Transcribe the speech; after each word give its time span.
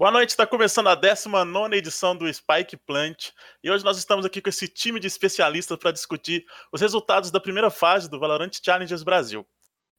Boa 0.00 0.10
noite, 0.10 0.30
está 0.30 0.46
começando 0.46 0.86
a 0.86 0.94
19 0.94 1.76
edição 1.76 2.16
do 2.16 2.26
Spike 2.32 2.74
Plant 2.86 3.32
e 3.62 3.70
hoje 3.70 3.84
nós 3.84 3.98
estamos 3.98 4.24
aqui 4.24 4.40
com 4.40 4.48
esse 4.48 4.66
time 4.66 4.98
de 4.98 5.06
especialistas 5.06 5.76
para 5.76 5.92
discutir 5.92 6.42
os 6.72 6.80
resultados 6.80 7.30
da 7.30 7.38
primeira 7.38 7.70
fase 7.70 8.08
do 8.08 8.18
Valorant 8.18 8.50
Challengers 8.64 9.02
Brasil. 9.02 9.46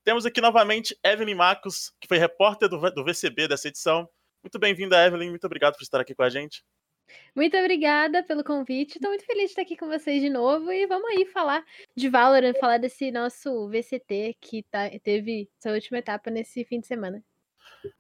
Temos 0.04 0.26
aqui 0.26 0.42
novamente 0.42 0.98
Evelyn 1.06 1.36
Marcos, 1.36 1.94
que 2.02 2.08
foi 2.08 2.18
repórter 2.18 2.68
do, 2.68 2.80
do 2.90 3.04
VCB 3.06 3.48
dessa 3.48 3.68
edição. 3.68 4.10
Muito 4.44 4.58
bem-vinda, 4.58 5.06
Evelyn, 5.06 5.30
muito 5.30 5.46
obrigado 5.46 5.76
por 5.76 5.84
estar 5.84 6.02
aqui 6.02 6.16
com 6.16 6.24
a 6.24 6.30
gente. 6.30 6.64
Muito 7.36 7.56
obrigada 7.56 8.24
pelo 8.24 8.44
convite. 8.44 8.96
Estou 8.96 9.12
muito 9.12 9.26
feliz 9.28 9.44
de 9.44 9.50
estar 9.52 9.62
aqui 9.62 9.78
com 9.78 9.86
vocês 9.86 10.20
de 10.20 10.32
novo 10.32 10.72
e 10.72 10.88
vamos 10.88 11.12
aí 11.12 11.28
falar 11.28 11.64
de 11.96 12.10
Valorant, 12.10 12.56
falar 12.60 12.80
desse 12.80 13.12
nosso 13.12 13.70
VCT 13.70 14.36
que 14.42 14.64
tá, 14.64 14.90
teve 15.04 15.48
sua 15.62 15.74
última 15.74 16.00
etapa 16.00 16.32
nesse 16.32 16.66
fim 16.66 16.80
de 16.80 16.88
semana. 16.88 17.24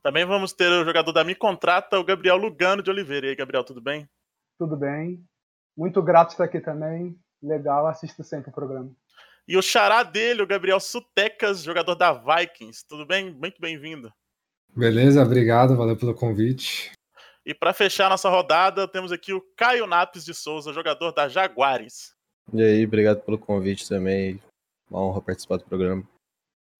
Também 0.04 0.26
vamos 0.26 0.54
ter 0.54 0.72
o 0.72 0.86
jogador 0.86 1.12
da 1.12 1.24
Mi 1.24 1.36
Contrata, 1.36 2.00
o 2.00 2.04
Gabriel 2.04 2.38
Lugano 2.38 2.82
de 2.82 2.90
Oliveira. 2.90 3.28
E 3.28 3.30
aí, 3.30 3.36
Gabriel, 3.36 3.64
tudo 3.64 3.82
bem? 3.82 4.08
Tudo 4.58 4.76
bem. 4.76 5.24
Muito 5.78 6.02
grato 6.02 6.32
estar 6.32 6.44
aqui 6.44 6.60
também. 6.60 7.18
Legal, 7.42 7.88
assisto 7.88 8.24
sempre 8.24 8.52
o 8.52 8.54
programa. 8.54 8.92
E 9.48 9.58
o 9.58 9.62
xará 9.62 10.04
dele, 10.04 10.44
o 10.44 10.48
Gabriel 10.48 10.80
Sutecas, 10.80 11.64
jogador 11.64 11.96
da 11.96 12.14
Vikings. 12.14 12.86
Tudo 12.88 13.06
bem? 13.06 13.34
Muito 13.34 13.60
bem-vindo. 13.60 14.12
Beleza, 14.76 15.24
obrigado, 15.24 15.76
valeu 15.76 15.98
pelo 15.98 16.14
convite. 16.14 16.92
E 17.46 17.54
para 17.54 17.74
fechar 17.74 18.10
nossa 18.10 18.30
rodada, 18.30 18.88
temos 18.88 19.12
aqui 19.12 19.34
o 19.34 19.42
Caio 19.58 19.88
Napes 19.88 20.24
de 20.24 20.34
Souza, 20.34 20.72
jogador 20.72 21.12
da 21.12 21.28
Jaguares. 21.28 22.14
E 22.54 22.62
aí, 22.62 22.86
obrigado 22.86 23.22
pelo 23.22 23.40
convite 23.40 23.90
também. 23.90 24.40
Uma 24.90 25.02
honra 25.02 25.22
participar 25.22 25.58
do 25.58 25.66
programa. 25.66 26.08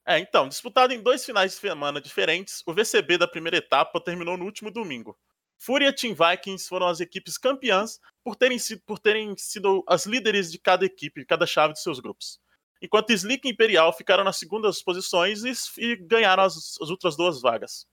É, 0.06 0.18
então, 0.18 0.48
disputado 0.48 0.94
em 0.94 1.02
dois 1.02 1.24
finais 1.24 1.52
de 1.52 1.60
semana 1.60 2.02
diferentes, 2.02 2.64
o 2.66 2.74
VCB 2.74 3.20
da 3.20 3.28
primeira 3.28 3.58
etapa 3.58 4.02
terminou 4.02 4.36
no 4.36 4.46
último 4.46 4.72
domingo. 4.72 5.18
Fúria 5.60 5.90
e 5.90 5.94
Team 5.94 6.16
Vikings 6.16 6.68
foram 6.68 6.88
as 6.88 7.00
equipes 7.00 7.38
campeãs 7.38 8.00
por 8.24 8.36
terem, 8.36 8.58
sido, 8.58 8.82
por 8.82 8.98
terem 8.98 9.36
sido 9.38 9.84
as 9.88 10.08
líderes 10.08 10.52
de 10.52 10.58
cada 10.58 10.84
equipe, 10.84 11.24
cada 11.24 11.46
chave 11.46 11.74
de 11.74 11.82
seus 11.82 12.00
grupos. 12.00 12.40
Enquanto 12.82 13.12
Slick 13.12 13.48
e 13.48 13.52
Imperial 13.52 13.94
ficaram 13.94 14.24
nas 14.24 14.38
segundas 14.38 14.82
posições 14.82 15.44
e, 15.44 15.54
e 15.78 15.96
ganharam 15.98 16.42
as, 16.42 16.56
as, 16.82 16.90
outras 16.90 17.16
duas 17.16 17.40
vagas. 17.40 17.86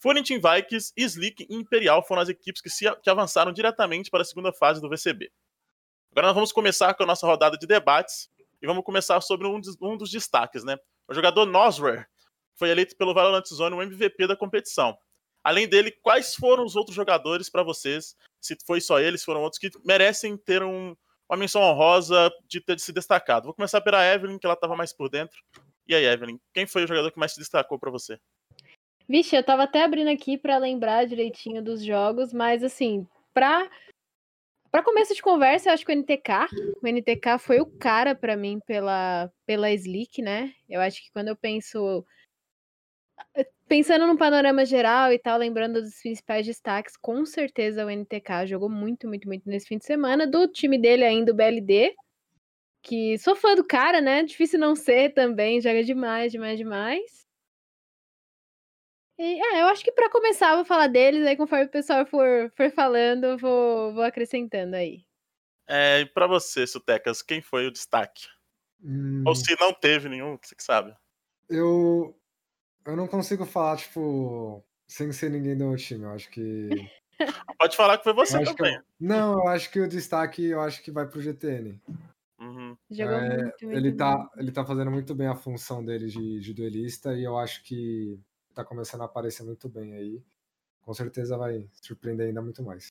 Fúria 0.00 0.20
Team 0.24 0.40
Vikings, 0.40 0.92
Slick 0.96 1.46
e 1.48 1.54
Imperial 1.54 2.04
foram 2.04 2.22
as 2.22 2.28
equipes 2.28 2.60
que, 2.60 2.68
se, 2.68 2.90
que 2.96 3.08
avançaram 3.08 3.52
diretamente 3.52 4.10
para 4.10 4.22
a 4.22 4.24
segunda 4.24 4.52
fase 4.52 4.80
do 4.80 4.88
VCB. 4.88 5.30
Agora 6.10 6.26
nós 6.26 6.34
vamos 6.34 6.50
começar 6.50 6.92
com 6.94 7.04
a 7.04 7.06
nossa 7.06 7.24
rodada 7.24 7.56
de 7.56 7.68
debates 7.68 8.28
e 8.60 8.66
vamos 8.66 8.82
começar 8.82 9.20
sobre 9.20 9.46
um, 9.46 9.60
um 9.80 9.96
dos 9.96 10.10
destaques, 10.10 10.64
né? 10.64 10.76
O 11.08 11.14
jogador 11.14 11.46
Nosware 11.46 12.06
foi 12.54 12.70
eleito 12.70 12.96
pelo 12.96 13.14
Valorant 13.14 13.46
Zone 13.46 13.74
o 13.74 13.82
MVP 13.82 14.26
da 14.26 14.36
competição. 14.36 14.96
Além 15.42 15.68
dele, 15.68 15.90
quais 15.90 16.34
foram 16.34 16.64
os 16.64 16.76
outros 16.76 16.94
jogadores 16.94 17.50
para 17.50 17.62
vocês? 17.62 18.16
Se 18.40 18.56
foi 18.64 18.80
só 18.80 19.00
eles, 19.00 19.20
se 19.20 19.26
foram 19.26 19.42
outros 19.42 19.58
que 19.58 19.70
merecem 19.84 20.36
ter 20.36 20.62
um, 20.62 20.94
uma 21.28 21.36
menção 21.36 21.62
honrosa 21.62 22.30
de 22.46 22.60
ter 22.60 22.78
se 22.78 22.92
destacado. 22.92 23.46
Vou 23.46 23.54
começar 23.54 23.80
pela 23.80 24.04
Evelyn, 24.04 24.38
que 24.38 24.46
ela 24.46 24.54
estava 24.54 24.76
mais 24.76 24.92
por 24.92 25.08
dentro. 25.08 25.42
E 25.88 25.94
aí, 25.94 26.04
Evelyn, 26.04 26.38
quem 26.54 26.66
foi 26.66 26.84
o 26.84 26.86
jogador 26.86 27.10
que 27.10 27.18
mais 27.18 27.32
se 27.32 27.40
destacou 27.40 27.78
para 27.78 27.90
você? 27.90 28.18
Vixe, 29.08 29.34
eu 29.34 29.42
tava 29.42 29.64
até 29.64 29.82
abrindo 29.82 30.08
aqui 30.08 30.38
para 30.38 30.58
lembrar 30.58 31.06
direitinho 31.06 31.62
dos 31.62 31.84
jogos, 31.84 32.32
mas 32.32 32.62
assim, 32.62 33.06
pra 33.34 33.68
para 34.72 34.82
começo 34.82 35.14
de 35.14 35.20
conversa, 35.20 35.68
eu 35.68 35.74
acho 35.74 35.84
que 35.84 35.92
o 35.92 35.94
NTK, 35.94 36.48
o 36.82 36.86
NTK 36.88 37.38
foi 37.38 37.60
o 37.60 37.66
cara 37.66 38.14
para 38.14 38.36
mim 38.36 38.58
pela 38.66 39.30
pela 39.44 39.70
Slick, 39.70 40.22
né? 40.22 40.54
Eu 40.68 40.80
acho 40.80 41.02
que 41.02 41.12
quando 41.12 41.28
eu 41.28 41.36
penso 41.36 42.04
pensando 43.68 44.06
no 44.06 44.16
panorama 44.16 44.64
geral 44.64 45.12
e 45.12 45.18
tal, 45.18 45.38
lembrando 45.38 45.80
dos 45.82 46.00
principais 46.00 46.46
destaques, 46.46 46.96
com 46.96 47.24
certeza 47.26 47.84
o 47.84 47.90
NTK 47.90 48.46
jogou 48.46 48.70
muito, 48.70 49.06
muito, 49.06 49.28
muito 49.28 49.48
nesse 49.48 49.66
fim 49.68 49.78
de 49.78 49.84
semana. 49.84 50.26
Do 50.26 50.48
time 50.48 50.78
dele 50.78 51.04
ainda, 51.04 51.32
o 51.32 51.34
BLD, 51.34 51.94
que 52.82 53.18
sou 53.18 53.36
fã 53.36 53.54
do 53.54 53.64
cara, 53.64 54.00
né? 54.00 54.22
Difícil 54.22 54.58
não 54.58 54.74
ser 54.74 55.12
também, 55.14 55.60
joga 55.60 55.84
demais, 55.84 56.32
demais, 56.32 56.58
demais. 56.58 57.21
E, 59.22 59.40
é, 59.40 59.62
eu 59.62 59.66
acho 59.66 59.84
que 59.84 59.92
para 59.92 60.10
começar, 60.10 60.50
eu 60.50 60.56
vou 60.56 60.64
falar 60.64 60.88
deles, 60.88 61.24
aí 61.24 61.36
conforme 61.36 61.66
o 61.66 61.70
pessoal 61.70 62.04
for, 62.04 62.50
for 62.56 62.68
falando, 62.72 63.22
eu 63.22 63.38
vou, 63.38 63.94
vou 63.94 64.02
acrescentando 64.02 64.74
aí. 64.74 65.04
É, 65.68 66.00
e 66.00 66.06
pra 66.06 66.26
você, 66.26 66.66
Sutecas, 66.66 67.22
quem 67.22 67.40
foi 67.40 67.68
o 67.68 67.70
destaque? 67.70 68.26
Hum... 68.82 69.22
Ou 69.24 69.36
se 69.36 69.56
não 69.60 69.72
teve 69.72 70.08
nenhum, 70.08 70.36
você 70.42 70.56
que 70.56 70.62
sabe. 70.64 70.92
Eu. 71.48 72.18
Eu 72.84 72.96
não 72.96 73.06
consigo 73.06 73.46
falar, 73.46 73.76
tipo, 73.76 74.60
sem 74.88 75.12
ser 75.12 75.30
ninguém 75.30 75.56
do 75.56 75.68
meu 75.68 75.76
time. 75.76 76.02
Eu 76.02 76.10
acho 76.10 76.28
que. 76.28 76.68
Pode 77.60 77.76
falar 77.76 77.98
que 77.98 78.04
foi 78.04 78.14
você 78.14 78.42
também. 78.42 78.74
Eu... 78.74 78.82
Não, 78.98 79.34
eu 79.34 79.48
acho 79.48 79.70
que 79.70 79.78
o 79.78 79.88
destaque 79.88 80.46
eu 80.46 80.60
acho 80.60 80.82
que 80.82 80.90
vai 80.90 81.06
pro 81.06 81.22
GTN. 81.22 81.80
Uhum. 82.40 82.76
Jogou 82.90 83.14
é, 83.14 83.28
muito, 83.28 83.66
muito 83.66 83.78
ele, 83.78 83.92
tá, 83.92 84.28
ele 84.36 84.50
tá 84.50 84.66
fazendo 84.66 84.90
muito 84.90 85.14
bem 85.14 85.28
a 85.28 85.36
função 85.36 85.84
dele 85.84 86.08
de, 86.08 86.40
de 86.40 86.52
duelista 86.52 87.14
e 87.14 87.22
eu 87.22 87.38
acho 87.38 87.62
que 87.62 88.18
tá 88.52 88.64
começando 88.64 89.02
a 89.02 89.04
aparecer 89.04 89.42
muito 89.42 89.68
bem 89.68 89.94
aí. 89.94 90.22
Com 90.82 90.92
certeza 90.92 91.36
vai 91.36 91.68
surpreender 91.72 92.28
ainda 92.28 92.42
muito 92.42 92.62
mais. 92.62 92.88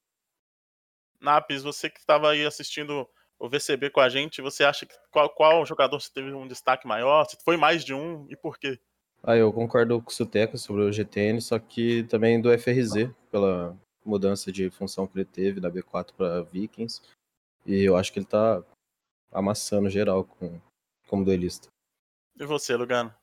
Napes, 1.19 1.61
você 1.61 1.89
que 1.89 1.99
estava 1.99 2.31
aí 2.31 2.45
assistindo 2.45 3.07
o 3.37 3.49
VCB 3.49 3.89
com 3.89 3.99
a 3.99 4.09
gente, 4.09 4.41
você 4.41 4.63
acha 4.63 4.85
que 4.85 4.95
qual, 5.11 5.29
qual 5.29 5.65
jogador 5.65 5.99
teve 6.13 6.31
um 6.33 6.47
destaque 6.47 6.87
maior? 6.87 7.25
Se 7.25 7.37
foi 7.43 7.57
mais 7.57 7.83
de 7.83 7.93
um 7.93 8.25
e 8.29 8.35
por 8.35 8.57
quê? 8.57 8.79
Ah, 9.23 9.35
eu 9.35 9.53
concordo 9.53 10.01
com 10.01 10.09
o 10.09 10.13
Suteca 10.13 10.57
sobre 10.57 10.81
o 10.81 10.91
GTN, 10.91 11.39
só 11.41 11.59
que 11.59 12.03
também 12.05 12.41
do 12.41 12.49
FRZ, 12.57 13.11
pela 13.29 13.77
mudança 14.03 14.51
de 14.51 14.69
função 14.71 15.05
que 15.05 15.17
ele 15.17 15.25
teve 15.25 15.59
da 15.59 15.69
B4 15.69 16.13
para 16.15 16.41
Vikings. 16.41 17.01
E 17.65 17.83
eu 17.83 17.95
acho 17.95 18.11
que 18.11 18.19
ele 18.19 18.25
tá 18.25 18.63
amassando 19.31 19.89
geral 19.89 20.23
com, 20.23 20.59
como 21.07 21.23
duelista. 21.23 21.67
E 22.39 22.45
você, 22.45 22.75
Lugano? 22.75 23.13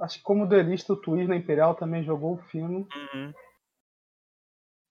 Acho 0.00 0.18
que 0.18 0.24
como 0.24 0.46
duelista, 0.46 0.92
o 0.92 0.96
Twist 0.96 1.28
na 1.28 1.36
Imperial 1.36 1.74
também 1.74 2.02
jogou 2.02 2.38
fino. 2.50 2.86
Uhum. 3.14 3.32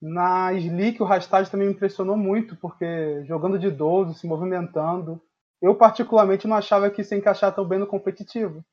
Na 0.02 0.54
Slick, 0.54 1.02
o 1.02 1.06
Rastad 1.06 1.50
também 1.50 1.68
me 1.68 1.74
impressionou 1.74 2.18
muito, 2.18 2.56
porque 2.58 3.24
jogando 3.26 3.58
de 3.58 3.72
12, 3.72 4.20
se 4.20 4.28
movimentando. 4.28 5.22
Eu, 5.62 5.76
particularmente, 5.76 6.48
não 6.48 6.58
achava 6.58 6.90
que 6.90 7.04
se 7.04 7.16
encaixar 7.16 7.54
tão 7.56 7.66
bem 7.66 7.80
no 7.80 7.88
competitivo. 7.88 8.64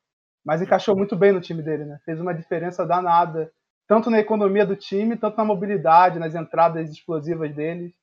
Mas 0.44 0.62
encaixou 0.62 0.96
muito 0.96 1.14
bem 1.14 1.32
no 1.32 1.40
time 1.40 1.62
dele, 1.62 1.84
né? 1.84 2.00
Fez 2.04 2.20
uma 2.20 2.34
diferença 2.34 2.86
danada, 2.86 3.52
tanto 3.86 4.10
na 4.10 4.18
economia 4.18 4.64
do 4.64 4.74
time, 4.74 5.16
tanto 5.16 5.36
na 5.36 5.44
mobilidade, 5.44 6.18
nas 6.18 6.34
entradas 6.34 6.90
explosivas 6.90 7.54
dele. 7.54 7.94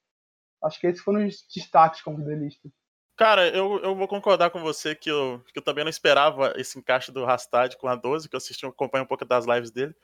Acho 0.63 0.79
que 0.79 0.87
esses 0.87 1.01
foram 1.01 1.25
os 1.25 1.45
destaques 1.53 2.01
como 2.01 2.23
duelista. 2.23 2.69
Cara, 3.17 3.47
eu, 3.47 3.79
eu 3.79 3.95
vou 3.95 4.07
concordar 4.07 4.51
com 4.51 4.61
você 4.61 4.93
que 4.93 5.09
eu, 5.09 5.43
que 5.51 5.57
eu 5.57 5.63
também 5.63 5.83
não 5.83 5.89
esperava 5.89 6.53
esse 6.55 6.77
encaixe 6.77 7.11
do 7.11 7.25
Rastad 7.25 7.75
com 7.75 7.87
a 7.87 7.95
12, 7.95 8.29
que 8.29 8.35
eu 8.35 8.37
assisti, 8.37 8.63
acompanho 8.63 9.05
um 9.05 9.07
pouco 9.07 9.25
das 9.25 9.47
lives 9.47 9.71
dele. 9.71 9.95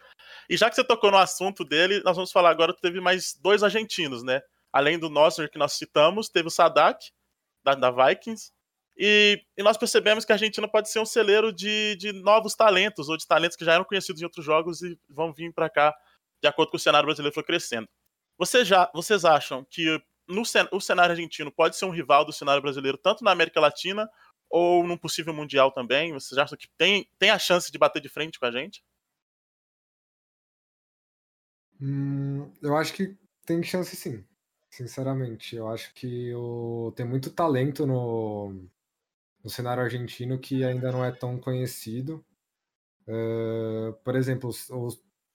E 0.50 0.58
já 0.58 0.68
que 0.68 0.76
você 0.76 0.84
tocou 0.84 1.12
no 1.12 1.18
assunto 1.18 1.64
dele, 1.64 2.02
nós 2.04 2.16
vamos 2.16 2.32
falar 2.32 2.50
agora 2.50 2.74
que 2.74 2.82
teve 2.82 3.00
mais 3.00 3.36
dois 3.40 3.62
argentinos, 3.62 4.24
né? 4.24 4.42
Além 4.72 4.98
do 4.98 5.12
Nosser 5.12 5.48
que 5.48 5.60
nós 5.60 5.74
citamos, 5.74 6.28
teve 6.28 6.48
o 6.48 6.52
Sadak, 6.52 7.12
da, 7.64 7.76
da 7.76 7.92
Vikings. 7.92 8.52
E, 8.98 9.40
e, 9.56 9.62
nós 9.62 9.78
percebemos 9.78 10.26
que 10.26 10.32
a 10.32 10.36
Argentina 10.36 10.68
pode 10.68 10.90
ser 10.90 11.00
um 11.00 11.06
celeiro 11.06 11.54
de, 11.54 11.96
de 11.98 12.12
novos 12.14 12.56
talentos, 12.56 13.10
ou 13.10 13.18
de 13.18 13.28
talentos 13.28 13.56
que 13.56 13.66
já 13.66 13.74
eram 13.74 13.84
conhecidos 13.84 14.24
em 14.24 14.26
outros 14.26 14.44
jogos 14.44 14.82
e 14.82 15.00
vão 15.08 15.32
vir 15.32 15.54
para 15.54 15.70
cá 15.70 15.96
de 16.42 16.48
acordo 16.48 16.72
com 16.72 16.78
o 16.78 16.80
cenário 16.80 17.06
brasileiro 17.06 17.34
foi 17.34 17.44
crescendo. 17.44 17.88
Você 18.40 18.66
já, 18.66 18.90
vocês 18.94 19.24
acham 19.24 19.64
que 19.70 20.02
no, 20.28 20.44
o 20.72 20.80
cenário 20.80 21.12
argentino 21.12 21.52
pode 21.52 21.76
ser 21.76 21.86
um 21.86 21.92
rival 21.92 22.26
do 22.26 22.34
cenário 22.34 22.62
brasileiro, 22.62 22.98
tanto 22.98 23.24
na 23.24 23.32
América 23.32 23.60
Latina 23.60 24.10
ou 24.50 24.86
num 24.86 24.98
possível 24.98 25.34
Mundial 25.34 25.72
também? 25.72 26.14
Vocês 26.14 26.38
acham 26.38 26.58
que 26.58 26.70
tem, 26.78 27.10
tem 27.18 27.30
a 27.30 27.40
chance 27.40 27.72
de 27.72 27.78
bater 27.78 28.02
de 28.02 28.10
frente 28.10 28.40
com 28.40 28.46
a 28.46 28.52
gente? 28.52 28.84
Hum, 31.82 32.52
eu 32.62 32.78
acho 32.78 32.94
que 32.94 33.18
tem 33.46 33.62
chance 33.64 33.96
sim, 33.96 34.24
sinceramente. 34.70 35.56
Eu 35.56 35.68
acho 35.68 35.94
que 35.94 36.34
o, 36.34 36.94
tem 36.96 37.06
muito 37.06 37.32
talento 37.32 37.86
no, 37.86 38.54
no 39.44 39.50
cenário 39.50 39.84
argentino 39.84 40.40
que 40.40 40.64
ainda 40.64 40.92
não 40.92 41.04
é 41.04 41.12
tão 41.12 41.40
conhecido. 41.40 42.24
Uh, 43.08 43.92
por 44.04 44.16
exemplo, 44.16 44.52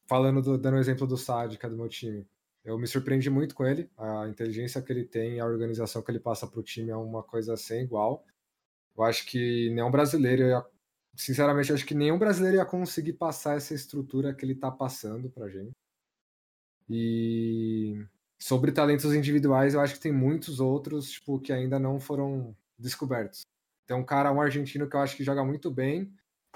falando 0.09 0.41
do, 0.41 0.57
dando 0.57 0.77
o 0.77 0.81
exemplo 0.81 1.07
do 1.07 1.17
é 1.17 1.69
do 1.69 1.77
meu 1.77 1.89
time. 1.89 2.27
Eu 2.65 2.79
me 2.79 2.87
surpreendi 2.87 3.31
muito 3.31 3.55
com 3.55 3.65
ele. 3.65 3.91
A 3.97 4.29
inteligência 4.29 4.83
que 4.83 4.93
ele 4.93 5.05
tem, 5.05 5.41
a 5.41 5.47
organização 5.47 6.03
que 6.03 6.11
ele 6.11 6.21
passa 6.21 6.47
para 6.47 6.61
o 6.61 6.63
time 6.63 6.91
é 6.91 6.97
uma 6.97 7.23
coisa 7.23 7.57
sem 7.57 7.83
igual. 7.83 8.25
Eu 8.97 9.05
acho 9.05 9.27
que 9.27 9.71
nenhum 9.71 9.91
brasileiro, 9.91 10.43
ia, 10.43 10.65
sinceramente, 11.17 11.73
acho 11.73 11.87
que 11.87 11.95
nenhum 11.95 12.19
brasileiro 12.19 12.57
ia 12.59 12.65
conseguir 12.67 13.15
passar 13.15 13.57
essa 13.57 13.75
estrutura 13.75 14.35
que 14.35 14.45
ele 14.45 14.55
está 14.55 14.71
passando 14.71 15.31
para 15.31 15.49
gente. 15.49 15.73
E 16.91 18.05
sobre 18.39 18.73
talentos 18.73 19.13
individuais, 19.15 19.75
eu 19.75 19.81
acho 19.81 19.95
que 19.95 20.01
tem 20.01 20.13
muitos 20.13 20.61
outros 20.61 21.11
tipo, 21.11 21.39
que 21.39 21.53
ainda 21.53 21.79
não 21.79 22.01
foram 22.01 22.57
descobertos. 22.79 23.43
Tem 23.87 23.97
um 23.97 24.05
cara, 24.05 24.33
um 24.33 24.41
argentino 24.41 24.89
que 24.89 24.97
eu 24.97 25.01
acho 25.01 25.17
que 25.17 25.25
joga 25.25 25.45
muito 25.45 25.71
bem, 25.71 26.13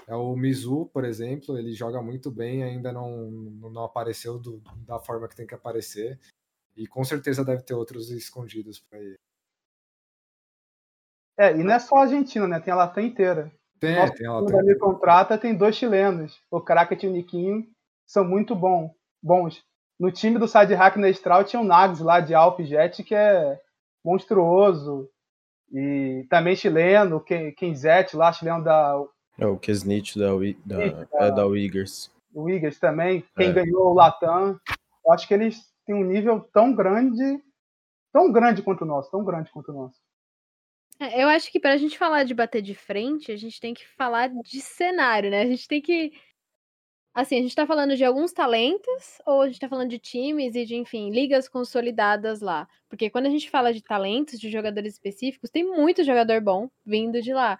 É 0.07 0.15
o 0.15 0.35
Mizu, 0.35 0.89
por 0.93 1.05
exemplo, 1.05 1.57
ele 1.57 1.73
joga 1.73 2.01
muito 2.01 2.29
bem, 2.29 2.63
ainda 2.63 2.91
não, 2.91 3.31
não 3.31 3.83
apareceu 3.83 4.37
do, 4.37 4.61
da 4.85 4.99
forma 4.99 5.27
que 5.27 5.35
tem 5.35 5.47
que 5.47 5.55
aparecer. 5.55 6.19
E 6.75 6.87
com 6.87 7.03
certeza 7.03 7.45
deve 7.45 7.63
ter 7.63 7.73
outros 7.73 8.09
escondidos 8.09 8.79
para 8.79 8.99
ele. 8.99 9.17
É, 11.37 11.51
e 11.51 11.63
não 11.63 11.73
é 11.73 11.79
só 11.79 11.97
a 11.97 12.01
Argentina, 12.01 12.47
né? 12.47 12.59
Tem 12.59 12.73
a 12.73 12.77
Latam 12.77 13.03
inteira. 13.03 13.51
Tem, 13.79 13.95
Nosso 13.95 14.13
tem 14.13 14.27
a 14.27 14.33
Latam. 14.33 14.57
da 14.57 14.63
Me 14.63 14.75
Contrata 14.75 15.37
tem 15.37 15.55
dois 15.55 15.75
chilenos, 15.75 16.41
o 16.49 16.61
Kraket 16.61 17.03
e 17.03 17.07
o 17.07 17.11
Niquinho, 17.11 17.67
são 18.05 18.23
muito 18.23 18.55
bom, 18.55 18.93
bons. 19.21 19.63
No 19.99 20.11
time 20.11 20.37
do 20.37 20.47
Side 20.47 20.73
Hack 20.73 20.97
na 20.97 21.09
Estral 21.09 21.43
tinha 21.43 21.61
o 21.61 21.65
Nags 21.65 21.99
lá 21.99 22.19
de 22.19 22.33
Alpjet, 22.33 23.03
que 23.03 23.15
é 23.15 23.59
monstruoso. 24.03 25.09
E 25.71 26.25
também 26.29 26.55
chileno, 26.55 27.23
Kenzete 27.57 28.15
lá, 28.15 28.31
chileno 28.31 28.63
da 28.63 28.95
É 29.37 29.45
o 29.45 29.57
Kesnit 29.57 30.17
da, 30.17 30.27
da, 30.65 30.83
é 30.83 31.31
da 31.31 31.47
Uyghurs. 31.47 32.11
Wiggers 32.35 32.79
também, 32.79 33.23
quem 33.35 33.49
É. 33.49 33.53
ganhou 33.53 33.87
o 33.87 33.93
Latam. 33.93 34.59
Eu 35.05 35.11
acho 35.11 35.27
que 35.27 35.33
eles 35.33 35.71
têm 35.85 35.95
um 35.95 36.03
nível 36.03 36.39
tão 36.53 36.73
grande, 36.73 37.41
tão 38.11 38.31
grande 38.31 38.61
quanto 38.61 38.81
o 38.83 38.87
nosso, 38.87 39.11
tão 39.11 39.23
grande 39.23 39.51
quanto 39.51 39.71
o 39.71 39.75
nosso. 39.75 40.01
É, 40.99 41.23
Eu 41.23 41.27
acho 41.27 41.51
que 41.51 41.59
pra 41.59 41.77
gente 41.77 41.97
falar 41.97 42.23
de 42.23 42.33
bater 42.33 42.61
de 42.61 42.73
frente, 42.73 43.31
a 43.31 43.35
gente 43.35 43.59
tem 43.59 43.73
que 43.73 43.87
falar 43.87 44.29
de 44.29 44.61
cenário, 44.61 45.29
né? 45.29 45.41
A 45.41 45.47
gente 45.47 45.67
tem 45.67 45.81
que. 45.81 46.13
Assim, 47.13 47.37
a 47.37 47.41
gente 47.43 47.55
tá 47.55 47.67
falando 47.67 47.95
de 47.95 48.03
alguns 48.03 48.31
talentos, 48.31 49.21
ou 49.23 49.41
a 49.41 49.47
gente 49.47 49.59
tá 49.59 49.69
falando 49.69 49.89
de 49.89 49.99
times 49.99 50.55
e 50.55 50.65
de, 50.65 50.75
enfim, 50.75 51.11
ligas 51.11 51.47
consolidadas 51.47 52.41
lá. 52.41 52.67
Porque 52.89 53.07
quando 53.07 53.27
a 53.27 53.29
gente 53.29 53.51
fala 53.51 53.71
de 53.71 53.83
talentos, 53.83 54.39
de 54.39 54.49
jogadores 54.49 54.93
específicos, 54.93 55.51
tem 55.51 55.63
muito 55.63 56.03
jogador 56.03 56.41
bom 56.41 56.69
vindo 56.83 57.21
de 57.21 57.31
lá. 57.31 57.59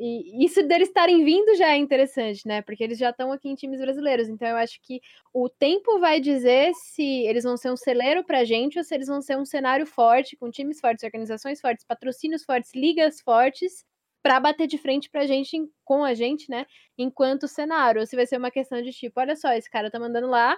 E 0.00 0.44
isso 0.44 0.62
deles 0.62 0.88
estarem 0.88 1.24
vindo 1.24 1.56
já 1.56 1.72
é 1.72 1.76
interessante, 1.76 2.46
né? 2.46 2.62
Porque 2.62 2.84
eles 2.84 2.98
já 2.98 3.10
estão 3.10 3.32
aqui 3.32 3.48
em 3.48 3.56
times 3.56 3.80
brasileiros. 3.80 4.28
Então 4.28 4.46
eu 4.46 4.56
acho 4.56 4.80
que 4.80 5.00
o 5.34 5.48
tempo 5.48 5.98
vai 5.98 6.20
dizer 6.20 6.72
se 6.74 7.02
eles 7.26 7.42
vão 7.42 7.56
ser 7.56 7.72
um 7.72 7.76
celeiro 7.76 8.22
pra 8.24 8.44
gente 8.44 8.78
ou 8.78 8.84
se 8.84 8.94
eles 8.94 9.08
vão 9.08 9.20
ser 9.20 9.36
um 9.36 9.44
cenário 9.44 9.84
forte, 9.86 10.36
com 10.36 10.50
times 10.52 10.80
fortes, 10.80 11.02
organizações 11.02 11.60
fortes, 11.60 11.84
patrocínios 11.84 12.44
fortes, 12.44 12.70
ligas 12.76 13.20
fortes, 13.20 13.84
pra 14.22 14.38
bater 14.38 14.68
de 14.68 14.78
frente 14.78 15.10
pra 15.10 15.26
gente, 15.26 15.58
com 15.84 16.04
a 16.04 16.14
gente, 16.14 16.48
né? 16.48 16.64
Enquanto 16.96 17.48
cenário. 17.48 18.00
Ou 18.00 18.06
se 18.06 18.14
vai 18.14 18.26
ser 18.26 18.36
uma 18.36 18.50
questão 18.52 18.80
de 18.80 18.92
tipo, 18.92 19.18
olha 19.20 19.34
só, 19.34 19.52
esse 19.52 19.70
cara 19.70 19.90
tá 19.90 19.98
mandando 19.98 20.28
lá, 20.28 20.56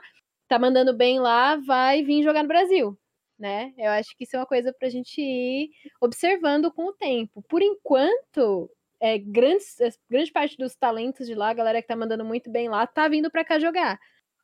tá 0.48 0.58
mandando 0.58 0.94
bem 0.94 1.18
lá, 1.18 1.56
vai 1.56 2.02
vir 2.02 2.22
jogar 2.22 2.42
no 2.42 2.48
Brasil. 2.48 2.98
Né? 3.38 3.72
Eu 3.78 3.90
acho 3.92 4.14
que 4.18 4.24
isso 4.24 4.36
é 4.36 4.38
uma 4.38 4.46
coisa 4.46 4.70
pra 4.70 4.90
gente 4.90 5.18
ir 5.18 5.70
observando 5.98 6.70
com 6.70 6.88
o 6.88 6.92
tempo. 6.92 7.42
Por 7.48 7.62
enquanto, 7.62 8.70
é, 9.00 9.18
grandes, 9.18 9.80
é, 9.80 9.90
grande 10.08 10.30
parte 10.30 10.56
dos 10.56 10.76
talentos 10.76 11.26
de 11.26 11.34
lá, 11.34 11.48
a 11.48 11.54
galera 11.54 11.80
que 11.80 11.88
tá 11.88 11.96
mandando 11.96 12.24
muito 12.24 12.50
bem 12.50 12.68
lá, 12.68 12.86
tá 12.86 13.08
vindo 13.08 13.30
pra 13.30 13.44
cá 13.44 13.58
jogar. 13.58 13.98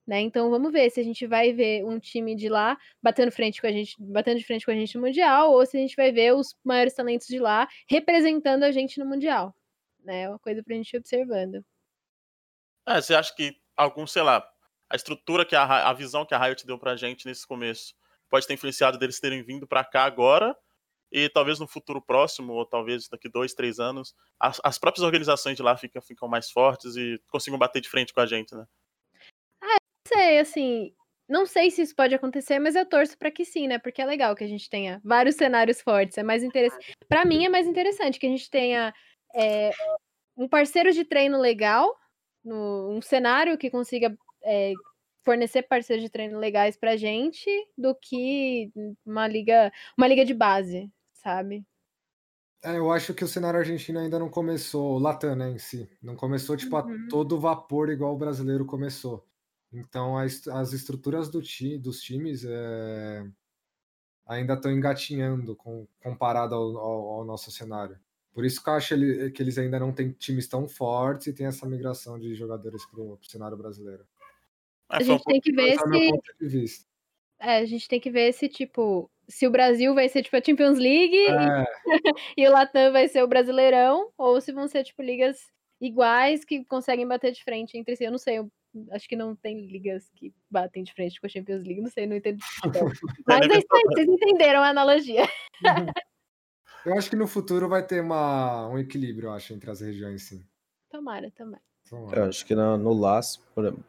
Né? 0.06 0.20
Então 0.20 0.50
vamos 0.50 0.72
ver 0.72 0.88
se 0.90 1.00
a 1.00 1.02
gente 1.02 1.26
vai 1.26 1.52
ver 1.52 1.84
um 1.84 1.98
time 1.98 2.36
de 2.36 2.48
lá 2.48 2.78
batendo 3.02 3.32
frente 3.32 3.60
com 3.60 3.66
a 3.66 3.72
gente, 3.72 3.96
batendo 3.98 4.38
de 4.38 4.46
frente 4.46 4.64
com 4.64 4.70
a 4.70 4.74
gente 4.74 4.94
no 4.94 5.02
Mundial, 5.02 5.52
ou 5.52 5.66
se 5.66 5.76
a 5.76 5.80
gente 5.80 5.96
vai 5.96 6.12
ver 6.12 6.32
os 6.32 6.56
maiores 6.64 6.94
talentos 6.94 7.26
de 7.26 7.40
lá 7.40 7.68
representando 7.88 8.62
a 8.62 8.70
gente 8.70 8.98
no 9.00 9.06
Mundial. 9.06 9.54
Né? 10.04 10.22
É 10.22 10.28
uma 10.28 10.38
coisa 10.38 10.62
pra 10.62 10.76
gente 10.76 10.92
ir 10.92 10.98
observando. 10.98 11.64
É, 12.88 13.00
você 13.00 13.14
acha 13.14 13.34
que 13.34 13.56
algum, 13.76 14.06
sei 14.06 14.22
lá, 14.22 14.48
a 14.88 14.94
estrutura 14.94 15.44
que 15.44 15.56
a, 15.56 15.88
a 15.88 15.92
visão 15.92 16.24
que 16.24 16.34
a 16.34 16.38
Riot 16.38 16.64
deu 16.64 16.78
pra 16.78 16.94
gente 16.94 17.26
nesse 17.26 17.44
começo 17.44 17.92
pode 18.30 18.46
ter 18.46 18.54
influenciado 18.54 18.98
deles 18.98 19.18
terem 19.18 19.42
vindo 19.42 19.66
pra 19.66 19.84
cá 19.84 20.04
agora 20.04 20.56
e 21.16 21.30
talvez 21.30 21.58
no 21.58 21.66
futuro 21.66 22.02
próximo, 22.02 22.52
ou 22.52 22.66
talvez 22.66 23.08
daqui 23.08 23.26
dois, 23.26 23.54
três 23.54 23.80
anos, 23.80 24.14
as, 24.38 24.60
as 24.62 24.76
próprias 24.76 25.02
organizações 25.02 25.56
de 25.56 25.62
lá 25.62 25.74
ficam, 25.74 26.02
ficam 26.02 26.28
mais 26.28 26.50
fortes 26.50 26.94
e 26.94 27.18
consigam 27.30 27.58
bater 27.58 27.80
de 27.80 27.88
frente 27.88 28.12
com 28.12 28.20
a 28.20 28.26
gente, 28.26 28.54
né? 28.54 28.66
Não 29.62 29.78
sei, 30.08 30.38
assim, 30.38 30.94
não 31.26 31.46
sei 31.46 31.70
se 31.70 31.80
isso 31.80 31.96
pode 31.96 32.14
acontecer, 32.14 32.58
mas 32.58 32.76
eu 32.76 32.84
torço 32.84 33.16
pra 33.16 33.30
que 33.30 33.46
sim, 33.46 33.66
né? 33.66 33.78
Porque 33.78 34.02
é 34.02 34.04
legal 34.04 34.36
que 34.36 34.44
a 34.44 34.46
gente 34.46 34.68
tenha 34.68 35.00
vários 35.02 35.36
cenários 35.36 35.80
fortes. 35.80 36.18
É 36.18 36.22
mais 36.22 36.42
interessante. 36.42 36.92
Para 37.08 37.24
mim 37.24 37.46
é 37.46 37.48
mais 37.48 37.66
interessante 37.66 38.20
que 38.20 38.26
a 38.26 38.30
gente 38.30 38.50
tenha 38.50 38.92
é, 39.34 39.70
um 40.36 40.46
parceiro 40.46 40.92
de 40.92 41.02
treino 41.02 41.40
legal, 41.40 41.96
no, 42.44 42.90
um 42.90 43.00
cenário 43.00 43.56
que 43.56 43.70
consiga 43.70 44.14
é, 44.44 44.74
fornecer 45.24 45.62
parceiros 45.62 46.04
de 46.04 46.10
treino 46.10 46.38
legais 46.38 46.76
pra 46.76 46.94
gente, 46.94 47.50
do 47.76 47.94
que 47.94 48.70
uma 49.04 49.26
liga, 49.26 49.72
uma 49.96 50.06
liga 50.06 50.26
de 50.26 50.34
base, 50.34 50.90
sabe? 51.26 51.66
É, 52.62 52.78
eu 52.78 52.90
acho 52.92 53.12
que 53.12 53.24
o 53.24 53.28
cenário 53.28 53.58
argentino 53.58 53.98
ainda 53.98 54.18
não 54.18 54.28
começou, 54.30 54.94
o 54.94 54.98
Latam, 54.98 55.34
né, 55.34 55.50
em 55.50 55.58
si. 55.58 55.88
Não 56.00 56.14
começou, 56.14 56.56
tipo, 56.56 56.76
Uhum. 56.76 57.06
a 57.06 57.08
todo 57.10 57.38
vapor 57.40 57.90
igual 57.90 58.14
o 58.14 58.18
brasileiro 58.18 58.64
começou. 58.64 59.26
Então, 59.72 60.16
a 60.16 60.24
est- 60.24 60.48
as 60.48 60.72
estruturas 60.72 61.28
do 61.28 61.42
ti, 61.42 61.76
dos 61.76 62.00
times 62.00 62.44
é, 62.44 63.26
ainda 64.24 64.54
estão 64.54 64.70
engatinhando 64.72 65.54
com, 65.56 65.86
comparado 66.00 66.54
ao, 66.54 66.76
ao- 66.78 67.06
ao 67.18 67.24
nosso 67.24 67.50
cenário. 67.50 67.98
Por 68.32 68.44
isso 68.44 68.62
que 68.62 68.68
eu 68.68 68.74
acho 68.74 68.94
ele- 68.94 69.30
que 69.32 69.42
eles 69.42 69.58
ainda 69.58 69.78
não 69.80 69.92
têm 69.92 70.12
times 70.12 70.46
tão 70.46 70.68
fortes 70.68 71.26
e 71.26 71.32
tem 71.32 71.46
essa 71.46 71.66
migração 71.66 72.18
de 72.18 72.34
jogadores 72.34 72.84
para 72.86 73.00
o 73.00 73.18
cenário 73.22 73.56
brasileiro. 73.56 74.06
É, 74.90 74.96
A 74.96 74.98
um 75.00 75.04
gente 75.04 75.24
tem 75.24 75.40
que 75.40 75.52
ver 75.52 75.76
se. 75.78 75.84
ponto 76.10 76.36
de 76.40 76.46
vista. 76.48 76.86
É, 77.38 77.58
a 77.58 77.64
gente 77.66 77.88
tem 77.88 78.00
que 78.00 78.10
ver 78.10 78.32
se, 78.32 78.48
tipo, 78.48 79.10
se 79.28 79.46
o 79.46 79.50
Brasil 79.50 79.94
vai 79.94 80.08
ser, 80.08 80.22
tipo, 80.22 80.36
a 80.36 80.42
Champions 80.42 80.78
League 80.78 81.16
e 81.16 81.28
É, 81.28 81.64
e 82.36 82.48
o 82.48 82.52
Latam 82.52 82.92
vai 82.92 83.08
ser 83.08 83.22
o 83.22 83.28
Brasileirão, 83.28 84.10
ou 84.16 84.40
se 84.40 84.52
vão 84.52 84.68
ser, 84.68 84.84
tipo, 84.84 85.02
ligas 85.02 85.38
iguais 85.80 86.44
que 86.44 86.64
conseguem 86.64 87.06
bater 87.06 87.32
de 87.32 87.42
frente 87.44 87.76
entre 87.76 87.96
si. 87.96 88.04
Eu 88.04 88.10
não 88.10 88.18
sei, 88.18 88.38
eu 88.38 88.50
acho 88.92 89.08
que 89.08 89.16
não 89.16 89.34
tem 89.34 89.66
ligas 89.66 90.10
que 90.14 90.32
batem 90.50 90.82
de 90.82 90.92
frente 90.92 91.20
com 91.20 91.26
a 91.26 91.30
Champions 91.30 91.64
League, 91.64 91.80
não 91.80 91.90
sei, 91.90 92.06
não 92.06 92.16
entendo. 92.16 92.38
Mas 93.26 93.48
é 93.50 93.58
isso 93.58 93.66
aí, 93.72 93.82
vocês 93.86 94.08
entenderam 94.08 94.62
a 94.62 94.68
analogia. 94.68 95.22
eu 96.84 96.94
acho 96.94 97.10
que 97.10 97.16
no 97.16 97.26
futuro 97.26 97.68
vai 97.68 97.84
ter 97.86 98.00
uma, 98.00 98.68
um 98.68 98.78
equilíbrio, 98.78 99.28
eu 99.28 99.32
acho, 99.32 99.52
entre 99.52 99.70
as 99.70 99.80
regiões, 99.80 100.22
sim. 100.22 100.44
Tomara, 100.90 101.30
tomara. 101.30 101.62
Lá. 101.92 102.16
Eu 102.16 102.24
acho 102.24 102.44
que 102.44 102.54
na- 102.54 102.76
no 102.76 102.92
LAS, 102.92 103.40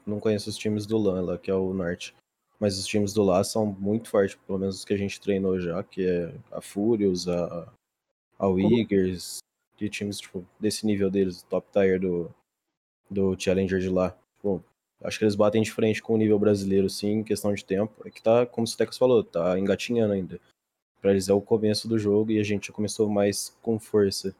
não 0.05 0.19
conheço 0.19 0.49
os 0.49 0.57
times 0.57 0.85
do 0.85 0.97
LAN 0.97 1.21
lá, 1.21 1.37
que 1.37 1.49
é 1.49 1.53
o 1.53 1.73
Norte. 1.73 2.13
Mas 2.59 2.77
os 2.77 2.87
times 2.87 3.13
do 3.13 3.23
LAS 3.23 3.51
são 3.51 3.65
muito 3.65 4.09
fortes, 4.09 4.35
pelo 4.47 4.57
menos 4.57 4.77
os 4.77 4.85
que 4.85 4.93
a 4.93 4.97
gente 4.97 5.21
treinou 5.21 5.59
já, 5.59 5.83
que 5.83 6.05
é 6.05 6.33
a 6.51 6.59
Furious, 6.59 7.27
a, 7.27 7.71
a 8.39 8.47
Wiggers, 8.47 9.39
de 9.77 9.89
times 9.89 10.19
tipo, 10.19 10.45
desse 10.59 10.85
nível 10.85 11.09
deles, 11.09 11.43
top 11.43 11.71
tier 11.71 11.99
do, 11.99 12.33
do 13.09 13.39
Challenger 13.39 13.79
de 13.79 13.89
lá. 13.89 14.17
Tipo, 14.35 14.63
acho 15.03 15.19
que 15.19 15.25
eles 15.25 15.35
batem 15.35 15.61
de 15.61 15.71
frente 15.71 16.01
com 16.01 16.15
o 16.15 16.17
nível 16.17 16.39
brasileiro, 16.39 16.89
sim, 16.89 17.19
em 17.19 17.23
questão 17.23 17.53
de 17.53 17.63
tempo. 17.63 17.93
É 18.05 18.09
que 18.09 18.21
tá, 18.21 18.45
como 18.45 18.65
o 18.65 18.67
Stecos 18.67 18.97
falou, 18.97 19.23
tá 19.23 19.57
engatinhando 19.59 20.13
ainda. 20.13 20.39
Pra 20.99 21.11
eles 21.11 21.29
é 21.29 21.33
o 21.33 21.41
começo 21.41 21.87
do 21.87 21.99
jogo 21.99 22.31
e 22.31 22.39
a 22.39 22.43
gente 22.43 22.67
já 22.67 22.73
começou 22.73 23.07
mais 23.07 23.55
com 23.61 23.79
força. 23.79 24.35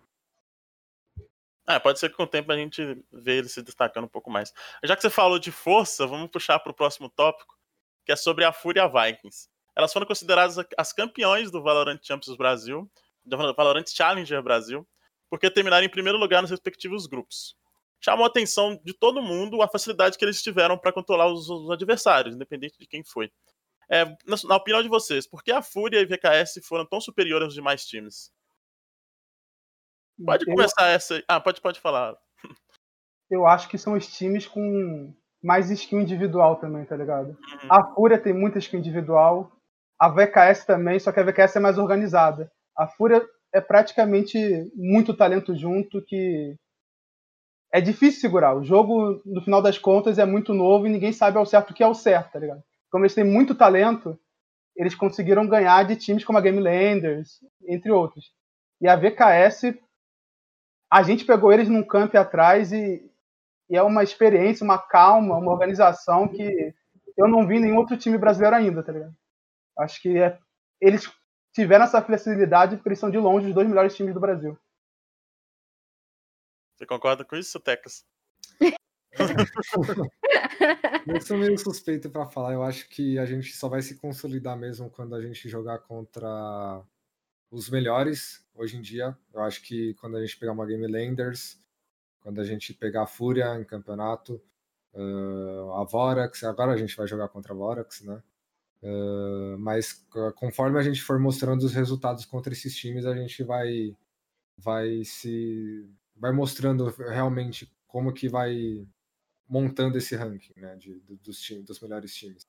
É, 1.69 1.77
pode 1.77 1.99
ser 1.99 2.09
que 2.09 2.15
com 2.15 2.23
o 2.23 2.27
tempo 2.27 2.51
a 2.51 2.55
gente 2.55 2.81
vê 3.11 3.39
ele 3.39 3.49
se 3.49 3.61
destacando 3.61 4.05
um 4.05 4.09
pouco 4.09 4.31
mais. 4.31 4.53
Já 4.83 4.95
que 4.95 5.01
você 5.01 5.09
falou 5.09 5.37
de 5.37 5.51
força, 5.51 6.07
vamos 6.07 6.31
puxar 6.31 6.59
para 6.59 6.71
o 6.71 6.75
próximo 6.75 7.09
tópico, 7.09 7.56
que 8.07 8.13
é 8.13 8.15
sobre 8.15 8.45
a 8.45 8.53
Fúria 8.53 8.87
Vikings. 8.87 9.49
Elas 9.75 9.91
foram 9.91 10.07
consideradas 10.07 10.57
as 10.77 10.93
campeões 10.93 11.51
do 11.51 11.61
Valorant 11.61 11.99
Champions 12.01 12.37
Brasil, 12.37 12.89
do 13.23 13.37
Valorant 13.53 13.83
Challenger 13.85 14.41
Brasil, 14.41 14.87
porque 15.29 15.51
terminaram 15.51 15.85
em 15.85 15.89
primeiro 15.89 16.17
lugar 16.17 16.41
nos 16.41 16.49
respectivos 16.49 17.05
grupos. 17.05 17.57
Chamou 17.99 18.23
a 18.23 18.29
atenção 18.29 18.79
de 18.81 18.93
todo 18.93 19.21
mundo 19.21 19.61
a 19.61 19.67
facilidade 19.67 20.17
que 20.17 20.23
eles 20.23 20.41
tiveram 20.41 20.77
para 20.77 20.93
controlar 20.93 21.27
os, 21.27 21.49
os 21.49 21.69
adversários, 21.69 22.33
independente 22.33 22.77
de 22.79 22.87
quem 22.87 23.03
foi. 23.03 23.29
É, 23.91 24.05
na, 24.05 24.37
na 24.45 24.55
opinião 24.55 24.81
de 24.81 24.87
vocês, 24.87 25.27
por 25.27 25.43
que 25.43 25.51
a 25.51 25.61
Fúria 25.61 25.99
e 25.99 26.03
a 26.03 26.07
VKS 26.07 26.65
foram 26.65 26.85
tão 26.85 27.01
superiores 27.01 27.47
aos 27.47 27.53
demais 27.53 27.85
times? 27.85 28.31
Pode 30.25 30.45
começar 30.45 30.87
essa. 30.87 31.21
Ah, 31.27 31.41
pode, 31.41 31.59
pode 31.59 31.81
falar. 31.81 32.15
eu 33.29 33.45
acho 33.45 33.67
que 33.67 33.77
são 33.77 33.93
os 33.93 34.07
times 34.07 34.47
com 34.47 35.13
mais 35.43 35.69
skill 35.69 36.01
individual 36.01 36.55
também, 36.57 36.85
tá 36.85 36.95
ligado? 36.95 37.29
Uhum. 37.29 37.69
A 37.69 37.93
Fúria 37.93 38.19
tem 38.19 38.33
muita 38.33 38.59
skill 38.59 38.79
individual, 38.79 39.51
a 39.99 40.09
VKS 40.09 40.65
também, 40.65 40.99
só 40.99 41.11
que 41.11 41.19
a 41.19 41.23
VKS 41.23 41.57
é 41.57 41.59
mais 41.59 41.77
organizada. 41.77 42.51
A 42.77 42.87
Fúria 42.87 43.25
é 43.53 43.61
praticamente 43.61 44.37
muito 44.75 45.15
talento 45.15 45.55
junto 45.55 46.03
que 46.05 46.55
é 47.73 47.81
difícil 47.81 48.21
segurar. 48.21 48.55
O 48.55 48.63
jogo, 48.63 49.21
no 49.25 49.41
final 49.41 49.61
das 49.61 49.77
contas, 49.77 50.17
é 50.17 50.25
muito 50.25 50.53
novo 50.53 50.87
e 50.87 50.89
ninguém 50.89 51.11
sabe 51.11 51.37
ao 51.37 51.45
certo 51.45 51.71
o 51.71 51.73
que 51.73 51.83
é 51.83 51.87
o 51.87 51.93
certo, 51.93 52.31
tá 52.31 52.39
ligado? 52.39 52.63
Como 52.91 53.03
eles 53.03 53.15
têm 53.15 53.23
muito 53.23 53.55
talento, 53.55 54.17
eles 54.75 54.95
conseguiram 54.95 55.47
ganhar 55.47 55.83
de 55.83 55.95
times 55.95 56.23
como 56.23 56.37
a 56.37 56.41
Game 56.41 56.59
Landers, 56.59 57.39
entre 57.67 57.91
outros. 57.91 58.31
E 58.79 58.87
a 58.87 58.95
VKS, 58.95 59.75
a 60.91 61.03
gente 61.03 61.25
pegou 61.25 61.51
eles 61.51 61.67
num 61.67 61.83
camp 61.83 62.15
atrás 62.15 62.71
e, 62.71 63.03
e 63.69 63.75
é 63.75 63.83
uma 63.83 64.03
experiência, 64.03 64.63
uma 64.63 64.77
calma, 64.77 65.37
uma 65.37 65.51
organização 65.51 66.27
que 66.27 66.73
eu 67.17 67.27
não 67.27 67.47
vi 67.47 67.57
em 67.57 67.61
nenhum 67.61 67.77
outro 67.77 67.97
time 67.97 68.17
brasileiro 68.17 68.55
ainda, 68.55 68.83
tá 68.83 68.91
ligado? 68.91 69.15
Acho 69.77 70.01
que 70.01 70.17
é- 70.17 70.39
eles 70.79 71.11
tiveram 71.53 71.85
essa 71.85 72.01
flexibilidade 72.01 72.75
porque 72.77 72.89
eles 72.89 72.99
são 72.99 73.09
de 73.09 73.17
longe 73.17 73.47
os 73.47 73.53
dois 73.55 73.67
melhores 73.67 73.95
times 73.95 74.13
do 74.13 74.19
Brasil. 74.19 74.57
Você 76.75 76.85
concorda 76.85 77.25
com 77.25 77.35
isso, 77.35 77.59
Tecas? 77.59 78.05
Eu 81.07 81.21
sou 81.21 81.37
meio 81.37 81.57
suspeito 81.57 82.09
para 82.09 82.27
falar. 82.27 82.53
Eu 82.53 82.61
acho 82.61 82.87
que 82.89 83.17
a 83.17 83.25
gente 83.25 83.53
só 83.53 83.67
vai 83.67 83.81
se 83.81 83.97
consolidar 83.97 84.55
mesmo 84.57 84.89
quando 84.89 85.15
a 85.15 85.21
gente 85.21 85.49
jogar 85.49 85.79
contra 85.79 86.83
os 87.49 87.69
melhores 87.69 88.45
hoje 88.53 88.77
em 88.77 88.81
dia. 88.81 89.17
Eu 89.33 89.41
acho 89.41 89.61
que 89.63 89.93
quando 89.95 90.17
a 90.17 90.21
gente 90.21 90.37
pegar 90.37 90.51
uma 90.51 90.65
Game 90.65 90.85
Landers, 90.85 91.59
quando 92.27 92.41
a 92.41 92.43
gente 92.43 92.73
pegar 92.73 93.03
a 93.03 93.07
Fúria 93.07 93.57
em 93.57 93.63
campeonato, 93.63 94.43
uh, 94.93 95.71
a 95.75 95.85
Vorax, 95.85 96.43
agora 96.43 96.73
a 96.73 96.75
gente 96.75 96.93
vai 96.93 97.07
jogar 97.07 97.29
contra 97.29 97.53
a 97.53 97.55
Vorax, 97.55 98.01
né? 98.01 98.21
Uh, 98.83 99.57
mas 99.57 100.05
conforme 100.35 100.77
a 100.77 100.83
gente 100.83 101.01
for 101.01 101.17
mostrando 101.19 101.63
os 101.63 101.73
resultados 101.73 102.25
contra 102.25 102.51
esses 102.51 102.75
times, 102.75 103.05
a 103.05 103.15
gente 103.15 103.45
vai 103.45 103.95
vai 104.57 105.05
se 105.05 105.89
vai 106.17 106.33
mostrando 106.33 106.89
realmente 106.89 107.71
como 107.87 108.13
que 108.13 108.27
vai 108.27 108.85
montando 109.47 109.97
esse 109.97 110.13
ranking, 110.13 110.51
né, 110.57 110.75
de, 110.75 110.99
dos 111.23 111.39
times, 111.39 111.63
dos 111.63 111.79
melhores 111.79 112.13
times. 112.13 112.45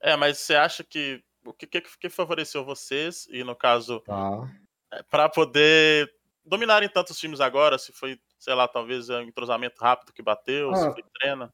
É, 0.00 0.14
mas 0.14 0.38
você 0.38 0.54
acha 0.54 0.84
que 0.84 1.20
o 1.44 1.52
que, 1.52 1.66
que, 1.66 1.80
que 1.80 2.08
favoreceu 2.08 2.64
vocês 2.64 3.26
e 3.28 3.42
no 3.42 3.56
caso 3.56 3.98
tá. 4.02 4.48
é, 4.92 5.02
para 5.02 5.28
poder 5.28 6.08
dominarem 6.44 6.88
tantos 6.88 7.18
times 7.18 7.40
agora? 7.40 7.76
Se 7.76 7.92
foi, 7.92 8.20
sei 8.38 8.54
lá, 8.54 8.68
talvez 8.68 9.08
um 9.10 9.22
entrosamento 9.22 9.80
rápido 9.80 10.12
que 10.12 10.22
bateu, 10.22 10.70
ah, 10.70 10.76
se 10.76 10.92
foi 10.92 11.02
treina? 11.18 11.52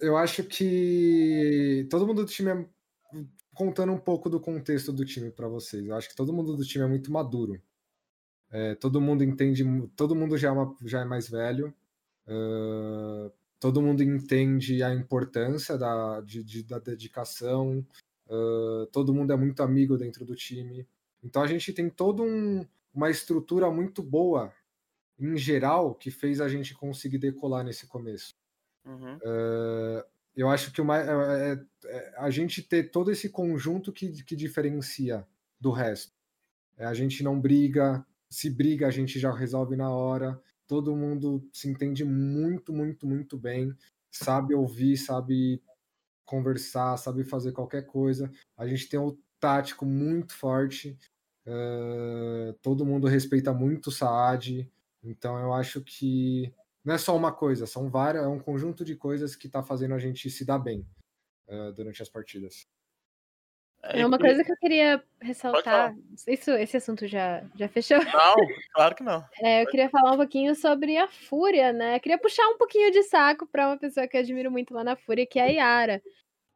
Eu 0.00 0.16
acho 0.16 0.42
que 0.44 1.86
todo 1.90 2.06
mundo 2.06 2.24
do 2.24 2.30
time 2.30 2.50
é 2.50 2.66
contando 3.54 3.90
um 3.90 3.98
pouco 3.98 4.28
do 4.28 4.38
contexto 4.38 4.92
do 4.92 5.04
time 5.04 5.30
para 5.30 5.48
vocês. 5.48 5.86
Eu 5.86 5.96
acho 5.96 6.10
que 6.10 6.14
todo 6.14 6.32
mundo 6.32 6.54
do 6.54 6.64
time 6.64 6.84
é 6.84 6.88
muito 6.88 7.10
maduro. 7.10 7.60
É, 8.50 8.74
todo 8.74 9.00
mundo 9.00 9.24
entende, 9.24 9.64
todo 9.96 10.14
mundo 10.14 10.36
já 10.36 10.48
é, 10.48 10.50
uma, 10.50 10.76
já 10.84 11.00
é 11.00 11.04
mais 11.06 11.28
velho. 11.28 11.74
Uh, 12.28 13.32
todo 13.58 13.80
mundo 13.80 14.02
entende 14.02 14.82
a 14.82 14.92
importância 14.92 15.78
da, 15.78 16.20
de, 16.20 16.44
de, 16.44 16.62
da 16.62 16.78
dedicação. 16.78 17.84
Uh, 18.28 18.86
todo 18.92 19.14
mundo 19.14 19.32
é 19.32 19.36
muito 19.36 19.62
amigo 19.62 19.96
dentro 19.96 20.24
do 20.26 20.34
time. 20.34 20.86
Então 21.24 21.42
a 21.42 21.46
gente 21.46 21.72
tem 21.72 21.88
toda 21.88 22.22
um, 22.22 22.66
uma 22.92 23.08
estrutura 23.08 23.70
muito 23.70 24.02
boa 24.02 24.52
em 25.18 25.36
geral 25.36 25.94
que 25.94 26.10
fez 26.10 26.40
a 26.40 26.48
gente 26.48 26.74
conseguir 26.74 27.18
decolar 27.18 27.64
nesse 27.64 27.86
começo. 27.86 28.34
Uhum. 28.84 29.16
Uh, 29.16 30.04
eu 30.36 30.50
acho 30.50 30.70
que 30.70 30.82
uma, 30.82 30.98
é, 30.98 31.52
é, 31.52 31.66
é, 31.86 32.14
a 32.18 32.28
gente 32.30 32.62
ter 32.62 32.90
todo 32.90 33.10
esse 33.10 33.30
conjunto 33.30 33.90
que, 33.90 34.22
que 34.22 34.36
diferencia 34.36 35.26
do 35.58 35.70
resto. 35.70 36.12
É, 36.76 36.84
a 36.84 36.92
gente 36.92 37.22
não 37.22 37.40
briga, 37.40 38.04
se 38.28 38.50
briga 38.50 38.86
a 38.86 38.90
gente 38.90 39.18
já 39.18 39.32
resolve 39.32 39.76
na 39.76 39.90
hora. 39.90 40.40
Todo 40.66 40.94
mundo 40.94 41.48
se 41.52 41.68
entende 41.68 42.04
muito, 42.04 42.72
muito, 42.72 43.06
muito 43.06 43.38
bem, 43.38 43.74
sabe 44.10 44.54
ouvir, 44.54 44.96
sabe 44.98 45.62
conversar, 46.24 46.96
sabe 46.98 47.24
fazer 47.24 47.52
qualquer 47.52 47.86
coisa. 47.86 48.30
A 48.56 48.66
gente 48.66 48.88
tem 48.88 49.00
o 49.00 49.16
tático 49.40 49.86
muito 49.86 50.34
forte. 50.34 50.98
Uh, 51.46 52.52
todo 52.60 52.84
mundo 52.84 53.06
respeita 53.06 53.54
muito 53.54 53.86
o 53.86 53.92
Saad. 53.92 54.70
Então 55.06 55.38
eu 55.38 55.52
acho 55.52 55.80
que 55.82 56.52
não 56.84 56.94
é 56.94 56.98
só 56.98 57.16
uma 57.16 57.32
coisa, 57.32 57.66
são 57.66 57.88
várias, 57.90 58.24
é 58.24 58.28
um 58.28 58.38
conjunto 58.38 58.84
de 58.84 58.94
coisas 58.94 59.34
que 59.34 59.46
está 59.46 59.62
fazendo 59.62 59.94
a 59.94 59.98
gente 59.98 60.30
se 60.30 60.44
dar 60.44 60.58
bem 60.58 60.86
uh, 61.48 61.72
durante 61.72 62.02
as 62.02 62.08
partidas. 62.08 62.66
É 63.82 64.04
uma 64.04 64.18
coisa 64.18 64.42
que 64.42 64.50
eu 64.50 64.56
queria 64.56 65.02
ressaltar. 65.20 65.94
Isso, 66.26 66.50
esse 66.52 66.76
assunto 66.76 67.06
já, 67.06 67.44
já 67.54 67.68
fechou? 67.68 67.98
Não, 67.98 68.34
claro 68.74 68.94
que 68.94 69.02
não. 69.02 69.24
É, 69.42 69.62
eu 69.62 69.66
queria 69.66 69.88
falar 69.88 70.12
um 70.12 70.16
pouquinho 70.16 70.54
sobre 70.54 70.96
a 70.96 71.06
Fúria, 71.06 71.72
né? 71.72 71.96
Eu 71.96 72.00
queria 72.00 72.18
puxar 72.18 72.46
um 72.48 72.58
pouquinho 72.58 72.90
de 72.90 73.02
saco 73.04 73.46
para 73.46 73.68
uma 73.68 73.78
pessoa 73.78 74.08
que 74.08 74.16
eu 74.16 74.20
admiro 74.20 74.50
muito 74.50 74.74
lá 74.74 74.82
na 74.82 74.96
Fúria, 74.96 75.26
que 75.26 75.38
é 75.38 75.42
a 75.42 75.46
Yara, 75.46 76.02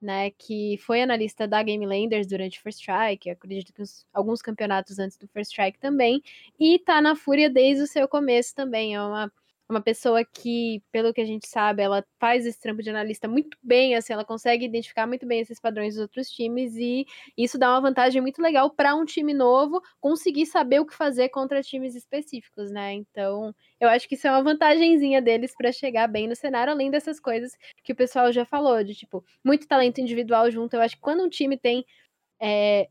né? 0.01 0.31
Que 0.31 0.79
foi 0.79 1.03
analista 1.03 1.47
da 1.47 1.63
Game 1.63 1.85
Landers 1.87 2.27
durante 2.27 2.59
o 2.59 2.63
First 2.63 2.81
Strike, 2.81 3.31
acredito 3.31 3.73
que 3.73 3.83
uns, 3.83 4.07
alguns 4.13 4.43
campeonatos 4.43 4.99
antes 4.99 5.17
do 5.17 5.29
First 5.29 5.53
Strike 5.53 5.79
também, 5.79 6.23
e 6.59 6.79
tá 6.79 7.01
na 7.01 7.15
Fúria 7.17 7.51
desde 7.51 7.85
o 7.85 7.87
seu 7.87 8.09
começo 8.09 8.55
também. 8.55 8.95
É 8.95 9.03
uma 9.03 9.33
uma 9.71 9.81
pessoa 9.81 10.25
que, 10.25 10.83
pelo 10.91 11.15
que 11.15 11.21
a 11.21 11.25
gente 11.25 11.49
sabe, 11.49 11.83
ela 11.83 12.05
faz 12.19 12.45
esse 12.45 12.61
trampo 12.61 12.83
de 12.83 12.91
analista 12.91 13.29
muito 13.29 13.57
bem, 13.63 13.95
assim, 13.95 14.13
ela 14.13 14.25
consegue 14.25 14.65
identificar 14.65 15.07
muito 15.07 15.25
bem 15.27 15.41
esses 15.41 15.61
padrões 15.61 15.95
dos 15.95 16.03
outros 16.03 16.29
times 16.29 16.75
e 16.77 17.07
isso 17.37 17.57
dá 17.59 17.71
uma 17.71 17.81
vantagem 17.81 18.21
muito 18.21 18.43
legal 18.43 18.71
para 18.71 18.95
um 18.95 19.05
time 19.05 19.33
novo 19.33 19.81
conseguir 20.01 20.47
saber 20.47 20.81
o 20.81 20.87
que 20.87 20.95
fazer 20.95 21.29
contra 21.29 21.63
times 21.63 21.95
específicos, 21.95 22.71
né? 22.71 22.93
Então, 22.95 23.55
eu 23.79 23.89
acho 23.89 24.09
que 24.09 24.15
isso 24.17 24.27
é 24.27 24.31
uma 24.31 24.43
vantagenzinha 24.43 25.23
deles 25.23 25.55
para 25.57 25.73
chegar 25.73 26.09
bem 26.09 26.27
no 26.29 26.35
cenário, 26.35 26.73
além 26.73 26.91
dessas 26.91 27.21
coisas 27.21 27.57
que 27.85 27.93
o 27.93 27.97
pessoal 27.97 28.33
já 28.33 28.45
falou, 28.45 28.83
de 28.83 28.95
tipo, 28.95 29.25
muito 29.45 29.67
talento 29.69 30.01
individual 30.01 30.51
junto. 30.51 30.75
Eu 30.75 30.81
acho 30.83 30.97
que 30.97 31.03
quando 31.03 31.23
um 31.23 31.29
time 31.29 31.57
tem 31.57 31.87
é, 32.41 32.89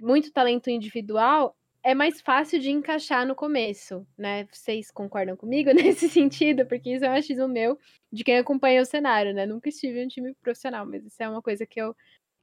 muito 0.00 0.32
talento 0.32 0.70
individual, 0.70 1.56
é 1.84 1.94
mais 1.94 2.20
fácil 2.20 2.60
de 2.60 2.70
encaixar 2.70 3.26
no 3.26 3.34
começo, 3.34 4.06
né? 4.16 4.46
Vocês 4.52 4.90
concordam 4.90 5.36
comigo 5.36 5.70
nesse 5.74 6.08
sentido? 6.08 6.66
Porque 6.66 6.94
isso 6.94 7.04
é 7.04 7.10
um 7.10 7.14
achismo 7.14 7.48
meu 7.48 7.78
de 8.10 8.22
quem 8.22 8.38
acompanha 8.38 8.82
o 8.82 8.86
cenário, 8.86 9.34
né? 9.34 9.46
Nunca 9.46 9.68
estive 9.68 10.00
em 10.00 10.06
um 10.06 10.08
time 10.08 10.34
profissional, 10.34 10.86
mas 10.86 11.04
isso 11.04 11.22
é 11.22 11.28
uma 11.28 11.42
coisa 11.42 11.66
que 11.66 11.80
eu, 11.80 11.94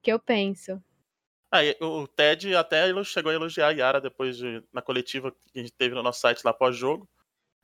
que 0.02 0.12
eu 0.12 0.20
penso. 0.20 0.82
Ah, 1.52 1.62
o 1.82 2.08
Ted 2.08 2.54
até 2.56 2.92
chegou 3.04 3.32
a 3.32 3.36
elogiar 3.36 3.70
a 3.70 3.72
Yara 3.72 4.02
depois 4.02 4.38
de, 4.38 4.64
na 4.72 4.82
coletiva 4.82 5.32
que 5.32 5.60
a 5.60 5.62
gente 5.62 5.72
teve 5.72 5.96
no 5.96 6.04
nosso 6.04 6.20
site 6.20 6.44
lá 6.44 6.54
pós-jogo. 6.54 7.10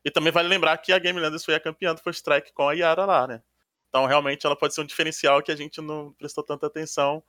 E 0.03 0.10
também 0.10 0.32
vale 0.32 0.48
lembrar 0.48 0.77
que 0.77 0.91
a 0.91 1.00
Game 1.00 1.20
Landers 1.20 1.44
foi 1.44 1.55
a 1.55 1.60
campeã 1.60 1.94
do 1.94 2.01
First 2.01 2.20
Strike 2.20 2.53
com 2.53 2.70
a 2.70 2.74
Yara 2.74 3.05
lá, 3.05 3.27
né? 3.27 3.44
Então 3.89 4.05
realmente 4.05 4.46
ela 4.46 4.55
pode 4.55 4.74
ser 4.74 4.82
um 4.82 4.86
diferencial 4.86 5.41
que 5.41 5.51
a 5.51 5.55
gente 5.55 5.82
não 5.82 6.13
prestou 6.13 6.44
tanta 6.44 6.67
atenção, 6.67 7.24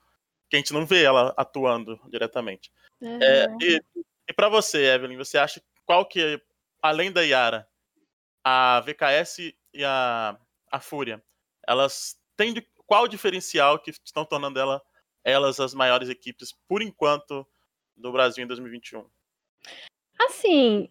que 0.48 0.56
a 0.56 0.58
gente 0.58 0.72
não 0.72 0.86
vê 0.86 1.02
ela 1.02 1.34
atuando 1.36 1.98
diretamente. 2.08 2.70
Uhum. 3.00 3.18
É, 3.22 3.46
e 3.60 3.80
e 4.28 4.32
para 4.32 4.48
você, 4.48 4.84
Evelyn, 4.86 5.16
você 5.16 5.38
acha 5.38 5.62
qual 5.84 6.06
que, 6.06 6.40
além 6.82 7.12
da 7.12 7.22
Yara, 7.22 7.68
a 8.44 8.80
VKS 8.80 9.54
e 9.72 9.84
a, 9.84 10.38
a 10.70 10.80
Fúria, 10.80 11.22
elas 11.66 12.18
têm 12.36 12.52
de, 12.52 12.62
qual 12.86 13.04
o 13.04 13.08
diferencial 13.08 13.78
que 13.78 13.90
estão 13.90 14.24
tornando 14.24 14.58
ela, 14.58 14.82
elas 15.24 15.60
as 15.60 15.74
maiores 15.74 16.08
equipes, 16.08 16.52
por 16.68 16.82
enquanto, 16.82 17.46
do 17.96 18.12
Brasil 18.12 18.44
em 18.44 18.46
2021? 18.46 19.08
Assim, 20.20 20.90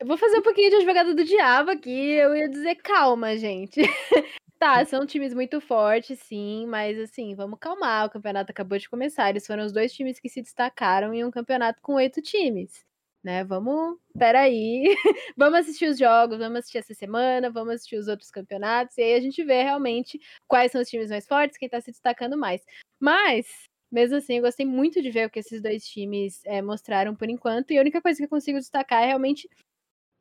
eu 0.00 0.06
vou 0.06 0.16
fazer 0.16 0.38
um 0.38 0.42
pouquinho 0.42 0.70
de 0.70 0.84
jogada 0.84 1.14
do 1.14 1.24
diabo 1.24 1.70
aqui. 1.70 1.90
Eu 1.90 2.34
ia 2.34 2.48
dizer 2.48 2.76
calma, 2.76 3.36
gente. 3.36 3.80
tá, 4.64 4.82
são 4.86 5.04
times 5.06 5.34
muito 5.34 5.60
fortes, 5.60 6.18
sim, 6.20 6.64
mas 6.66 6.98
assim, 6.98 7.34
vamos 7.34 7.58
calmar. 7.58 8.06
O 8.06 8.10
campeonato 8.10 8.50
acabou 8.50 8.78
de 8.78 8.88
começar. 8.88 9.28
Eles 9.28 9.46
foram 9.46 9.62
os 9.64 9.72
dois 9.72 9.92
times 9.92 10.18
que 10.18 10.28
se 10.28 10.40
destacaram 10.40 11.12
em 11.12 11.22
um 11.22 11.30
campeonato 11.30 11.82
com 11.82 11.94
oito 11.94 12.22
times. 12.22 12.82
Né, 13.22 13.42
vamos, 13.42 13.98
peraí, 14.18 14.84
vamos 15.36 15.60
assistir 15.60 15.88
os 15.88 15.98
jogos, 15.98 16.38
vamos 16.38 16.58
assistir 16.58 16.76
essa 16.78 16.92
semana, 16.92 17.50
vamos 17.50 17.74
assistir 17.76 17.96
os 17.96 18.06
outros 18.06 18.30
campeonatos, 18.30 18.98
e 18.98 19.02
aí 19.02 19.14
a 19.14 19.20
gente 19.20 19.42
vê 19.42 19.62
realmente 19.62 20.20
quais 20.46 20.70
são 20.70 20.82
os 20.82 20.88
times 20.90 21.08
mais 21.08 21.26
fortes, 21.26 21.56
quem 21.56 21.66
tá 21.66 21.80
se 21.80 21.90
destacando 21.90 22.36
mais. 22.36 22.62
Mas, 23.00 23.46
mesmo 23.90 24.18
assim, 24.18 24.36
eu 24.36 24.42
gostei 24.42 24.66
muito 24.66 25.00
de 25.00 25.10
ver 25.10 25.26
o 25.26 25.30
que 25.30 25.38
esses 25.38 25.62
dois 25.62 25.86
times 25.86 26.42
é, 26.44 26.60
mostraram 26.60 27.16
por 27.16 27.30
enquanto, 27.30 27.70
e 27.70 27.78
a 27.78 27.80
única 27.80 28.02
coisa 28.02 28.18
que 28.18 28.24
eu 28.24 28.28
consigo 28.28 28.58
destacar 28.58 29.02
é 29.02 29.06
realmente 29.06 29.48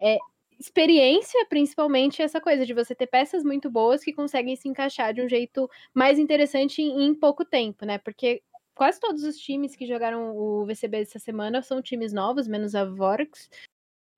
é, 0.01 0.17
experiência, 0.59 1.45
principalmente, 1.47 2.21
essa 2.21 2.41
coisa 2.41 2.65
de 2.65 2.73
você 2.73 2.95
ter 2.95 3.07
peças 3.07 3.43
muito 3.43 3.69
boas 3.69 4.03
que 4.03 4.13
conseguem 4.13 4.55
se 4.55 4.67
encaixar 4.67 5.13
de 5.13 5.21
um 5.21 5.29
jeito 5.29 5.69
mais 5.93 6.19
interessante 6.19 6.81
em, 6.81 7.13
pouco 7.13 7.45
tempo, 7.45 7.85
né? 7.85 7.97
Porque 7.97 8.41
quase 8.75 8.99
todos 8.99 9.23
os 9.23 9.37
times 9.37 9.75
que 9.75 9.85
jogaram 9.85 10.35
o 10.35 10.65
VCB 10.65 11.01
essa 11.01 11.19
semana 11.19 11.61
são 11.61 11.81
times 11.81 12.13
novos, 12.13 12.47
menos 12.47 12.75
a 12.75 12.85
Vorax. 12.85 13.49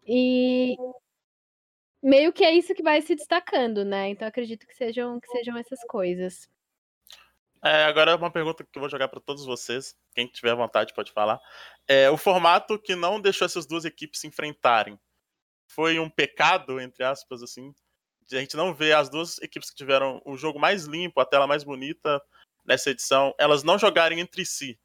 E 0.08 0.76
meio 2.02 2.32
que 2.32 2.44
é 2.44 2.52
isso 2.52 2.76
que 2.76 2.84
vai 2.84 3.02
se 3.02 3.16
destacando, 3.16 3.84
né? 3.84 4.10
Então 4.10 4.28
acredito 4.28 4.68
que 4.68 4.76
sejam, 4.76 5.20
que 5.20 5.28
sejam 5.28 5.58
essas 5.58 5.80
coisas. 5.88 6.48
É, 7.64 7.86
agora 7.86 8.16
uma 8.16 8.30
pergunta 8.30 8.64
que 8.64 8.78
eu 8.78 8.80
vou 8.80 8.90
jogar 8.90 9.08
para 9.08 9.20
todos 9.20 9.44
vocês. 9.44 9.96
Quem 10.14 10.28
tiver 10.28 10.54
vontade 10.54 10.94
pode 10.94 11.12
falar. 11.12 11.40
É, 11.88 12.10
o 12.12 12.18
formato 12.18 12.78
que 12.78 12.96
não 12.96 13.20
deixou 13.20 13.46
essas 13.46 13.66
duas 13.66 13.86
equipes 13.86 14.20
se 14.20 14.28
enfrentarem 14.28 15.00
foi 15.68 16.00
um 16.00 16.10
pecado, 16.10 16.80
entre 16.80 17.04
aspas, 17.04 17.42
assim. 17.44 17.74
De 18.28 18.38
a 18.38 18.40
gente 18.40 18.58
não 18.58 18.74
ver 18.74 18.94
as 18.94 19.10
duas 19.10 19.38
equipes 19.40 19.70
que 19.70 19.76
tiveram 19.76 20.22
o 20.26 20.36
jogo 20.36 20.60
mais 20.60 20.86
limpo, 20.86 21.20
a 21.20 21.26
tela 21.26 21.46
mais 21.46 21.64
bonita 21.64 22.22
nessa 22.66 22.90
edição, 22.90 23.34
elas 23.38 23.64
não 23.64 23.78
jogarem 23.78 24.20
entre 24.20 24.46
si. 24.46 24.80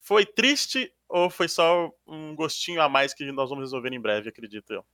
Foi 0.00 0.24
triste 0.24 0.92
ou 1.08 1.28
foi 1.28 1.48
só 1.48 1.92
um 2.06 2.34
gostinho 2.34 2.80
a 2.80 2.88
mais 2.88 3.12
que 3.12 3.24
nós 3.32 3.50
vamos 3.50 3.64
resolver 3.64 3.92
em 3.92 4.00
breve, 4.00 4.28
acredito 4.28 4.72
eu? 4.72 4.84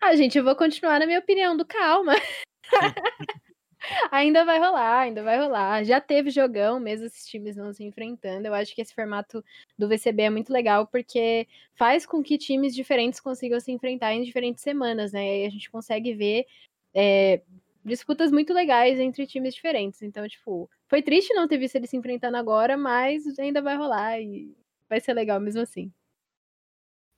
Ah, 0.00 0.14
gente, 0.14 0.38
eu 0.38 0.44
vou 0.44 0.54
continuar 0.54 1.00
na 1.00 1.06
minha 1.06 1.18
opinião 1.18 1.56
do 1.56 1.64
calma. 1.64 2.14
ainda 4.10 4.44
vai 4.44 4.58
rolar, 4.58 5.00
ainda 5.00 5.22
vai 5.22 5.38
rolar. 5.38 5.84
Já 5.84 6.00
teve 6.00 6.30
jogão, 6.30 6.80
mesmo 6.80 7.06
esses 7.06 7.26
times 7.26 7.56
não 7.56 7.72
se 7.72 7.84
enfrentando. 7.84 8.46
Eu 8.46 8.54
acho 8.54 8.74
que 8.74 8.80
esse 8.82 8.94
formato 8.94 9.44
do 9.78 9.88
VCB 9.88 10.22
é 10.22 10.30
muito 10.30 10.52
legal 10.52 10.86
porque 10.86 11.46
faz 11.74 12.06
com 12.06 12.22
que 12.22 12.38
times 12.38 12.74
diferentes 12.74 13.20
consigam 13.20 13.60
se 13.60 13.72
enfrentar 13.72 14.12
em 14.14 14.22
diferentes 14.22 14.62
semanas, 14.62 15.12
né? 15.12 15.42
E 15.42 15.46
a 15.46 15.50
gente 15.50 15.70
consegue 15.70 16.14
ver 16.14 16.46
é, 16.94 17.42
disputas 17.84 18.32
muito 18.32 18.52
legais 18.52 18.98
entre 18.98 19.26
times 19.26 19.54
diferentes. 19.54 20.02
Então, 20.02 20.28
tipo, 20.28 20.68
foi 20.88 21.02
triste 21.02 21.34
não 21.34 21.48
ter 21.48 21.58
visto 21.58 21.76
eles 21.76 21.90
se 21.90 21.96
enfrentando 21.96 22.36
agora, 22.36 22.76
mas 22.76 23.38
ainda 23.38 23.62
vai 23.62 23.76
rolar 23.76 24.20
e 24.20 24.54
vai 24.88 25.00
ser 25.00 25.14
legal 25.14 25.40
mesmo 25.40 25.62
assim. 25.62 25.92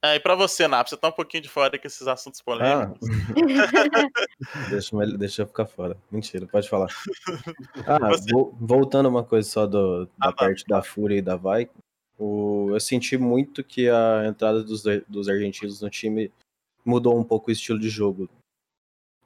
É, 0.03 0.15
e 0.15 0.21
pra 0.21 0.37
você, 0.37 0.69
Nap, 0.69 0.87
você 0.87 0.97
tá 0.97 1.09
um 1.09 1.13
pouquinho 1.13 1.43
de 1.43 1.49
fora 1.49 1.77
com 1.77 1.87
esses 1.87 2.07
assuntos 2.07 2.41
polêmicos. 2.41 3.09
Ah. 3.09 3.31
deixa, 4.71 4.97
deixa 5.19 5.43
eu 5.43 5.47
ficar 5.47 5.67
fora. 5.67 5.97
Mentira, 6.11 6.47
pode 6.47 6.69
falar. 6.69 6.89
Ah, 7.85 7.99
você... 8.15 8.31
voltando 8.61 9.09
uma 9.09 9.25
coisa 9.25 9.49
só 9.49 9.67
do, 9.67 10.07
da 10.17 10.29
ah, 10.29 10.33
parte 10.33 10.65
da 10.69 10.83
Fúria 10.83 11.19
e 11.19 11.23
da 11.23 11.35
Vai, 11.35 11.69
o, 12.17 12.69
eu 12.71 12.81
senti 12.81 13.19
muito 13.19 13.65
que 13.65 13.89
a 13.89 14.25
entrada 14.27 14.63
dos, 14.63 14.85
dos 15.09 15.29
argentinos 15.29 15.81
no 15.81 15.91
time 15.91 16.33
mudou 16.85 17.19
um 17.19 17.25
pouco 17.25 17.51
o 17.51 17.53
estilo 17.53 17.79
de 17.79 17.89
jogo. 17.89 18.29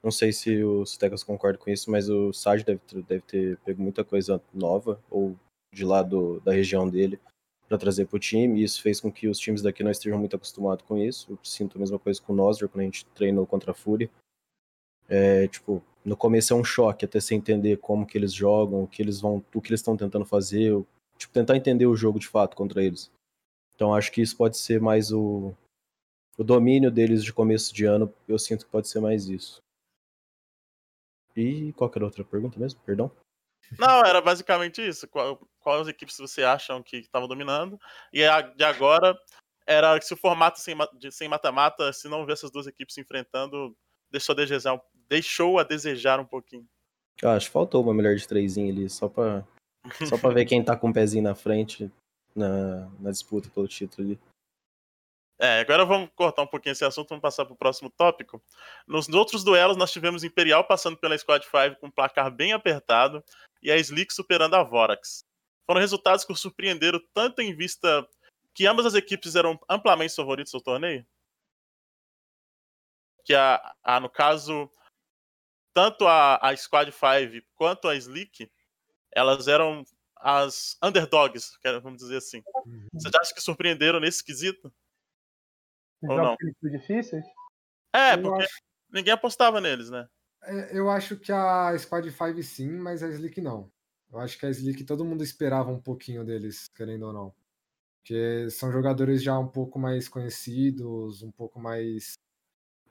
Não 0.03 0.11
sei 0.11 0.33
se 0.33 0.63
os 0.63 0.97
Tecas 0.97 1.23
concordam 1.23 1.61
com 1.61 1.69
isso, 1.69 1.89
mas 1.89 2.09
o 2.09 2.33
Sage 2.33 2.65
deve, 2.65 2.81
deve 3.07 3.21
ter 3.21 3.57
pego 3.59 3.81
muita 3.81 4.03
coisa 4.03 4.41
nova, 4.53 4.99
ou 5.09 5.35
de 5.71 5.85
lá 5.85 6.03
do, 6.03 6.39
da 6.41 6.51
região 6.51 6.89
dele, 6.89 7.19
para 7.67 7.77
trazer 7.77 8.05
para 8.05 8.17
o 8.17 8.19
time, 8.19 8.59
e 8.59 8.63
isso 8.63 8.81
fez 8.81 8.99
com 8.99 9.11
que 9.11 9.27
os 9.27 9.39
times 9.39 9.61
daqui 9.61 9.83
não 9.83 9.91
estejam 9.91 10.19
muito 10.19 10.35
acostumados 10.35 10.85
com 10.85 10.97
isso. 10.97 11.31
Eu 11.31 11.39
sinto 11.43 11.77
a 11.77 11.79
mesma 11.79 11.97
coisa 11.97 12.21
com 12.21 12.33
o 12.33 12.35
Nosler 12.35 12.69
quando 12.69 12.81
a 12.81 12.85
gente 12.85 13.05
treinou 13.07 13.45
contra 13.45 13.71
a 13.71 13.73
Fúria. 13.73 14.09
É, 15.07 15.47
tipo, 15.47 15.83
no 16.03 16.15
começo 16.17 16.53
é 16.53 16.55
um 16.55 16.63
choque 16.63 17.05
até 17.05 17.19
você 17.19 17.35
entender 17.35 17.77
como 17.77 18.05
que 18.05 18.17
eles 18.17 18.33
jogam, 18.33 18.83
o 18.83 18.87
que 18.87 19.01
eles 19.01 19.21
vão, 19.21 19.43
o 19.53 19.61
que 19.61 19.69
eles 19.69 19.79
estão 19.79 19.97
tentando 19.97 20.25
fazer, 20.25 20.73
tipo, 21.17 21.33
tentar 21.33 21.55
entender 21.55 21.85
o 21.85 21.95
jogo 21.95 22.19
de 22.19 22.27
fato 22.27 22.55
contra 22.55 22.83
eles. 22.83 23.11
Então 23.75 23.93
acho 23.93 24.11
que 24.11 24.21
isso 24.21 24.37
pode 24.37 24.57
ser 24.57 24.79
mais 24.79 25.11
o, 25.11 25.53
o 26.37 26.43
domínio 26.43 26.91
deles 26.91 27.23
de 27.23 27.33
começo 27.33 27.73
de 27.73 27.85
ano, 27.85 28.13
eu 28.27 28.37
sinto 28.37 28.65
que 28.65 28.71
pode 28.71 28.87
ser 28.87 28.99
mais 28.99 29.27
isso. 29.29 29.61
E 31.35 31.73
qual 31.73 31.91
era 31.95 32.05
a 32.05 32.07
outra 32.07 32.23
pergunta 32.23 32.59
mesmo? 32.59 32.79
Perdão? 32.85 33.11
Não, 33.79 34.03
era 34.05 34.21
basicamente 34.21 34.85
isso. 34.85 35.07
Qual, 35.07 35.39
quais 35.59 35.87
equipes 35.87 36.17
você 36.17 36.43
acham 36.43 36.81
que 36.83 36.97
estavam 36.97 37.27
dominando? 37.27 37.79
E 38.11 38.23
a, 38.23 38.41
de 38.41 38.63
agora 38.63 39.17
era 39.65 39.99
se 40.01 40.13
o 40.13 40.17
formato 40.17 40.59
sem, 40.59 40.75
sem 41.11 41.27
mata-mata, 41.27 41.91
se 41.93 42.07
não 42.07 42.25
ver 42.25 42.33
essas 42.33 42.51
duas 42.51 42.67
equipes 42.67 42.95
se 42.95 43.01
enfrentando, 43.01 43.75
deixou 44.11 44.33
a 44.33 44.35
desejar, 44.35 44.81
deixou 45.07 45.59
a 45.59 45.63
desejar 45.63 46.19
um 46.19 46.25
pouquinho. 46.25 46.67
Eu 47.21 47.29
acho 47.29 47.47
que 47.47 47.53
faltou 47.53 47.83
uma 47.83 47.93
melhor 47.93 48.15
de 48.15 48.27
três 48.27 48.57
ali, 48.57 48.89
só 48.89 49.07
pra, 49.07 49.45
só 50.09 50.17
pra 50.17 50.31
ver 50.31 50.45
quem 50.45 50.63
tá 50.63 50.75
com 50.75 50.87
o 50.87 50.89
um 50.89 50.93
pezinho 50.93 51.23
na 51.23 51.35
frente 51.35 51.91
na, 52.35 52.89
na 52.99 53.11
disputa 53.11 53.49
pelo 53.49 53.67
título 53.67 54.07
ali. 54.07 54.19
É, 55.39 55.59
agora 55.59 55.83
vamos 55.83 56.09
cortar 56.15 56.43
um 56.43 56.47
pouquinho 56.47 56.73
esse 56.73 56.85
assunto, 56.85 57.09
vamos 57.09 57.21
passar 57.21 57.43
para 57.43 57.53
o 57.53 57.57
próximo 57.57 57.89
tópico. 57.89 58.41
Nos 58.87 59.09
outros 59.09 59.43
duelos, 59.43 59.75
nós 59.75 59.91
tivemos 59.91 60.23
Imperial 60.23 60.65
passando 60.65 60.97
pela 60.97 61.17
Squad 61.17 61.43
5 61.43 61.79
com 61.79 61.87
um 61.87 61.91
placar 61.91 62.31
bem 62.31 62.53
apertado 62.53 63.23
e 63.63 63.71
a 63.71 63.77
Slick 63.77 64.13
superando 64.13 64.55
a 64.55 64.63
Vorax. 64.63 65.25
Foram 65.65 65.79
resultados 65.79 66.25
que 66.25 66.35
surpreenderam 66.35 66.99
tanto 67.13 67.41
em 67.41 67.55
vista 67.55 68.07
que 68.53 68.67
ambas 68.67 68.85
as 68.85 68.93
equipes 68.93 69.35
eram 69.35 69.59
amplamente 69.69 70.15
favoritas 70.15 70.51
do 70.51 70.61
torneio. 70.61 71.05
Que 73.25 73.33
a, 73.33 73.73
a 73.81 73.99
no 73.99 74.09
caso, 74.09 74.69
tanto 75.73 76.05
a, 76.05 76.37
a 76.37 76.55
Squad 76.55 76.91
5 76.91 77.47
quanto 77.55 77.87
a 77.87 77.95
Slick, 77.95 78.51
elas 79.11 79.47
eram 79.47 79.83
as 80.17 80.77
underdogs, 80.83 81.57
vamos 81.81 82.01
dizer 82.01 82.17
assim. 82.17 82.43
Uhum. 82.65 82.87
Você 82.93 83.09
acha 83.17 83.33
que 83.33 83.41
surpreenderam 83.41 83.99
nesse 83.99 84.23
quesito? 84.23 84.73
Ou 86.01 86.17
não? 86.17 86.35
difíceis? 86.61 87.25
É, 87.93 88.17
porque 88.17 88.43
acho... 88.43 88.61
ninguém 88.89 89.13
apostava 89.13 89.61
neles, 89.61 89.89
né? 89.89 90.07
É, 90.45 90.77
eu 90.77 90.89
acho 90.89 91.17
que 91.17 91.31
a 91.31 91.77
Squad 91.77 92.09
5 92.09 92.43
sim, 92.43 92.71
mas 92.71 93.01
a 93.03 93.09
Slick 93.09 93.39
não. 93.41 93.71
Eu 94.11 94.19
acho 94.19 94.37
que 94.37 94.45
a 94.45 94.49
Slick 94.49 94.83
todo 94.83 95.05
mundo 95.05 95.23
esperava 95.23 95.71
um 95.71 95.81
pouquinho 95.81 96.23
deles, 96.23 96.67
querendo 96.67 97.07
ou 97.07 97.13
não. 97.13 97.35
Porque 97.99 98.49
são 98.49 98.71
jogadores 98.71 99.23
já 99.23 99.37
um 99.39 99.47
pouco 99.47 99.79
mais 99.79 100.07
conhecidos, 100.09 101.23
um 101.23 101.31
pouco 101.31 101.59
mais 101.59 102.13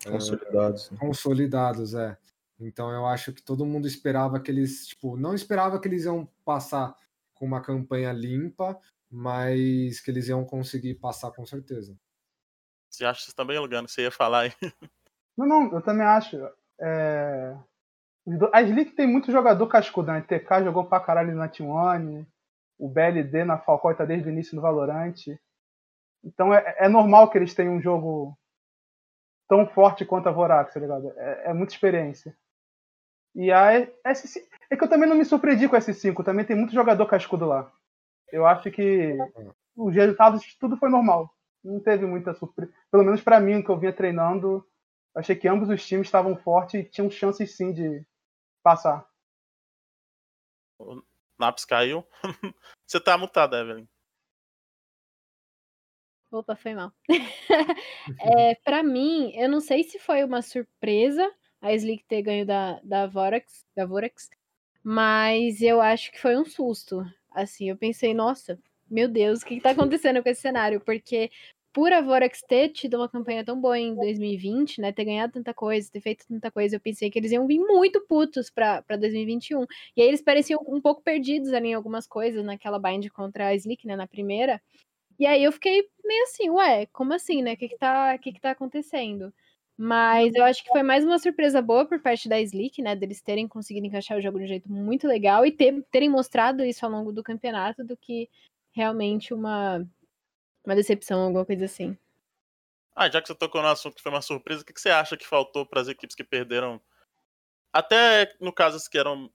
consolidados. 0.05 0.91
Uh, 0.91 0.97
consolidados, 0.97 1.95
é. 1.95 2.17
Então 2.59 2.91
eu 2.91 3.07
acho 3.07 3.33
que 3.33 3.43
todo 3.43 3.67
mundo 3.67 3.87
esperava 3.87 4.41
que 4.41 4.51
eles, 4.51 4.87
tipo, 4.87 5.17
não 5.17 5.35
esperava 5.35 5.79
que 5.81 5.87
eles 5.87 6.05
iam 6.05 6.27
passar 6.45 6.97
com 7.35 7.45
uma 7.45 7.61
campanha 7.61 8.13
limpa, 8.13 8.81
mas 9.11 10.01
que 10.01 10.11
eles 10.11 10.29
iam 10.29 10.45
conseguir 10.45 10.95
passar 10.95 11.31
com 11.33 11.45
certeza. 11.45 11.97
Você 12.89 13.05
acha 13.05 13.23
isso 13.23 13.35
também, 13.37 13.59
Lugano? 13.59 13.89
Você 13.89 14.03
ia 14.03 14.11
falar 14.11 14.41
aí? 14.41 14.53
Não, 15.37 15.47
não, 15.47 15.73
eu 15.73 15.83
também 15.83 16.07
acho. 16.07 16.37
É... 16.81 17.57
A 18.53 18.63
Slick 18.63 18.93
tem 18.93 19.07
muito 19.07 19.33
jogador 19.33 19.67
cascudo, 19.67 20.13
né? 20.13 20.21
TK 20.21 20.65
jogou 20.65 20.85
pra 20.85 21.01
caralho 21.01 21.35
na 21.35 21.49
T1, 21.49 22.25
o 22.79 22.89
BLD 22.89 23.45
na 23.45 23.59
Falcão 23.59 23.95
tá 23.95 24.05
desde 24.05 24.29
o 24.29 24.33
início 24.33 24.55
no 24.55 24.63
Valorant. 24.63 25.15
Então 26.25 26.55
é, 26.55 26.77
é, 26.79 26.89
normal 26.89 27.31
que 27.31 27.39
eles 27.39 27.53
tenham 27.53 27.75
um 27.75 27.83
jogo 27.83 28.37
tão 29.49 29.67
forte 29.67 30.05
quanto 30.05 30.29
a 30.29 30.33
Vorax, 30.33 30.73
tá 30.73 30.81
ligado? 30.81 31.13
É, 31.17 31.51
é 31.51 31.53
muita 31.53 31.73
experiência. 31.73 32.37
E 33.35 33.51
a 33.51 33.87
S5. 34.07 34.41
É 34.71 34.77
que 34.77 34.85
eu 34.85 34.89
também 34.89 35.09
não 35.09 35.17
me 35.17 35.25
surpreendi 35.25 35.69
com 35.69 35.77
a 35.77 35.81
S5, 35.81 36.25
também 36.25 36.45
tem 36.45 36.57
muito 36.57 36.73
jogador 36.73 37.05
cascudo 37.07 37.45
lá. 37.45 37.71
Eu 38.31 38.47
acho 38.47 38.71
que 38.71 39.19
os 39.77 39.95
resultados, 39.95 40.57
tudo 40.59 40.77
foi 40.77 40.89
normal 40.89 41.31
não 41.65 41.81
teve 41.81 42.07
muita 42.07 42.35
surpresa. 42.35 42.73
Pelo 42.91 43.05
menos 43.05 43.21
para 43.23 43.41
mim, 43.41 43.63
que 43.63 43.71
eu 43.71 43.79
vinha 43.79 43.93
treinando, 43.93 44.67
achei 45.15 45.37
que 45.37 45.49
ambos 45.49 45.69
os 45.69 45.87
times 45.87 46.07
estavam 46.07 46.37
fortes 46.37 46.75
e 46.75 46.85
tinham 46.85 47.11
chances 47.11 47.57
sim 47.57 47.73
de 47.73 48.05
passar. 48.63 49.07
O 50.79 51.03
Naps 51.39 51.65
caiu. 51.65 52.07
Você 52.87 53.01
tá 53.01 53.17
mutado, 53.17 53.57
Evelyn. 53.57 53.87
Opa, 56.31 56.57
foi 56.57 56.75
mal. 56.75 56.93
é, 58.21 58.55
para 58.65 58.83
mim, 58.83 59.33
eu 59.35 59.51
não 59.51 59.61
sei 59.61 59.85
se 59.85 59.99
foi 59.99 60.25
uma 60.25 60.41
surpresa 60.41 61.31
a 61.61 61.75
Slick 61.75 62.05
ter 62.05 62.23
ganho 62.23 62.47
da, 62.47 62.81
da 62.83 63.07
Vorax, 63.07 63.67
da 63.77 63.85
Vorax, 63.85 64.31
mas 64.83 65.61
eu 65.61 65.81
acho 65.81 66.11
que 66.11 66.19
foi 66.19 66.37
um 66.37 66.45
susto. 66.45 67.05
Assim, 67.31 67.69
eu 67.69 67.77
pensei, 67.77 68.15
nossa, 68.15 68.59
meu 68.91 69.09
Deus, 69.09 69.43
o 69.43 69.47
que 69.47 69.55
está 69.55 69.71
acontecendo 69.71 70.23
com 70.23 70.29
esse 70.29 70.41
cenário? 70.41 70.81
Porque 70.81 71.31
por 71.73 71.93
a 71.93 72.01
Vorax 72.01 72.43
ter 72.43 72.69
tido 72.71 72.97
uma 72.99 73.09
campanha 73.09 73.45
tão 73.45 73.61
boa 73.61 73.79
em 73.79 73.95
2020, 73.95 74.81
né, 74.81 74.93
ter 74.93 75.05
ganhado 75.05 75.33
tanta 75.33 75.55
coisa, 75.55 75.91
ter 75.91 76.01
feito 76.01 76.27
tanta 76.27 76.51
coisa, 76.51 76.77
eu 76.77 76.81
pensei 76.81 77.11
que 77.11 77.19
eles 77.19 77.33
iam 77.33 77.47
vir 77.47 77.59
muito 77.59 78.01
putos 78.07 78.51
para 78.51 78.83
2021. 78.99 79.65
E 79.97 80.03
aí 80.03 80.09
eles 80.09 80.23
pareciam 80.23 80.61
um 80.69 80.81
pouco 80.81 81.03
perdidos 81.03 81.53
ali 81.53 81.69
em 81.69 81.75
algumas 81.75 82.07
coisas, 82.07 82.45
naquela 82.45 82.79
bind 82.79 83.09
contra 83.11 83.49
a 83.49 83.55
Slick, 83.55 83.87
né, 83.87 83.97
na 83.97 84.07
primeira. 84.07 84.61
E 85.19 85.27
aí 85.27 85.45
eu 85.45 85.53
fiquei 85.53 85.89
meio 86.05 86.25
assim, 86.25 86.51
ué, 86.51 86.87
como 86.87 87.15
assim, 87.15 87.43
né? 87.43 87.53
O 87.55 87.57
que 87.57 87.69
que 87.69 87.79
tá, 87.79 88.19
que 88.19 88.33
que 88.33 88.41
tá 88.41 88.51
acontecendo? 88.51 89.33
Mas 89.77 90.35
eu 90.35 90.45
acho 90.45 90.63
que 90.63 90.71
foi 90.71 90.83
mais 90.83 91.05
uma 91.05 91.19
surpresa 91.19 91.63
boa 91.63 91.87
por 91.87 92.01
parte 92.01 92.29
da 92.29 92.41
Slick, 92.41 92.83
né? 92.83 92.95
Deles 92.97 93.21
terem 93.23 93.49
conseguido 93.49 93.87
encaixar 93.87 94.19
o 94.19 94.21
jogo 94.21 94.39
de 94.39 94.45
um 94.45 94.49
jeito 94.49 94.71
muito 94.71 95.07
legal 95.07 95.47
e 95.47 95.53
ter, 95.53 95.83
terem 95.91 96.09
mostrado 96.09 96.65
isso 96.65 96.85
ao 96.85 96.93
longo 96.93 97.13
do 97.13 97.23
campeonato 97.23 97.85
do 97.85 97.97
que 97.97 98.29
realmente 98.73 99.33
uma, 99.35 99.87
uma 100.65 100.77
decepção, 100.77 101.21
alguma 101.21 101.45
coisa 101.45 101.65
assim. 101.65 101.97
Ah, 102.95 103.11
já 103.11 103.21
que 103.21 103.29
você 103.29 103.35
tocou 103.35 103.63
no 103.63 103.69
assunto 103.69 103.97
que 103.97 104.03
foi 104.03 104.13
uma 104.13 104.23
surpresa, 104.23 104.63
o 104.63 104.65
que 104.65 104.79
você 104.79 104.91
acha 104.91 105.17
que 105.17 105.27
faltou 105.27 105.65
para 105.65 105.81
as 105.81 105.89
equipes 105.89 106.15
que 106.15 106.23
perderam? 106.25 106.81
Até 107.73 108.35
no 108.39 108.53
caso 108.53 108.77
as 108.77 108.87
que 108.87 108.99
eram 108.99 109.33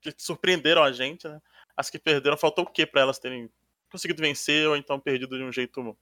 que 0.00 0.14
surpreenderam 0.16 0.82
a 0.82 0.92
gente, 0.92 1.28
né? 1.28 1.40
As 1.76 1.90
que 1.90 1.98
perderam, 1.98 2.36
faltou 2.36 2.64
o 2.64 2.70
que 2.70 2.86
para 2.86 3.02
elas 3.02 3.18
terem 3.18 3.50
conseguido 3.90 4.22
vencer 4.22 4.66
ou 4.68 4.76
então 4.76 4.98
perdido 4.98 5.36
de 5.36 5.44
um 5.44 5.52
jeito 5.52 5.96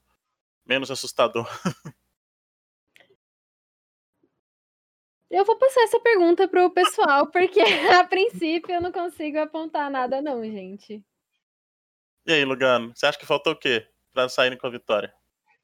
menos 0.64 0.90
assustador? 0.90 1.46
Eu 5.30 5.46
vou 5.46 5.56
passar 5.56 5.80
essa 5.84 5.98
pergunta 5.98 6.46
pro 6.46 6.68
pessoal, 6.70 7.26
porque 7.28 7.58
a 7.98 8.04
princípio 8.04 8.74
eu 8.74 8.82
não 8.82 8.92
consigo 8.92 9.38
apontar 9.38 9.90
nada 9.90 10.20
não, 10.20 10.44
gente. 10.44 11.02
E 12.26 12.32
aí, 12.34 12.44
Lugano, 12.44 12.94
você 12.94 13.06
acha 13.06 13.18
que 13.18 13.24
faltou 13.24 13.54
o 13.54 13.58
quê 13.58 13.88
para 14.12 14.28
saírem 14.28 14.58
com 14.58 14.66
a 14.66 14.70
vitória? 14.70 15.12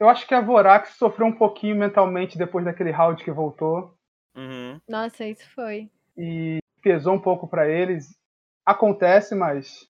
Eu 0.01 0.09
acho 0.09 0.27
que 0.27 0.35
a 0.35 0.41
Vorax 0.41 0.91
sofreu 0.91 1.27
um 1.27 1.37
pouquinho 1.37 1.77
mentalmente 1.77 2.39
depois 2.39 2.65
daquele 2.65 2.91
round 2.91 3.23
que 3.25 3.31
voltou. 3.31 3.97
Uhum. 4.37 4.81
Nossa, 4.89 5.27
isso 5.27 5.49
foi. 5.51 5.91
E 6.17 6.59
pesou 6.81 7.15
um 7.15 7.21
pouco 7.21 7.49
para 7.49 7.69
eles. 7.69 8.17
Acontece, 8.65 9.35
mas 9.35 9.89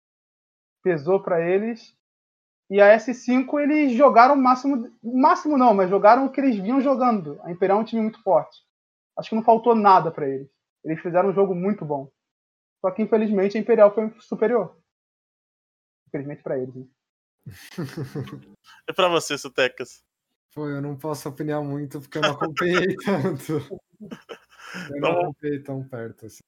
pesou 0.83 1.23
para 1.23 1.47
eles. 1.47 1.95
E 2.71 2.81
a 2.81 2.97
S5 2.97 3.61
eles 3.61 3.93
jogaram 3.93 4.35
o 4.35 4.39
máximo, 4.39 4.91
máximo 5.03 5.57
não, 5.57 5.75
mas 5.75 5.91
jogaram 5.91 6.27
o 6.27 6.33
que 6.33 6.41
eles 6.41 6.57
vinham 6.57 6.81
jogando. 6.81 7.41
A 7.43 7.51
Imperial 7.51 7.79
é 7.79 7.83
um 7.83 7.85
time 7.85 8.03
muito 8.03 8.23
forte. 8.23 8.59
Acho 9.19 9.31
que 9.31 9.37
não 9.37 9.43
faltou 9.43 9.75
nada 9.75 10.11
para 10.11 10.29
eles. 10.29 10.49
Eles 10.85 11.01
fizeram 11.01 11.31
um 11.31 11.35
jogo 11.35 11.55
muito 11.55 11.85
bom. 11.85 12.11
Só 12.81 12.91
que 12.91 13.03
infelizmente 13.03 13.57
a 13.59 13.61
Imperial 13.61 13.95
foi 13.95 14.11
superior. 14.21 14.77
Infelizmente 16.07 16.43
para 16.43 16.59
eles. 16.59 16.75
Né? 16.75 16.87
E 18.89 18.93
para 18.93 19.09
você, 19.09 19.37
Sutecas? 19.37 20.03
Pô, 20.55 20.69
eu 20.69 20.81
não 20.81 20.97
posso 20.97 21.29
opinar 21.29 21.63
muito 21.63 22.01
porque 22.01 22.19
eu 22.19 22.23
não 22.23 22.31
acompanhei 22.31 22.97
tanto. 23.05 23.81
Eu 24.91 25.01
não 25.01 25.11
acompanhei 25.13 25.63
tão 25.63 25.87
perto 25.87 26.27
assim. 26.27 26.43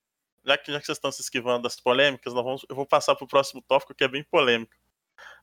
já 0.45 0.59
que, 0.59 0.73
já 0.73 0.81
que 0.81 0.87
vocês 0.87 0.99
estão 0.99 1.13
se 1.13 1.23
esquivando 1.23 1.63
das 1.63 1.79
polêmicas, 1.79 2.33
nós 2.35 2.45
vamos, 2.45 2.67
eu 2.69 2.75
vou 2.75 2.87
passar 2.87 3.15
para 3.15 3.25
o 3.25 3.29
próximo 3.29 3.63
tópico 3.63 3.95
que 3.95 4.05
é 4.05 4.09
bem 4.09 4.25
polêmico. 4.25 4.75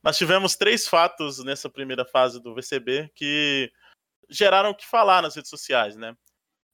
Nós 0.04 0.18
tivemos 0.18 0.56
três 0.56 0.88
fatos 0.88 1.44
nessa 1.44 1.70
primeira 1.70 2.06
fase 2.06 2.42
do 2.42 2.54
VCB 2.54 3.12
que 3.16 3.72
geraram 4.30 4.72
o 4.72 4.76
que 4.76 4.86
falar 4.86 5.22
nas 5.22 5.36
redes 5.36 5.50
sociais, 5.50 5.96
né? 5.96 6.16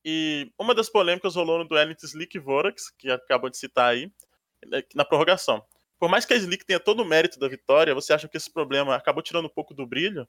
E 0.05 0.51
uma 0.59 0.75
das 0.75 0.89
polêmicas 0.89 1.35
rolou 1.35 1.59
no 1.59 1.67
duelo 1.67 1.91
entre 1.91 2.05
Slick 2.05 2.35
e 2.35 2.39
Vorax, 2.39 2.89
que 2.97 3.09
acabou 3.09 3.49
de 3.49 3.57
citar 3.57 3.91
aí, 3.91 4.11
na 4.93 5.05
prorrogação. 5.05 5.63
Por 6.03 6.09
mais 6.09 6.25
que 6.25 6.33
a 6.33 6.35
Slick 6.35 6.65
tenha 6.65 6.81
todo 6.81 7.01
o 7.01 7.05
mérito 7.05 7.39
da 7.39 7.47
vitória, 7.47 7.95
você 7.95 8.11
acha 8.11 8.27
que 8.27 8.35
esse 8.35 8.51
problema 8.51 8.93
acabou 8.93 9.23
tirando 9.23 9.45
um 9.45 9.49
pouco 9.49 9.73
do 9.73 9.87
brilho? 9.87 10.27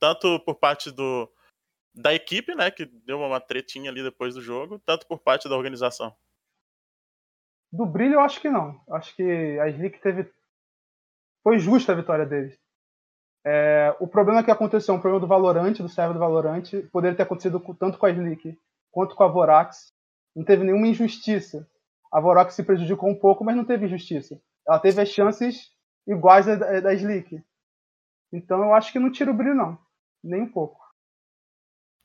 Tanto 0.00 0.40
por 0.40 0.56
parte 0.56 0.90
do, 0.90 1.32
da 1.94 2.12
equipe, 2.12 2.56
né, 2.56 2.72
que 2.72 2.86
deu 2.86 3.20
uma 3.20 3.40
tretinha 3.40 3.88
ali 3.88 4.02
depois 4.02 4.34
do 4.34 4.42
jogo, 4.42 4.80
tanto 4.80 5.06
por 5.06 5.20
parte 5.20 5.48
da 5.48 5.56
organização. 5.56 6.12
Do 7.72 7.86
brilho 7.86 8.14
eu 8.14 8.20
acho 8.20 8.40
que 8.40 8.50
não. 8.50 8.82
Acho 8.90 9.14
que 9.14 9.22
a 9.60 9.68
Slick 9.68 10.00
teve 10.00 10.28
foi 11.44 11.60
justa 11.60 11.92
a 11.92 11.94
vitória 11.94 12.26
deles. 12.26 12.58
É, 13.46 13.96
o 14.00 14.08
problema 14.08 14.42
que 14.42 14.50
aconteceu, 14.50 14.92
um 14.92 15.00
problema 15.00 15.20
do 15.20 15.28
Valorante, 15.28 15.82
do 15.84 15.88
server 15.88 16.14
do 16.14 16.18
Valorante, 16.18 16.82
poderia 16.90 17.16
ter 17.16 17.22
acontecido 17.22 17.60
tanto 17.78 17.96
com 17.96 18.06
a 18.06 18.10
Slick 18.10 18.58
quanto 18.90 19.14
com 19.14 19.22
a 19.22 19.28
Vorax. 19.28 19.94
Não 20.34 20.44
teve 20.44 20.64
nenhuma 20.64 20.88
injustiça. 20.88 21.64
A 22.10 22.20
Vorax 22.20 22.54
se 22.54 22.62
prejudicou 22.62 23.08
um 23.08 23.18
pouco, 23.18 23.44
mas 23.44 23.56
não 23.56 23.64
teve 23.64 23.86
injustiça. 23.86 24.40
Ela 24.66 24.78
teve 24.78 25.00
as 25.00 25.08
chances 25.08 25.70
iguais 26.06 26.46
da, 26.46 26.80
da 26.80 26.94
Slick. 26.94 27.42
Então 28.32 28.62
eu 28.62 28.74
acho 28.74 28.92
que 28.92 28.98
não 28.98 29.12
tira 29.12 29.30
o 29.30 29.34
brilho, 29.34 29.54
não. 29.54 29.78
Nem 30.22 30.42
um 30.42 30.52
pouco. 30.52 30.80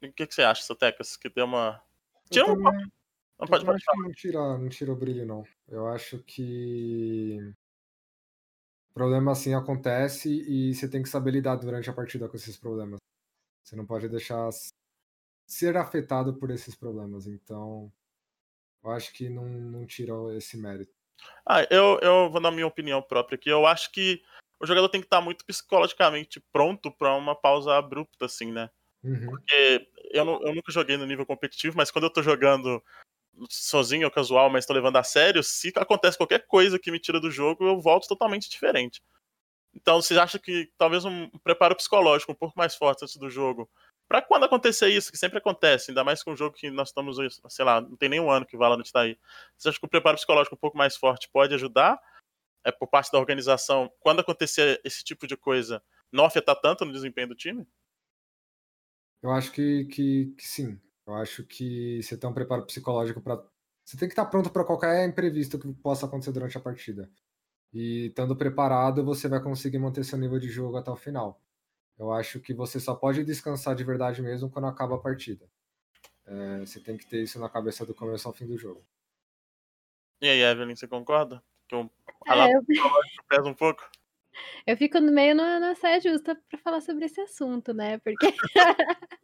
O 0.02 0.12
que, 0.12 0.28
que 0.28 0.34
você 0.34 0.44
acha, 0.44 0.64
Sotecas? 0.64 1.16
Que 1.16 1.30
deu 1.30 1.46
uma. 1.46 1.82
Tira 2.30 2.52
um 2.52 2.62
também, 2.62 2.92
não 3.40 3.48
pode, 3.48 3.66
pode 3.66 3.84
não 3.98 4.12
tira, 4.12 4.58
não 4.58 4.70
tira 4.70 4.92
o 4.92 4.96
brilho, 4.96 5.26
não. 5.26 5.44
Eu 5.68 5.88
acho 5.88 6.20
que. 6.24 7.38
Problema 8.94 9.32
assim 9.32 9.56
acontece 9.56 10.30
e 10.30 10.74
você 10.74 10.88
tem 10.88 11.02
que 11.02 11.10
saber 11.10 11.32
lidar 11.32 11.56
durante 11.56 11.90
a 11.90 11.94
partida 11.94 12.30
com 12.30 12.36
esses 12.36 12.58
problemas. 12.58 13.00
Você 13.64 13.76
não 13.76 13.86
pode 13.86 14.08
deixar 14.08 14.50
ser 15.48 15.76
afetado 15.78 16.36
por 16.36 16.52
esses 16.52 16.76
problemas. 16.76 17.26
Então, 17.26 17.92
eu 18.84 18.92
acho 18.92 19.14
que 19.14 19.30
não, 19.30 19.46
não 19.46 19.86
tira 19.86 20.14
esse 20.36 20.58
mérito. 20.58 20.94
Ah, 21.46 21.66
eu, 21.70 22.00
eu 22.02 22.30
vou 22.30 22.42
dar 22.42 22.52
minha 22.52 22.68
opinião 22.68 23.02
própria 23.02 23.36
aqui. 23.36 23.50
Eu 23.50 23.66
acho 23.66 23.92
que 23.92 24.22
o 24.60 24.66
jogador 24.66 24.90
tem 24.90 25.02
que 25.02 25.08
estar 25.08 25.22
muito 25.22 25.46
psicologicamente 25.46 26.44
pronto 26.52 26.92
para 26.92 27.16
uma 27.16 27.36
pausa 27.36 27.76
abrupta, 27.76 28.26
assim, 28.26 28.52
né? 28.52 28.70
Uhum. 29.04 29.26
Porque 29.26 29.88
eu, 30.12 30.26
não, 30.26 30.42
eu 30.42 30.56
nunca 30.56 30.72
joguei 30.72 30.98
no 30.98 31.06
nível 31.06 31.26
competitivo, 31.26 31.78
mas 31.78 31.92
quando 31.92 32.06
eu 32.06 32.10
tô 32.10 32.22
jogando 32.22 32.82
sozinho 33.50 34.06
ou 34.06 34.12
casual, 34.12 34.50
mas 34.50 34.66
tô 34.66 34.74
levando 34.74 34.98
a 34.98 35.04
sério, 35.04 35.44
se 35.44 35.72
acontece 35.76 36.18
qualquer 36.18 36.46
coisa 36.46 36.80
que 36.80 36.92
me 36.92 37.00
tira 37.00 37.20
do 37.20 37.32
jogo, 37.32 37.66
eu 37.66 37.80
volto 37.80 38.08
totalmente 38.08 38.50
diferente. 38.50 39.02
Então, 39.74 40.02
você 40.02 40.18
acha 40.18 40.38
que 40.38 40.72
talvez 40.78 41.04
um 41.04 41.30
preparo 41.44 41.76
psicológico 41.76 42.32
um 42.32 42.36
pouco 42.36 42.58
mais 42.58 42.76
forte 42.76 43.04
antes 43.04 43.18
do 43.18 43.30
jogo, 43.30 43.70
para 44.14 44.22
quando 44.22 44.44
acontecer 44.44 44.90
isso, 44.90 45.12
que 45.12 45.18
sempre 45.18 45.40
acontece, 45.40 45.90
ainda 45.90 46.04
mais 46.04 46.22
com 46.22 46.34
um 46.34 46.36
jogo 46.38 46.56
que 46.56 46.70
nós 46.70 46.90
estamos, 46.90 47.18
sei 47.50 47.66
lá, 47.66 47.82
não 47.82 47.98
tem 47.98 48.08
nem 48.08 48.20
um 48.20 48.30
ano 48.30 48.46
que 48.46 48.56
o 48.56 48.60
Valorant 48.60 48.86
está 48.86 49.02
aí. 49.02 49.18
Você 49.58 49.70
acha 49.70 49.80
que 49.80 49.86
o 49.88 49.90
preparo 49.90 50.16
psicológico 50.16 50.54
um 50.54 50.60
pouco 50.60 50.78
mais 50.78 50.96
forte 50.96 51.28
pode 51.34 51.56
ajudar? 51.56 52.00
É 52.64 52.72
por 52.72 52.86
parte 52.88 53.12
da 53.12 53.18
organização, 53.18 53.92
quando 54.00 54.20
acontecer 54.20 54.80
esse 54.86 55.04
tipo 55.04 55.26
de 55.26 55.36
coisa, 55.36 55.82
não 56.12 56.26
afetar 56.26 56.56
tanto 56.62 56.86
no 56.86 56.94
desempenho 56.94 57.30
do 57.30 57.36
time? 57.36 57.68
Eu 59.24 59.32
acho 59.32 59.52
que, 59.52 59.86
que, 59.86 60.36
que 60.38 60.48
sim. 60.48 60.80
Eu 61.08 61.16
acho 61.16 61.44
que 61.44 62.00
você 62.04 62.16
tem 62.16 62.30
um 62.30 62.36
preparo 62.36 62.68
psicológico 62.68 63.20
para. 63.20 63.44
Você 63.84 63.98
tem 63.98 64.08
que 64.08 64.12
estar 64.12 64.28
pronto 64.28 64.52
para 64.52 64.64
qualquer 64.64 65.10
imprevisto 65.10 65.58
que 65.58 65.74
possa 65.74 66.06
acontecer 66.06 66.32
durante 66.32 66.56
a 66.56 66.62
partida. 66.62 67.10
E 67.74 68.10
estando 68.10 68.36
preparado, 68.36 69.04
você 69.04 69.28
vai 69.28 69.42
conseguir 69.42 69.80
manter 69.80 70.06
seu 70.06 70.20
nível 70.20 70.38
de 70.38 70.50
jogo 70.50 70.78
até 70.78 70.92
o 70.92 70.96
final. 70.96 71.43
Eu 71.98 72.12
acho 72.12 72.40
que 72.40 72.54
você 72.54 72.80
só 72.80 72.96
pode 72.96 73.24
descansar 73.24 73.76
de 73.76 73.84
verdade 73.84 74.22
mesmo 74.22 74.50
quando 74.50 74.68
acaba 74.68 74.96
a 74.96 75.00
partida. 75.00 75.48
É, 76.26 76.60
você 76.60 76.80
tem 76.80 76.98
que 76.98 77.06
ter 77.06 77.22
isso 77.22 77.40
na 77.40 77.50
cabeça 77.50 77.86
do 77.86 77.94
começo 77.94 78.28
ao 78.28 78.34
fim 78.34 78.48
do 78.48 78.58
jogo. 78.58 78.84
E 80.22 80.28
aí, 80.28 80.42
Evelyn, 80.42 80.76
você 80.76 80.88
concorda? 80.88 81.44
Que 81.68 81.76
o 81.76 81.90
é, 82.28 82.56
eu... 82.56 82.64
pesa 83.28 83.50
um 83.50 83.54
pouco? 83.54 83.84
Eu 84.66 84.78
fico 84.78 85.00
no 85.00 85.12
meio 85.12 85.36
na, 85.36 85.60
na 85.60 85.76
saia 85.76 86.00
justa 86.00 86.36
para 86.50 86.60
falar 86.60 86.82
sobre 86.82 87.06
esse 87.06 87.20
assunto, 87.22 87.74
né? 87.74 88.00
Porque. 88.00 88.34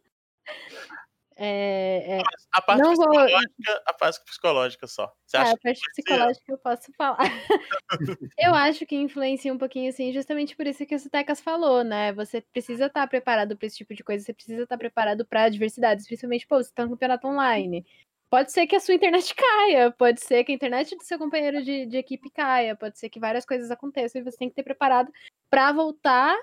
é, 1.42 2.18
é... 2.18 2.22
A 2.52 2.60
parte 2.60 2.82
não 2.82 2.92
psicológica, 2.92 3.40
vou... 3.66 3.76
a 3.86 3.94
parte 3.94 4.24
psicológica 4.26 4.86
só. 4.86 5.10
Você 5.24 5.38
é, 5.38 5.40
acha 5.40 5.52
a 5.52 5.56
parte 5.56 5.80
psicológica 5.80 6.52
eu 6.52 6.58
posso 6.58 6.92
falar. 6.98 7.16
eu 8.38 8.54
acho 8.54 8.84
que 8.84 8.94
influencia 8.94 9.50
um 9.50 9.56
pouquinho, 9.56 9.88
assim, 9.88 10.12
justamente 10.12 10.54
por 10.54 10.66
isso 10.66 10.84
que 10.84 10.94
o 10.94 11.10
Tecas 11.10 11.40
falou, 11.40 11.82
né? 11.82 12.12
Você 12.12 12.42
precisa 12.42 12.86
estar 12.86 13.06
preparado 13.06 13.56
para 13.56 13.66
esse 13.66 13.78
tipo 13.78 13.94
de 13.94 14.04
coisa, 14.04 14.22
você 14.22 14.34
precisa 14.34 14.64
estar 14.64 14.76
preparado 14.76 15.24
para 15.24 15.44
adversidades, 15.44 16.06
principalmente, 16.06 16.46
pô, 16.46 16.62
você 16.62 16.70
tá 16.74 16.84
no 16.84 16.90
campeonato 16.90 17.26
online. 17.26 17.86
Pode 18.28 18.52
ser 18.52 18.66
que 18.66 18.76
a 18.76 18.80
sua 18.80 18.94
internet 18.94 19.34
caia, 19.34 19.90
pode 19.92 20.20
ser 20.20 20.44
que 20.44 20.52
a 20.52 20.54
internet 20.54 20.94
do 20.94 21.02
seu 21.02 21.18
companheiro 21.18 21.64
de, 21.64 21.86
de 21.86 21.96
equipe 21.96 22.30
caia, 22.30 22.76
pode 22.76 22.98
ser 22.98 23.08
que 23.08 23.18
várias 23.18 23.46
coisas 23.46 23.70
aconteçam 23.70 24.20
e 24.20 24.24
você 24.24 24.36
tem 24.36 24.50
que 24.50 24.54
ter 24.54 24.62
preparado 24.62 25.10
para 25.48 25.72
voltar 25.72 26.36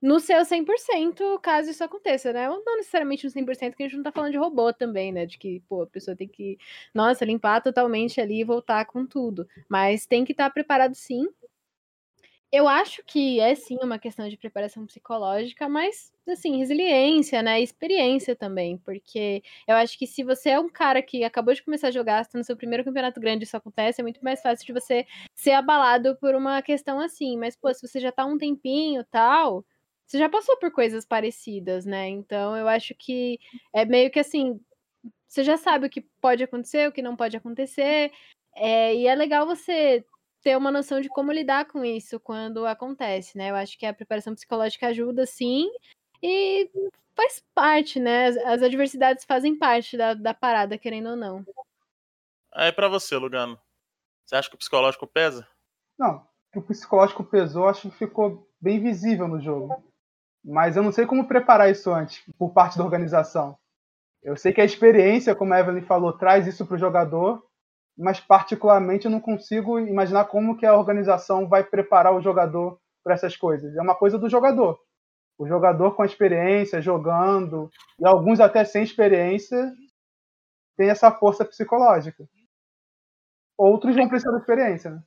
no 0.00 0.20
seu 0.20 0.44
100% 0.44 1.38
caso 1.40 1.70
isso 1.70 1.84
aconteça, 1.84 2.32
né? 2.32 2.48
Ou 2.50 2.62
não 2.64 2.76
necessariamente 2.76 3.24
no 3.24 3.30
100%, 3.30 3.76
que 3.76 3.82
a 3.82 3.86
gente 3.86 3.96
não 3.96 4.04
tá 4.04 4.12
falando 4.12 4.32
de 4.32 4.38
robô 4.38 4.72
também, 4.72 5.12
né? 5.12 5.26
De 5.26 5.38
que, 5.38 5.60
pô, 5.68 5.82
a 5.82 5.86
pessoa 5.86 6.16
tem 6.16 6.28
que, 6.28 6.58
nossa, 6.94 7.24
limpar 7.24 7.60
totalmente 7.62 8.20
ali 8.20 8.40
e 8.40 8.44
voltar 8.44 8.84
com 8.86 9.06
tudo. 9.06 9.46
Mas 9.68 10.06
tem 10.06 10.24
que 10.24 10.32
estar 10.32 10.44
tá 10.48 10.50
preparado 10.50 10.94
sim 10.94 11.26
eu 12.52 12.66
acho 12.66 13.02
que 13.06 13.38
é 13.38 13.54
sim 13.54 13.78
uma 13.80 13.98
questão 13.98 14.28
de 14.28 14.36
preparação 14.36 14.84
psicológica, 14.84 15.68
mas 15.68 16.12
assim, 16.28 16.56
resiliência, 16.58 17.42
né? 17.42 17.60
Experiência 17.60 18.34
também, 18.36 18.76
porque 18.78 19.42
eu 19.68 19.76
acho 19.76 19.96
que 19.98 20.06
se 20.06 20.22
você 20.24 20.50
é 20.50 20.60
um 20.60 20.68
cara 20.68 21.00
que 21.02 21.22
acabou 21.24 21.54
de 21.54 21.62
começar 21.62 21.88
a 21.88 21.90
jogar, 21.92 22.20
está 22.22 22.36
no 22.38 22.44
seu 22.44 22.56
primeiro 22.56 22.84
campeonato 22.84 23.20
grande, 23.20 23.44
isso 23.44 23.56
acontece, 23.56 24.00
é 24.00 24.04
muito 24.04 24.22
mais 24.22 24.40
fácil 24.42 24.66
de 24.66 24.72
você 24.72 25.06
ser 25.34 25.52
abalado 25.52 26.16
por 26.16 26.34
uma 26.34 26.60
questão 26.62 26.98
assim. 27.00 27.36
Mas, 27.36 27.56
pô, 27.56 27.72
se 27.72 27.86
você 27.86 28.00
já 28.00 28.10
tá 28.12 28.24
um 28.24 28.38
tempinho 28.38 29.04
tal, 29.04 29.64
você 30.10 30.18
já 30.18 30.28
passou 30.28 30.56
por 30.56 30.72
coisas 30.72 31.04
parecidas, 31.06 31.86
né? 31.86 32.08
Então 32.08 32.56
eu 32.56 32.66
acho 32.66 32.92
que 32.96 33.38
é 33.72 33.84
meio 33.84 34.10
que 34.10 34.18
assim, 34.18 34.60
você 35.28 35.44
já 35.44 35.56
sabe 35.56 35.86
o 35.86 35.90
que 35.90 36.00
pode 36.20 36.42
acontecer, 36.42 36.88
o 36.88 36.92
que 36.92 37.00
não 37.00 37.14
pode 37.14 37.36
acontecer. 37.36 38.10
É, 38.56 38.92
e 38.92 39.06
é 39.06 39.14
legal 39.14 39.46
você 39.46 40.04
ter 40.42 40.56
uma 40.56 40.72
noção 40.72 41.00
de 41.00 41.08
como 41.08 41.30
lidar 41.30 41.66
com 41.66 41.84
isso 41.84 42.18
quando 42.18 42.66
acontece, 42.66 43.38
né? 43.38 43.50
Eu 43.50 43.54
acho 43.54 43.78
que 43.78 43.86
a 43.86 43.94
preparação 43.94 44.34
psicológica 44.34 44.88
ajuda, 44.88 45.24
sim, 45.26 45.70
e 46.20 46.68
faz 47.14 47.40
parte, 47.54 48.00
né? 48.00 48.26
As, 48.26 48.36
as 48.38 48.62
adversidades 48.62 49.24
fazem 49.24 49.56
parte 49.56 49.96
da, 49.96 50.14
da 50.14 50.34
parada, 50.34 50.76
querendo 50.76 51.10
ou 51.10 51.16
não. 51.16 51.46
Aí 52.52 52.72
para 52.72 52.88
você, 52.88 53.16
Lugano, 53.16 53.56
você 54.26 54.34
acha 54.34 54.48
que 54.48 54.56
o 54.56 54.58
psicológico 54.58 55.06
pesa? 55.06 55.46
Não, 55.96 56.26
o 56.56 56.62
psicológico 56.62 57.22
pesou, 57.22 57.68
acho 57.68 57.88
que 57.88 57.96
ficou 57.96 58.50
bem 58.60 58.82
visível 58.82 59.28
no 59.28 59.40
jogo. 59.40 59.88
Mas 60.44 60.76
eu 60.76 60.82
não 60.82 60.92
sei 60.92 61.06
como 61.06 61.28
preparar 61.28 61.70
isso 61.70 61.92
antes, 61.92 62.22
por 62.38 62.52
parte 62.52 62.78
da 62.78 62.84
organização. 62.84 63.58
Eu 64.22 64.36
sei 64.36 64.52
que 64.52 64.60
a 64.60 64.64
experiência, 64.64 65.34
como 65.34 65.54
a 65.54 65.60
Evelyn 65.60 65.82
falou, 65.82 66.12
traz 66.12 66.46
isso 66.46 66.66
para 66.66 66.74
o 66.74 66.78
jogador, 66.78 67.42
mas 67.96 68.20
particularmente 68.20 69.06
eu 69.06 69.10
não 69.10 69.20
consigo 69.20 69.78
imaginar 69.78 70.26
como 70.26 70.56
que 70.56 70.66
a 70.66 70.76
organização 70.76 71.48
vai 71.48 71.64
preparar 71.64 72.14
o 72.14 72.20
jogador 72.20 72.78
para 73.02 73.14
essas 73.14 73.36
coisas. 73.36 73.74
É 73.76 73.80
uma 73.80 73.94
coisa 73.94 74.18
do 74.18 74.28
jogador. 74.28 74.78
O 75.38 75.46
jogador 75.46 75.94
com 75.94 76.04
experiência, 76.04 76.82
jogando, 76.82 77.70
e 77.98 78.06
alguns 78.06 78.40
até 78.40 78.64
sem 78.64 78.82
experiência, 78.82 79.72
tem 80.76 80.90
essa 80.90 81.10
força 81.10 81.44
psicológica. 81.44 82.28
Outros 83.56 83.94
vão 83.94 84.08
precisar 84.08 84.32
de 84.32 84.38
experiência, 84.38 84.90
né? 84.90 85.02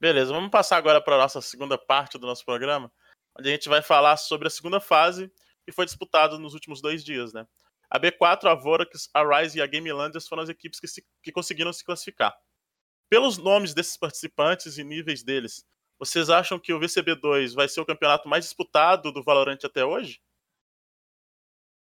Beleza, 0.00 0.32
vamos 0.32 0.50
passar 0.50 0.76
agora 0.76 1.00
para 1.00 1.16
a 1.16 1.18
nossa 1.18 1.40
segunda 1.40 1.76
parte 1.76 2.18
do 2.18 2.26
nosso 2.26 2.44
programa, 2.44 2.90
onde 3.38 3.48
a 3.48 3.52
gente 3.52 3.68
vai 3.68 3.82
falar 3.82 4.16
sobre 4.16 4.48
a 4.48 4.50
segunda 4.50 4.80
fase 4.80 5.30
que 5.64 5.72
foi 5.72 5.84
disputada 5.84 6.38
nos 6.38 6.54
últimos 6.54 6.80
dois 6.80 7.04
dias, 7.04 7.32
né? 7.32 7.46
A 7.90 7.98
B4, 7.98 8.50
a 8.50 8.54
Vorax, 8.54 9.08
a 9.14 9.22
Rise 9.22 9.58
e 9.58 9.62
a 9.62 9.66
Gamelanders 9.66 10.26
foram 10.26 10.42
as 10.42 10.48
equipes 10.48 10.78
que, 10.80 10.86
se, 10.86 11.04
que 11.22 11.32
conseguiram 11.32 11.72
se 11.72 11.84
classificar. 11.84 12.36
Pelos 13.08 13.38
nomes 13.38 13.72
desses 13.72 13.96
participantes 13.96 14.76
e 14.76 14.84
níveis 14.84 15.22
deles, 15.22 15.64
vocês 15.98 16.28
acham 16.28 16.58
que 16.58 16.72
o 16.72 16.78
VCB2 16.78 17.54
vai 17.54 17.68
ser 17.68 17.80
o 17.80 17.86
campeonato 17.86 18.28
mais 18.28 18.44
disputado 18.44 19.10
do 19.10 19.22
Valorant 19.22 19.58
até 19.64 19.84
hoje? 19.84 20.20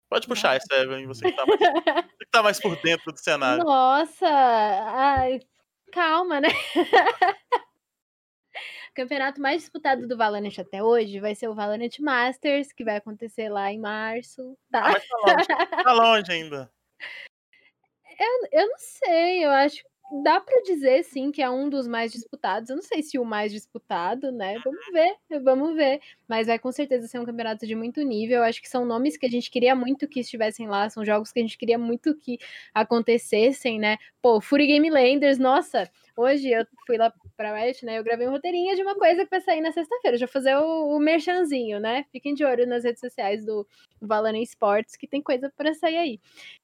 Pode 0.10 0.28
puxar 0.28 0.56
essa, 0.56 0.76
Evan, 0.76 1.08
você 1.08 1.32
que, 1.32 1.36
tá 1.36 1.46
mais, 1.46 1.60
você 1.60 2.26
que 2.26 2.32
tá 2.32 2.44
mais 2.44 2.60
por 2.60 2.76
dentro 2.82 3.12
do 3.12 3.18
cenário. 3.18 3.64
Nossa! 3.64 4.28
Ai, 4.28 5.40
calma, 5.92 6.40
né? 6.40 6.50
O 8.94 9.02
campeonato 9.02 9.42
mais 9.42 9.64
disputado 9.64 10.08
do 10.08 10.16
Valorant 10.16 10.54
até 10.60 10.84
hoje 10.84 11.20
vai 11.20 11.34
ser 11.34 11.48
o 11.48 11.56
Valorant 11.56 11.98
Masters, 12.00 12.72
que 12.72 12.84
vai 12.84 12.98
acontecer 12.98 13.50
lá 13.50 13.74
em 13.74 13.80
março. 13.80 14.56
Tá, 14.70 14.86
ah, 14.86 14.92
mas 14.92 15.08
tá 15.08 15.18
longe, 15.18 15.84
tá 15.84 15.94
longe 15.94 16.32
ainda. 16.32 16.72
Eu, 18.20 18.62
eu 18.62 18.68
não 18.70 18.78
sei, 18.78 19.44
eu 19.44 19.50
acho 19.50 19.84
dá 20.22 20.40
para 20.40 20.62
dizer 20.62 21.04
sim 21.04 21.32
que 21.32 21.42
é 21.42 21.50
um 21.50 21.70
dos 21.70 21.88
mais 21.88 22.12
disputados. 22.12 22.70
Eu 22.70 22.76
não 22.76 22.84
sei 22.84 23.02
se 23.02 23.18
o 23.18 23.26
mais 23.26 23.52
disputado, 23.52 24.32
né? 24.32 24.60
Vamos 24.64 24.86
ver, 24.92 25.16
vamos 25.42 25.76
ver. 25.76 26.00
Mas 26.28 26.48
vai 26.48 26.60
com 26.60 26.72
certeza 26.72 27.08
ser 27.08 27.20
um 27.20 27.26
campeonato 27.26 27.66
de 27.66 27.74
muito 27.74 28.02
nível. 28.02 28.38
Eu 28.38 28.44
acho 28.44 28.62
que 28.62 28.70
são 28.70 28.86
nomes 28.86 29.18
que 29.18 29.26
a 29.26 29.30
gente 29.30 29.50
queria 29.50 29.76
muito 29.76 30.08
que 30.08 30.20
estivessem 30.20 30.68
lá, 30.68 30.90
são 30.90 31.04
jogos 31.04 31.32
que 31.32 31.40
a 31.40 31.42
gente 31.42 31.58
queria 31.58 31.78
muito 31.78 32.16
que 32.16 32.38
acontecessem, 32.74 33.80
né? 33.80 33.98
Pô, 34.22 34.40
Fury 34.40 34.68
Game 34.68 34.90
Landers, 34.90 35.40
nossa, 35.40 35.90
hoje 36.16 36.50
eu 36.50 36.66
fui 36.86 36.98
lá 36.98 37.14
pra 37.36 37.54
West, 37.54 37.84
né? 37.84 37.98
Eu 37.98 38.04
gravei 38.04 38.28
um 38.28 38.32
roteirinho 38.32 38.76
de 38.76 38.82
uma 38.82 38.96
coisa 38.96 39.24
que 39.24 39.30
vai 39.30 39.42
sair 39.42 39.62
na 39.62 39.72
sexta-feira. 39.72 40.18
Já 40.18 40.28
fazer 40.28 40.56
o, 40.56 40.96
o 40.96 41.00
merchanzinho, 41.00 41.80
né? 41.80 42.06
Fiquem 42.12 42.34
de 42.34 42.44
olho 42.46 42.68
nas 42.68 42.84
redes 42.84 43.00
sociais 43.00 43.46
do 43.46 43.68
Valorant 44.02 44.42
Sports, 44.44 44.96
que 44.96 45.08
tem 45.08 45.22
coisa 45.22 45.52
para 45.56 45.74
sair 45.74 45.98
aí. 45.98 46.20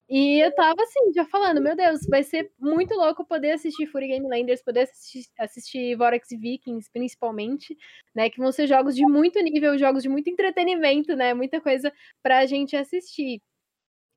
E 0.10 0.44
eu 0.44 0.54
tava 0.56 0.82
assim, 0.82 1.14
já 1.14 1.26
falando, 1.26 1.62
meu 1.62 1.76
Deus, 1.76 2.02
vai 2.10 2.24
ser 2.24 2.52
muito 2.60 2.94
louco 2.96 3.26
poder 3.26 3.52
assistir 3.52 3.88
Fury 3.88 4.08
Game 4.08 4.28
Landers, 4.28 4.62
poder 4.64 4.82
assistir, 4.82 5.26
assistir 5.38 5.96
Vorax 5.96 6.30
Vikings, 6.30 6.90
principalmente, 6.92 7.78
né? 8.16 8.30
Que 8.30 8.40
vão 8.40 8.52
ser 8.52 8.68
jogos 8.68 8.96
de 8.96 9.06
muito 9.06 9.40
nível, 9.42 9.78
jogos 9.78 10.04
de 10.04 10.10
muito 10.10 10.30
entretenimento, 10.30 11.16
né? 11.16 11.34
Muita 11.34 11.62
coisa 11.62 11.94
pra 12.24 12.46
gente 12.46 12.76
assistir. 12.76 13.42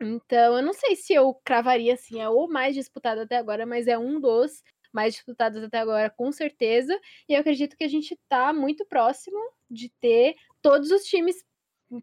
Então, 0.01 0.57
eu 0.57 0.63
não 0.63 0.73
sei 0.73 0.97
se 0.97 1.15
eu 1.15 1.33
cravaria 1.45 1.95
assim, 1.95 2.21
é 2.21 2.29
o 2.29 2.49
mais 2.49 2.75
disputado 2.75 3.21
até 3.21 3.37
agora, 3.37 3.65
mas 3.65 3.87
é 3.87 3.97
um 3.97 4.21
dos 4.21 4.63
mais 4.93 5.15
disputados 5.15 5.63
até 5.63 5.79
agora, 5.79 6.11
com 6.11 6.31
certeza. 6.31 6.99
E 7.29 7.35
eu 7.35 7.41
acredito 7.41 7.77
que 7.77 7.85
a 7.85 7.89
gente 7.89 8.19
tá 8.29 8.53
muito 8.53 8.85
próximo 8.87 9.39
de 9.71 9.91
ter 10.01 10.35
todos 10.61 10.91
os 10.91 11.05
times 11.05 11.37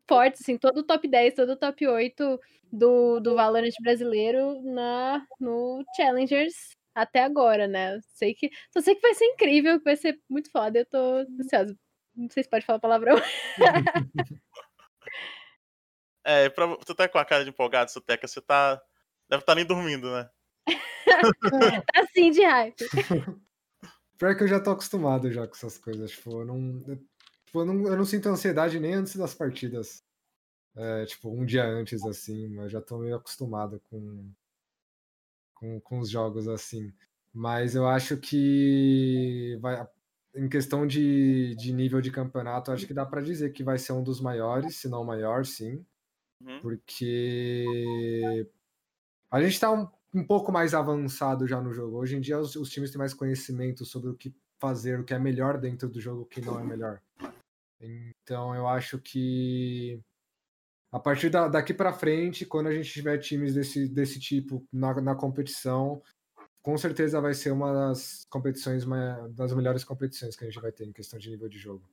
fortes, 0.07 0.41
assim, 0.41 0.57
todo 0.57 0.79
o 0.79 0.83
top 0.83 1.07
10, 1.07 1.33
todo 1.33 1.51
o 1.51 1.57
top 1.57 1.87
8 1.87 2.39
do, 2.71 3.19
do 3.19 3.35
Valorant 3.35 3.73
brasileiro 3.81 4.61
na, 4.61 5.25
no 5.39 5.83
Challengers 5.95 6.77
até 6.93 7.23
agora, 7.23 7.67
né? 7.67 7.99
Sei 8.01 8.33
que, 8.33 8.49
só 8.71 8.81
sei 8.81 8.95
que 8.95 9.01
vai 9.01 9.13
ser 9.13 9.25
incrível, 9.25 9.77
que 9.77 9.85
vai 9.85 9.95
ser 9.95 10.19
muito 10.29 10.51
foda. 10.51 10.79
Eu 10.79 10.85
tô 10.85 11.25
ansiosa. 11.39 11.75
Não 12.15 12.29
sei 12.29 12.43
se 12.43 12.49
pode 12.49 12.65
falar 12.65 12.79
palavrão. 12.79 13.15
é, 16.23 16.49
pra, 16.49 16.75
tu 16.77 16.93
tá 16.93 17.07
com 17.07 17.17
a 17.17 17.25
cara 17.25 17.43
de 17.43 17.49
empolgado, 17.49 17.91
Suteca, 17.91 18.27
você 18.27 18.41
tá. 18.41 18.75
Deve 19.29 19.41
estar 19.41 19.53
tá 19.53 19.55
nem 19.55 19.65
dormindo, 19.65 20.11
né? 20.11 20.29
tá 21.93 22.07
sim 22.13 22.31
de 22.31 22.43
hype. 22.43 22.75
Pior 24.17 24.35
que 24.35 24.43
eu 24.43 24.47
já 24.47 24.59
tô 24.59 24.71
acostumado 24.71 25.31
já 25.31 25.47
com 25.47 25.53
essas 25.53 25.77
coisas. 25.77 26.11
Tipo, 26.11 26.41
eu 26.41 26.45
não, 26.45 26.83
Tipo, 27.49 27.61
eu 27.61 27.65
não, 27.65 27.87
eu 27.87 27.97
não 27.97 28.05
sinto 28.05 28.29
ansiedade 28.29 28.79
nem 28.79 28.93
antes 28.93 29.15
das 29.15 29.33
partidas. 29.33 30.03
É, 30.75 31.05
tipo, 31.05 31.31
um 31.31 31.43
dia 31.43 31.65
antes, 31.65 32.05
assim. 32.05 32.55
Eu 32.57 32.69
já 32.69 32.79
tô 32.79 32.99
meio 32.99 33.15
acostumado 33.15 33.81
com, 33.89 34.31
com, 35.55 35.81
com 35.81 35.99
os 35.99 36.11
jogos 36.11 36.47
assim. 36.47 36.93
Mas 37.33 37.73
eu 37.73 37.87
acho 37.87 38.17
que 38.17 39.57
vai, 39.61 39.87
em 40.35 40.47
questão 40.47 40.85
de, 40.85 41.55
de 41.55 41.73
nível 41.73 42.01
de 42.01 42.11
campeonato, 42.11 42.71
acho 42.71 42.85
que 42.85 42.93
dá 42.93 43.03
para 43.03 43.21
dizer 43.21 43.51
que 43.51 43.63
vai 43.63 43.79
ser 43.79 43.93
um 43.93 44.03
dos 44.03 44.21
maiores, 44.21 44.75
se 44.75 44.87
não 44.87 45.01
o 45.01 45.05
maior, 45.05 45.43
sim. 45.43 45.83
Uhum. 46.41 46.59
Porque 46.61 47.65
a 49.31 49.41
gente 49.41 49.59
tá 49.59 49.71
um, 49.71 49.89
um, 50.13 50.25
pouco 50.25 50.51
mais 50.51 50.73
avançado 50.73 51.47
já 51.47 51.61
no 51.61 51.73
jogo. 51.73 51.97
Hoje 51.97 52.15
em 52.15 52.21
dia 52.21 52.39
os, 52.39 52.55
os 52.55 52.69
times 52.69 52.91
têm 52.91 52.99
mais 52.99 53.13
conhecimento 53.13 53.85
sobre 53.85 54.09
o 54.09 54.15
que 54.15 54.33
fazer, 54.59 54.99
o 54.99 55.03
que 55.03 55.13
é 55.13 55.19
melhor 55.19 55.57
dentro 55.57 55.87
do 55.89 56.01
jogo, 56.01 56.21
o 56.21 56.25
que 56.25 56.41
não 56.41 56.59
é 56.59 56.63
melhor. 56.63 57.01
Então 57.81 58.53
eu 58.53 58.67
acho 58.67 58.99
que 58.99 60.01
a 60.91 60.99
partir 60.99 61.29
da, 61.29 61.47
daqui 61.47 61.73
para 61.73 61.93
frente, 61.93 62.45
quando 62.45 62.67
a 62.67 62.73
gente 62.73 62.91
tiver 62.91 63.17
times 63.19 63.53
desse, 63.53 63.87
desse 63.87 64.19
tipo 64.19 64.65
na, 64.71 64.99
na 64.99 65.15
competição, 65.15 66.01
com 66.61 66.77
certeza 66.77 67.21
vai 67.21 67.33
ser 67.33 67.51
uma 67.51 67.71
das 67.71 68.25
competições, 68.29 68.83
uma 68.83 69.29
das 69.29 69.53
melhores 69.53 69.83
competições 69.83 70.35
que 70.35 70.43
a 70.43 70.47
gente 70.47 70.61
vai 70.61 70.71
ter 70.71 70.85
em 70.85 70.91
questão 70.91 71.19
de 71.19 71.29
nível 71.29 71.47
de 71.47 71.57
jogo. 71.57 71.83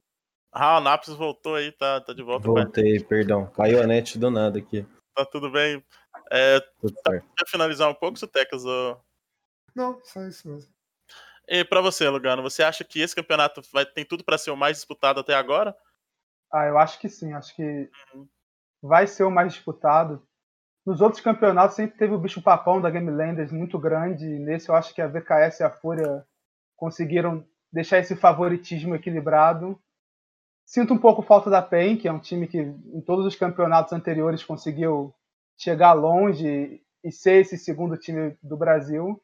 Ah, 0.50 0.78
o 0.78 0.80
Naps 0.80 1.08
voltou 1.08 1.54
aí, 1.54 1.70
tá, 1.72 2.00
tá 2.00 2.14
de 2.14 2.22
volta. 2.22 2.46
Voltei, 2.46 2.98
perdão. 3.04 3.46
Caiu 3.46 3.82
a 3.82 3.86
net 3.86 4.18
do 4.18 4.30
nada 4.30 4.58
aqui. 4.58 4.86
Tá 5.14 5.24
tudo 5.26 5.50
bem. 5.50 5.84
É, 6.30 6.60
tá, 6.60 7.12
quer 7.36 7.46
finalizar 7.46 7.88
um 7.88 7.94
pouco, 7.94 8.18
Sutecas? 8.18 8.64
Ou... 8.64 9.00
Não, 9.74 10.00
só 10.04 10.22
isso 10.24 10.48
mesmo. 10.48 10.70
E 11.48 11.64
para 11.64 11.80
você, 11.80 12.08
Lugano, 12.08 12.42
você 12.42 12.62
acha 12.62 12.82
que 12.82 13.00
esse 13.00 13.14
campeonato 13.14 13.62
vai, 13.72 13.86
tem 13.86 14.04
tudo 14.04 14.24
para 14.24 14.38
ser 14.38 14.50
o 14.50 14.56
mais 14.56 14.76
disputado 14.76 15.20
até 15.20 15.34
agora? 15.34 15.76
Ah, 16.52 16.66
eu 16.66 16.78
acho 16.78 16.98
que 16.98 17.08
sim. 17.08 17.32
Acho 17.32 17.54
que 17.54 17.88
uhum. 18.14 18.26
vai 18.82 19.06
ser 19.06 19.24
o 19.24 19.30
mais 19.30 19.52
disputado. 19.52 20.26
Nos 20.84 21.00
outros 21.00 21.22
campeonatos 21.22 21.76
sempre 21.76 21.98
teve 21.98 22.14
o 22.14 22.18
bicho 22.18 22.42
papão 22.42 22.80
da 22.80 22.90
Game 22.90 23.10
Landers 23.10 23.52
muito 23.52 23.78
grande. 23.78 24.24
Nesse 24.24 24.68
eu 24.68 24.74
acho 24.74 24.94
que 24.94 25.02
a 25.02 25.08
VKS 25.08 25.60
e 25.60 25.64
a 25.64 25.70
Fúria 25.70 26.24
conseguiram 26.76 27.46
deixar 27.72 27.98
esse 27.98 28.16
favoritismo 28.16 28.94
equilibrado. 28.94 29.80
Sinto 30.64 30.94
um 30.94 30.98
pouco 30.98 31.22
falta 31.22 31.48
da 31.48 31.62
PEN, 31.62 31.96
que 31.96 32.08
é 32.08 32.12
um 32.12 32.18
time 32.18 32.48
que 32.48 32.58
em 32.58 33.00
todos 33.00 33.24
os 33.24 33.36
campeonatos 33.36 33.92
anteriores 33.92 34.42
conseguiu 34.42 35.14
chegar 35.56 35.92
longe 35.92 36.82
e 37.02 37.12
ser 37.12 37.40
esse 37.40 37.56
segundo 37.56 37.96
time 37.96 38.36
do 38.42 38.56
Brasil 38.56 39.20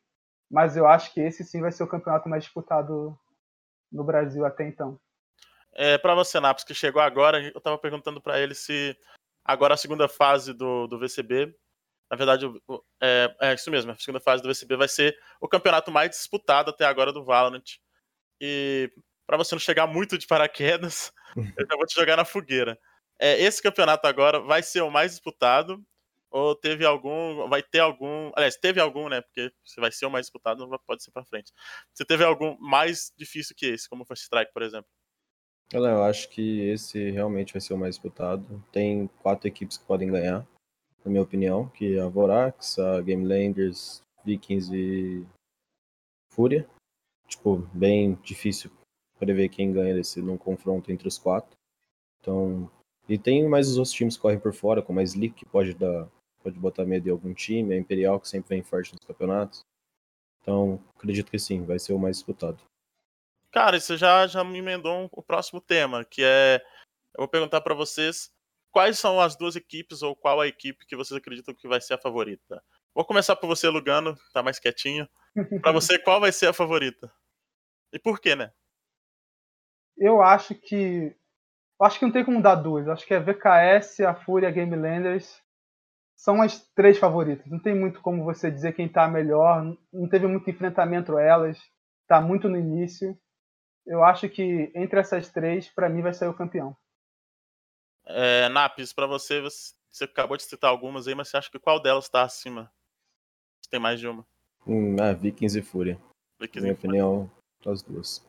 mas 0.53 0.77
eu 0.77 0.87
acho 0.87 1.15
que 1.15 1.21
esse 1.21 1.43
sim 1.43 1.63
vai 1.63 1.73
ser 1.73 1.83
o 1.83 1.89
campeonato 1.89 2.29
mais 2.29 2.45
disputado 2.45 3.19
no 3.91 4.05
Brasil 4.05 4.45
até 4.45 4.69
então. 4.69 5.01
É, 5.73 5.97
para 5.97 6.15
você, 6.15 6.39
Naps, 6.39 6.63
que 6.63 6.75
chegou 6.75 7.01
agora, 7.01 7.43
eu 7.43 7.57
estava 7.57 7.79
perguntando 7.79 8.21
para 8.21 8.39
ele 8.39 8.55
se 8.55 8.95
agora 9.43 9.73
a 9.73 9.79
segunda 9.79 10.07
fase 10.07 10.53
do, 10.53 10.87
do 10.87 10.99
VCB, 10.99 11.57
na 12.11 12.17
verdade, 12.19 12.45
é, 13.01 13.35
é, 13.41 13.55
isso 13.55 13.71
mesmo, 13.71 13.93
a 13.93 13.97
segunda 13.97 14.21
fase 14.21 14.43
do 14.43 14.49
VCB 14.51 14.77
vai 14.77 14.89
ser 14.89 15.19
o 15.41 15.49
campeonato 15.49 15.91
mais 15.91 16.11
disputado 16.11 16.69
até 16.69 16.85
agora 16.85 17.11
do 17.11 17.25
Valorant. 17.25 17.79
E 18.39 18.93
para 19.27 19.39
você 19.39 19.55
não 19.55 19.61
chegar 19.61 19.87
muito 19.87 20.19
de 20.19 20.27
paraquedas, 20.27 21.11
eu 21.57 21.67
já 21.67 21.77
vou 21.77 21.87
te 21.87 21.95
jogar 21.95 22.19
na 22.19 22.27
fogueira. 22.27 22.79
É, 23.19 23.41
esse 23.41 23.63
campeonato 23.63 24.07
agora 24.07 24.39
vai 24.39 24.63
ser 24.63 24.83
o 24.83 24.91
mais 24.91 25.13
disputado 25.13 25.83
ou 26.33 26.55
teve 26.55 26.85
algum, 26.85 27.49
vai 27.49 27.63
ter 27.63 27.81
algum, 27.81 28.33
aliás, 28.35 28.57
teve 28.57 28.81
algum, 28.81 29.09
né, 29.09 29.21
porque 29.21 29.53
se 29.65 29.81
vai 29.81 29.93
ser 29.93 30.07
o 30.07 30.11
mais 30.11 30.27
disputado, 30.27 30.67
não 30.67 30.79
pode 30.87 31.03
ser 31.03 31.11
para 31.11 31.25
frente. 31.25 31.53
Você 31.93 32.05
teve 32.05 32.25
algum 32.25 32.57
mais 32.59 33.13
difícil 33.17 33.55
que 33.57 33.67
esse, 33.67 33.89
como 33.89 34.03
o 34.03 34.07
First 34.07 34.25
Strike, 34.25 34.53
por 34.53 34.63
exemplo? 34.63 34.89
Eu 35.73 36.03
acho 36.03 36.29
que 36.29 36.61
esse 36.69 37.11
realmente 37.11 37.53
vai 37.53 37.61
ser 37.61 37.73
o 37.73 37.79
mais 37.79 37.95
disputado. 37.95 38.63
Tem 38.71 39.07
quatro 39.23 39.49
equipes 39.49 39.79
que 39.79 39.87
podem 39.87 40.11
ganhar, 40.11 40.47
na 41.03 41.11
minha 41.11 41.23
opinião, 41.23 41.69
que 41.71 41.97
é 41.97 42.01
a 42.01 42.09
Vorax, 42.09 42.79
a 42.79 43.01
Game 43.01 43.27
Landers, 43.27 44.03
Vikings 44.25 44.71
e 44.75 45.27
Fúria. 46.31 46.69
Tipo, 47.27 47.59
bem 47.73 48.15
difícil 48.23 48.71
prever 49.19 49.49
quem 49.49 49.73
ganha 49.73 49.95
desse 49.95 50.21
num 50.21 50.37
confronto 50.37 50.93
entre 50.93 51.09
os 51.09 51.17
quatro. 51.17 51.57
Então, 52.21 52.71
e 53.09 53.17
tem 53.17 53.49
mais 53.49 53.69
os 53.69 53.79
outros 53.79 53.95
times 53.95 54.17
que 54.17 54.23
correm 54.23 54.39
por 54.39 54.53
fora, 54.53 54.83
como 54.83 55.01
a 55.01 55.03
Slick, 55.03 55.35
que 55.35 55.47
pode 55.47 55.75
dar 55.75 56.09
pode 56.43 56.59
botar 56.59 56.85
medo 56.85 57.09
em 57.09 57.13
algum 57.13 57.33
time, 57.33 57.75
a 57.75 57.79
Imperial, 57.79 58.21
que 58.21 58.29
sempre 58.29 58.51
vem 58.51 58.63
forte 58.63 58.93
nos 58.93 59.05
campeonatos. 59.05 59.65
Então, 60.41 60.83
acredito 60.97 61.31
que 61.31 61.39
sim, 61.39 61.65
vai 61.65 61.79
ser 61.79 61.93
o 61.93 61.99
mais 61.99 62.17
disputado. 62.17 62.59
Cara, 63.53 63.77
isso 63.77 63.97
já, 63.97 64.27
já 64.27 64.43
me 64.43 64.59
emendou 64.59 65.09
o 65.13 65.23
próximo 65.23 65.61
tema, 65.61 66.05
que 66.05 66.23
é. 66.25 66.61
Eu 67.15 67.21
vou 67.21 67.29
perguntar 67.29 67.61
para 67.61 67.75
vocês 67.75 68.33
quais 68.71 68.99
são 68.99 69.21
as 69.21 69.37
duas 69.37 69.55
equipes 69.55 70.03
ou 70.03 70.17
qual 70.17 70.41
a 70.41 70.47
equipe 70.47 70.87
que 70.87 70.97
vocês 70.97 71.17
acreditam 71.17 71.55
que 71.55 71.69
vai 71.69 71.81
ser 71.81 71.95
a 71.95 71.99
favorita. 71.99 72.63
Vou 72.95 73.05
começar 73.05 73.37
por 73.37 73.47
você, 73.47 73.69
Lugano, 73.69 74.17
tá 74.33 74.43
mais 74.43 74.59
quietinho. 74.59 75.09
Para 75.63 75.73
você, 75.73 75.99
qual 75.99 76.21
vai 76.21 76.33
ser 76.33 76.47
a 76.47 76.53
favorita? 76.53 77.13
E 77.93 77.99
por 77.99 78.19
quê, 78.19 78.35
né? 78.35 78.51
Eu 79.97 80.23
acho 80.23 80.55
que. 80.55 81.15
Eu 81.79 81.87
acho 81.87 81.99
que 81.99 82.05
não 82.07 82.13
tem 82.13 82.25
como 82.25 82.43
dar 82.43 82.55
duas. 82.55 82.87
Eu 82.87 82.93
acho 82.93 83.07
que 83.07 83.13
é 83.13 83.21
VKS, 83.21 84.01
a 84.01 84.15
Fúria, 84.15 84.49
a 84.49 84.53
Game 84.53 84.75
Landers 84.75 85.43
são 86.23 86.41
as 86.41 86.65
três 86.73 86.99
favoritas. 86.99 87.51
Não 87.51 87.59
tem 87.59 87.75
muito 87.75 88.01
como 88.01 88.23
você 88.23 88.49
dizer 88.49 88.75
quem 88.75 88.87
está 88.87 89.09
melhor. 89.09 89.77
Não 89.93 90.09
teve 90.09 90.29
muito 90.29 90.49
enfrentamento 90.49 91.19
elas. 91.19 91.59
Está 92.03 92.21
muito 92.21 92.49
no 92.49 92.57
início. 92.57 93.19
Eu 93.85 94.05
acho 94.05 94.29
que 94.29 94.71
entre 94.73 95.01
essas 95.01 95.29
três, 95.29 95.69
para 95.69 95.89
mim, 95.89 96.01
vai 96.01 96.15
sair 96.15 96.29
o 96.29 96.37
campeão. 96.37 96.77
É, 98.07 98.49
Napis, 98.49 98.93
para 98.93 99.09
você, 99.09 99.41
você 99.41 100.05
acabou 100.05 100.37
de 100.37 100.45
citar 100.45 100.71
algumas 100.71 101.09
aí, 101.09 101.15
mas 101.15 101.29
você 101.29 101.39
acha 101.39 101.51
que 101.51 101.59
qual 101.59 101.83
delas 101.83 102.05
está 102.05 102.23
acima? 102.23 102.73
Tem 103.69 103.81
mais 103.81 103.99
de 103.99 104.07
uma. 104.07 104.25
Hum, 104.65 104.95
ah, 105.01 105.13
Vikings 105.13 105.59
e 105.59 105.63
Fúria. 105.63 106.01
Vikings 106.39 106.63
Minha 106.63 106.75
opinião, 106.75 107.31
as 107.67 107.83
duas. 107.83 108.25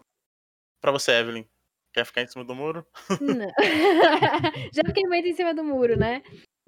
Para 0.81 0.91
você, 0.91 1.11
Evelyn, 1.11 1.45
quer 1.93 2.05
ficar 2.05 2.21
em 2.21 2.27
cima 2.27 2.43
do 2.43 2.55
muro? 2.55 2.85
Não. 3.21 3.47
Já 4.73 4.81
fiquei 4.85 5.03
muito 5.03 5.27
em 5.27 5.33
cima 5.33 5.53
do 5.53 5.63
muro, 5.63 5.97
né? 5.97 6.21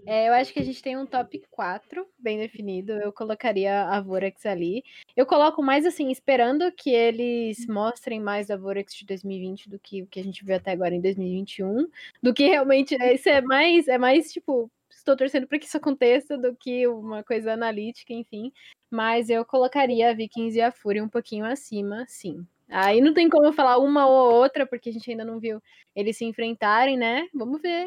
É, 0.07 0.29
eu 0.29 0.33
acho 0.33 0.53
que 0.53 0.59
a 0.59 0.63
gente 0.63 0.83
tem 0.83 0.95
um 0.95 1.05
top 1.05 1.41
4 1.49 2.07
bem 2.19 2.37
definido. 2.37 2.91
Eu 2.93 3.11
colocaria 3.11 3.85
a 3.85 3.99
Vorax 3.99 4.45
ali. 4.45 4.83
Eu 5.15 5.25
coloco 5.25 5.63
mais 5.63 5.85
assim, 5.85 6.11
esperando 6.11 6.71
que 6.71 6.91
eles 6.91 7.65
mostrem 7.67 8.19
mais 8.19 8.51
a 8.51 8.57
Vorax 8.57 8.93
de 8.93 9.05
2020 9.05 9.69
do 9.69 9.79
que 9.79 10.03
o 10.03 10.07
que 10.07 10.19
a 10.19 10.23
gente 10.23 10.45
viu 10.45 10.55
até 10.55 10.71
agora 10.71 10.93
em 10.93 11.01
2021. 11.01 11.87
Do 12.21 12.33
que 12.33 12.45
realmente. 12.47 12.95
Isso 12.95 13.29
é 13.29 13.41
mais, 13.41 13.87
é 13.87 13.97
mais 13.97 14.31
tipo, 14.31 14.69
estou 14.89 15.15
torcendo 15.15 15.47
para 15.47 15.57
que 15.57 15.65
isso 15.65 15.77
aconteça 15.77 16.37
do 16.37 16.55
que 16.55 16.87
uma 16.87 17.23
coisa 17.23 17.53
analítica, 17.53 18.13
enfim. 18.13 18.51
Mas 18.91 19.29
eu 19.29 19.43
colocaria 19.43 20.09
a 20.09 20.13
Vikings 20.13 20.57
e 20.57 20.61
a 20.61 20.71
Fúria 20.71 21.03
um 21.03 21.09
pouquinho 21.09 21.45
acima, 21.45 22.05
sim. 22.07 22.45
Aí 22.69 22.99
não 22.99 23.13
tem 23.13 23.29
como 23.29 23.53
falar 23.53 23.77
uma 23.77 24.07
ou 24.07 24.33
outra, 24.33 24.65
porque 24.65 24.89
a 24.89 24.91
gente 24.93 25.09
ainda 25.09 25.23
não 25.23 25.39
viu 25.39 25.61
eles 25.95 26.17
se 26.17 26.25
enfrentarem, 26.25 26.97
né? 26.97 27.27
Vamos 27.33 27.61
ver. 27.61 27.85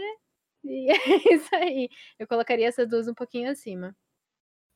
E 0.64 0.88
é 1.30 1.34
isso 1.34 1.54
aí. 1.54 1.88
Eu 2.18 2.26
colocaria 2.26 2.68
essas 2.68 2.88
duas 2.88 3.08
um 3.08 3.14
pouquinho 3.14 3.50
acima. 3.50 3.96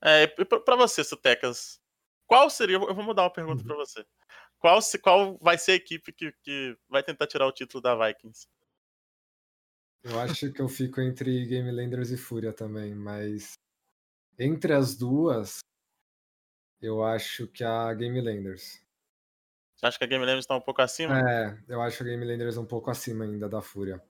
É, 0.02 0.26
para 0.26 0.76
você, 0.76 1.04
Sutecas, 1.04 1.80
qual 2.26 2.50
seria. 2.50 2.76
Eu 2.76 2.94
vou 2.94 3.04
mudar 3.04 3.22
uma 3.22 3.32
pergunta 3.32 3.62
para 3.62 3.76
você. 3.76 4.04
Qual, 4.58 4.78
qual 5.02 5.38
vai 5.38 5.58
ser 5.58 5.72
a 5.72 5.76
equipe 5.76 6.12
que, 6.12 6.32
que 6.42 6.76
vai 6.88 7.02
tentar 7.02 7.26
tirar 7.26 7.46
o 7.46 7.52
título 7.52 7.80
da 7.80 7.94
Vikings? 7.94 8.46
Eu 10.04 10.18
acho 10.18 10.52
que 10.52 10.60
eu 10.60 10.68
fico 10.68 11.00
entre 11.00 11.46
Game 11.46 11.70
Landers 11.70 12.10
e 12.10 12.16
Fúria 12.16 12.52
também, 12.52 12.92
mas 12.94 13.52
entre 14.36 14.72
as 14.72 14.96
duas, 14.96 15.60
eu 16.80 17.04
acho 17.04 17.46
que 17.46 17.62
a 17.62 17.94
Game 17.94 18.20
Landers. 18.20 18.81
Você 19.82 19.88
acha 19.88 19.98
que 19.98 20.04
a 20.04 20.06
Game 20.06 20.24
Landers 20.24 20.44
está 20.44 20.54
um 20.54 20.60
pouco 20.60 20.80
acima? 20.80 21.18
É, 21.28 21.58
eu 21.68 21.82
acho 21.82 21.96
que 21.96 22.02
a 22.04 22.06
Game 22.06 22.24
Landers 22.24 22.56
um 22.56 22.64
pouco 22.64 22.88
acima 22.88 23.24
ainda 23.24 23.48
da 23.48 23.60
Fúria. 23.60 24.00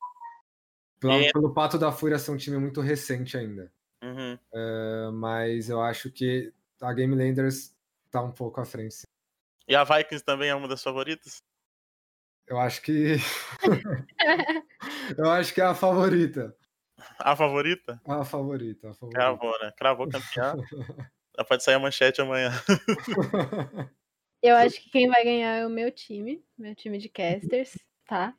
Pelo, 1.00 1.14
e... 1.14 1.32
pelo 1.32 1.54
fato 1.54 1.78
da 1.78 1.90
Fúria 1.90 2.18
ser 2.18 2.30
um 2.30 2.36
time 2.36 2.58
muito 2.58 2.82
recente 2.82 3.38
ainda. 3.38 3.72
Uhum. 4.04 4.38
É, 4.52 5.10
mas 5.14 5.70
eu 5.70 5.80
acho 5.80 6.10
que 6.10 6.52
a 6.78 6.92
Game 6.92 7.14
Landers 7.14 7.74
tá 8.10 8.20
um 8.20 8.30
pouco 8.30 8.60
à 8.60 8.66
frente. 8.66 8.96
Sim. 8.96 9.06
E 9.66 9.74
a 9.74 9.82
Vikings 9.82 10.22
também 10.22 10.50
é 10.50 10.54
uma 10.54 10.68
das 10.68 10.82
favoritas? 10.82 11.42
Eu 12.46 12.58
acho 12.58 12.82
que. 12.82 13.16
eu 15.16 15.30
acho 15.30 15.54
que 15.54 15.62
é 15.62 15.64
a 15.64 15.74
favorita. 15.74 16.54
A 17.18 17.34
favorita? 17.34 18.00
A 18.04 18.24
favorita, 18.24 18.90
a 18.90 18.94
favorita. 18.94 19.18
Cravou, 19.18 19.58
né? 19.60 19.72
Cravou 19.76 20.08
campeão. 20.08 20.62
Já 21.36 21.44
pode 21.44 21.64
sair 21.64 21.74
a 21.74 21.80
manchete 21.80 22.20
amanhã. 22.20 22.52
Eu 24.42 24.56
acho 24.56 24.80
que 24.82 24.90
quem 24.90 25.08
vai 25.08 25.22
ganhar 25.22 25.56
é 25.56 25.66
o 25.66 25.70
meu 25.70 25.90
time, 25.90 26.44
meu 26.58 26.74
time 26.74 26.98
de 26.98 27.08
casters, 27.08 27.78
tá? 28.06 28.34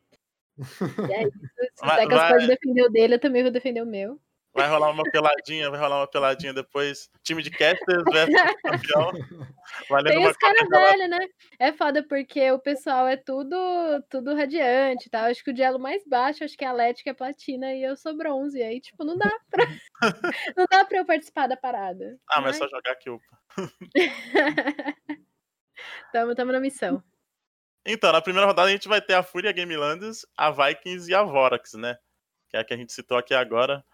E 1.09 1.13
é 1.13 1.23
isso. 1.23 1.39
Se 1.73 1.83
o 1.83 1.95
Tecas 1.95 2.29
pode 2.29 2.47
defender 2.47 2.83
o 2.83 2.89
dele, 2.89 3.15
eu 3.15 3.19
também 3.19 3.41
vou 3.41 3.51
defender 3.51 3.81
o 3.81 3.87
meu. 3.87 4.19
Vai 4.55 4.69
rolar 4.69 4.91
uma 4.91 5.03
peladinha, 5.03 5.71
vai 5.71 5.79
rolar 5.79 6.01
uma 6.01 6.07
peladinha 6.07 6.53
depois. 6.53 7.09
Time 7.23 7.41
de 7.41 7.49
casters 7.49 8.03
versus 8.11 8.35
campeão. 8.61 9.11
Valendo 9.89 10.13
Tem 10.13 10.27
os 10.27 10.37
caras 10.37 10.69
velhos, 10.69 11.09
né? 11.09 11.17
É 11.57 11.73
foda 11.73 12.03
porque 12.07 12.51
o 12.51 12.59
pessoal 12.59 13.07
é 13.07 13.17
tudo 13.17 13.55
tudo 14.11 14.35
radiante, 14.35 15.09
tá? 15.09 15.25
Acho 15.25 15.43
que 15.43 15.49
o 15.49 15.53
dielo 15.53 15.79
mais 15.79 16.03
baixo, 16.07 16.43
acho 16.43 16.55
que 16.55 16.63
é 16.63 16.67
a 16.67 16.71
Atlética 16.71 17.09
é 17.09 17.13
platina 17.15 17.73
e 17.73 17.83
eu 17.83 17.95
sou 17.95 18.15
bronze. 18.15 18.59
E 18.59 18.63
aí, 18.63 18.79
tipo, 18.79 19.03
não 19.03 19.17
dá 19.17 19.31
pra. 19.49 19.65
não 20.55 20.67
dá 20.69 20.85
pra 20.85 20.99
eu 20.99 21.05
participar 21.05 21.47
da 21.47 21.57
parada. 21.57 22.19
Ah, 22.29 22.39
mas, 22.39 22.51
mas... 22.51 22.55
é 22.57 22.59
só 22.59 22.67
jogar 22.69 22.91
aqui, 22.91 23.09
opa. 23.09 23.23
Tamo, 26.11 26.35
tamo 26.35 26.51
na 26.51 26.59
missão. 26.59 27.03
Então, 27.85 28.11
na 28.11 28.21
primeira 28.21 28.47
rodada 28.47 28.69
a 28.69 28.71
gente 28.71 28.87
vai 28.87 29.01
ter 29.01 29.13
a 29.13 29.23
Fúria 29.23 29.51
Game 29.51 29.75
Landers, 29.75 30.25
a 30.37 30.49
Vikings 30.51 31.11
e 31.11 31.15
a 31.15 31.23
Vorax, 31.23 31.73
né? 31.73 31.97
Que 32.49 32.57
é 32.57 32.59
a 32.59 32.63
que 32.63 32.73
a 32.73 32.77
gente 32.77 32.93
citou 32.93 33.17
aqui 33.17 33.33
agora. 33.33 33.85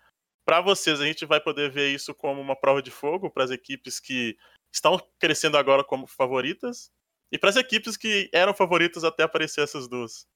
Para 0.45 0.61
vocês, 0.61 1.01
a 1.01 1.05
gente 1.05 1.25
vai 1.25 1.39
poder 1.39 1.69
ver 1.71 1.93
isso 1.93 2.13
como 2.13 2.41
uma 2.41 2.55
prova 2.55 2.81
de 2.81 2.91
fogo 2.91 3.29
para 3.29 3.43
as 3.43 3.51
equipes 3.51 3.99
que 3.99 4.37
estão 4.73 4.99
crescendo 5.19 5.57
agora 5.57 5.83
como 5.83 6.07
favoritas 6.07 6.91
e 7.31 7.37
para 7.37 7.49
as 7.49 7.55
equipes 7.55 7.97
que 7.97 8.29
eram 8.33 8.53
favoritas 8.53 9.03
até 9.03 9.23
aparecer 9.23 9.61
essas 9.61 9.87
duas. 9.87 10.27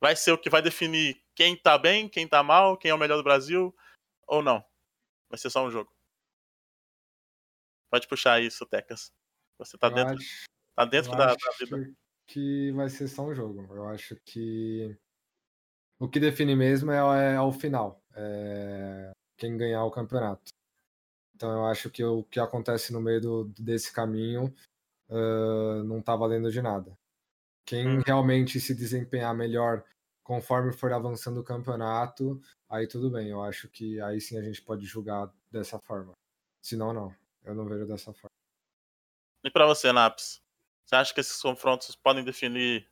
Vai 0.00 0.16
ser 0.16 0.32
o 0.32 0.38
que 0.38 0.50
vai 0.50 0.60
definir 0.60 1.22
quem 1.34 1.56
tá 1.56 1.78
bem, 1.78 2.08
quem 2.08 2.28
tá 2.28 2.42
mal, 2.42 2.76
quem 2.76 2.90
é 2.90 2.94
o 2.94 2.98
melhor 2.98 3.16
do 3.16 3.22
Brasil 3.22 3.74
ou 4.26 4.42
não. 4.42 4.64
Vai 5.30 5.38
ser 5.38 5.50
só 5.50 5.64
um 5.64 5.70
jogo. 5.70 5.90
Pode 7.90 8.08
puxar 8.08 8.42
isso, 8.42 8.66
Tecas. 8.66 9.12
Você 9.58 9.78
tá 9.78 9.86
eu 9.86 9.94
dentro, 9.94 10.14
acho, 10.14 10.44
tá 10.74 10.84
dentro 10.84 11.12
da, 11.12 11.34
da 11.34 11.50
vida. 11.58 11.90
Que 12.26 12.72
vai 12.72 12.88
ser 12.88 13.08
só 13.08 13.22
um 13.22 13.34
jogo. 13.34 13.66
Eu 13.74 13.86
acho 13.88 14.16
que 14.24 14.96
o 15.98 16.08
que 16.08 16.18
define 16.18 16.56
mesmo 16.56 16.90
é, 16.90 17.34
é 17.34 17.40
o 17.40 17.52
final. 17.52 18.02
É 18.14 19.14
quem 19.36 19.56
ganhar 19.56 19.84
o 19.84 19.90
campeonato. 19.90 20.52
Então 21.34 21.50
eu 21.52 21.66
acho 21.66 21.90
que 21.90 22.04
o 22.04 22.22
que 22.24 22.38
acontece 22.38 22.92
no 22.92 23.00
meio 23.00 23.20
do, 23.20 23.44
desse 23.58 23.92
caminho 23.92 24.54
uh, 25.08 25.82
não 25.84 25.98
está 25.98 26.14
valendo 26.14 26.50
de 26.50 26.62
nada. 26.62 26.96
Quem 27.66 27.98
hum. 27.98 28.02
realmente 28.06 28.60
se 28.60 28.74
desempenhar 28.74 29.34
melhor 29.34 29.84
conforme 30.22 30.72
for 30.72 30.92
avançando 30.92 31.40
o 31.40 31.44
campeonato, 31.44 32.40
aí 32.68 32.86
tudo 32.86 33.10
bem. 33.10 33.28
Eu 33.28 33.42
acho 33.42 33.68
que 33.68 34.00
aí 34.00 34.20
sim 34.20 34.38
a 34.38 34.42
gente 34.42 34.62
pode 34.62 34.86
julgar 34.86 35.30
dessa 35.50 35.78
forma. 35.78 36.12
Se 36.62 36.76
não, 36.76 36.92
não. 36.92 37.14
Eu 37.42 37.54
não 37.54 37.66
vejo 37.66 37.86
dessa 37.86 38.12
forma. 38.12 38.30
E 39.44 39.50
para 39.50 39.66
você, 39.66 39.92
Naps? 39.92 40.40
Você 40.84 40.96
acha 40.96 41.14
que 41.14 41.20
esses 41.20 41.40
confrontos 41.40 41.96
podem 41.96 42.24
definir, 42.24 42.86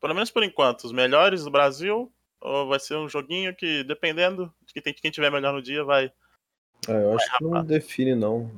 pelo 0.00 0.14
menos 0.14 0.30
por 0.30 0.42
enquanto, 0.42 0.84
os 0.84 0.92
melhores 0.92 1.44
do 1.44 1.50
Brasil 1.50 2.12
ou 2.40 2.66
vai 2.66 2.80
ser 2.80 2.96
um 2.96 3.08
joguinho 3.08 3.54
que, 3.54 3.84
dependendo 3.84 4.52
de 4.66 4.80
quem, 4.80 4.92
quem 4.92 5.10
tiver 5.10 5.30
melhor 5.30 5.52
no 5.52 5.62
dia, 5.62 5.84
vai. 5.84 6.12
Ah, 6.88 6.92
eu 6.92 7.14
acho 7.14 7.28
vai 7.28 7.38
que 7.38 7.44
não 7.44 7.64
define, 7.64 8.14
não. 8.14 8.50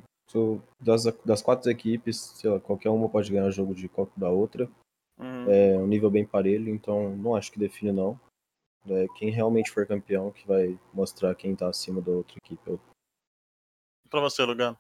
Das, 0.81 1.05
das 1.25 1.43
quatro 1.43 1.71
equipes, 1.71 2.17
sei 2.17 2.51
lá, 2.51 2.59
qualquer 2.59 2.89
uma 2.89 3.09
pode 3.09 3.31
ganhar 3.31 3.51
jogo 3.51 3.75
de 3.75 3.89
qualquer 3.89 4.19
da 4.19 4.31
outra. 4.31 4.69
Uhum. 5.19 5.51
É 5.51 5.77
um 5.77 5.87
nível 5.87 6.11
bem 6.11 6.27
parelho, 6.27 6.75
então 6.75 7.15
não 7.17 7.37
acho 7.37 7.53
que 7.53 7.59
define, 7.59 7.93
não. 7.93 8.19
É 8.89 9.07
quem 9.17 9.31
realmente 9.31 9.71
for 9.71 9.87
campeão 9.87 10.33
que 10.33 10.47
vai 10.47 10.79
mostrar 10.93 11.35
quem 11.35 11.55
tá 11.55 11.69
acima 11.69 12.01
da 12.01 12.11
outra 12.11 12.37
equipe. 12.39 12.79
Pra 14.11 14.21
você, 14.21 14.43
Lugano. 14.45 14.79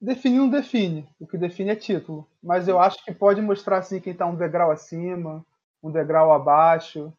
Definir 0.00 0.38
não 0.38 0.50
define. 0.50 1.08
O 1.18 1.26
que 1.26 1.38
define 1.38 1.70
é 1.70 1.76
título. 1.76 2.28
Mas 2.42 2.68
eu 2.68 2.78
acho 2.78 3.02
que 3.04 3.14
pode 3.14 3.40
mostrar 3.40 3.78
assim 3.78 4.00
quem 4.00 4.14
tá 4.14 4.26
um 4.26 4.36
degrau 4.36 4.70
acima, 4.70 5.44
um 5.82 5.90
degrau 5.90 6.32
abaixo 6.32 7.12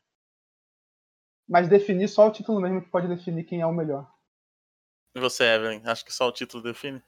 mas 1.47 1.69
definir 1.69 2.09
só 2.09 2.27
o 2.27 2.31
título 2.31 2.59
mesmo 2.59 2.81
que 2.81 2.89
pode 2.89 3.07
definir 3.07 3.45
quem 3.45 3.61
é 3.61 3.65
o 3.65 3.71
melhor. 3.71 4.11
E 5.15 5.19
você, 5.19 5.45
Evelyn? 5.45 5.81
Acho 5.85 6.03
que 6.03 6.13
só 6.13 6.27
o 6.27 6.31
título 6.31 6.61
define? 6.61 7.01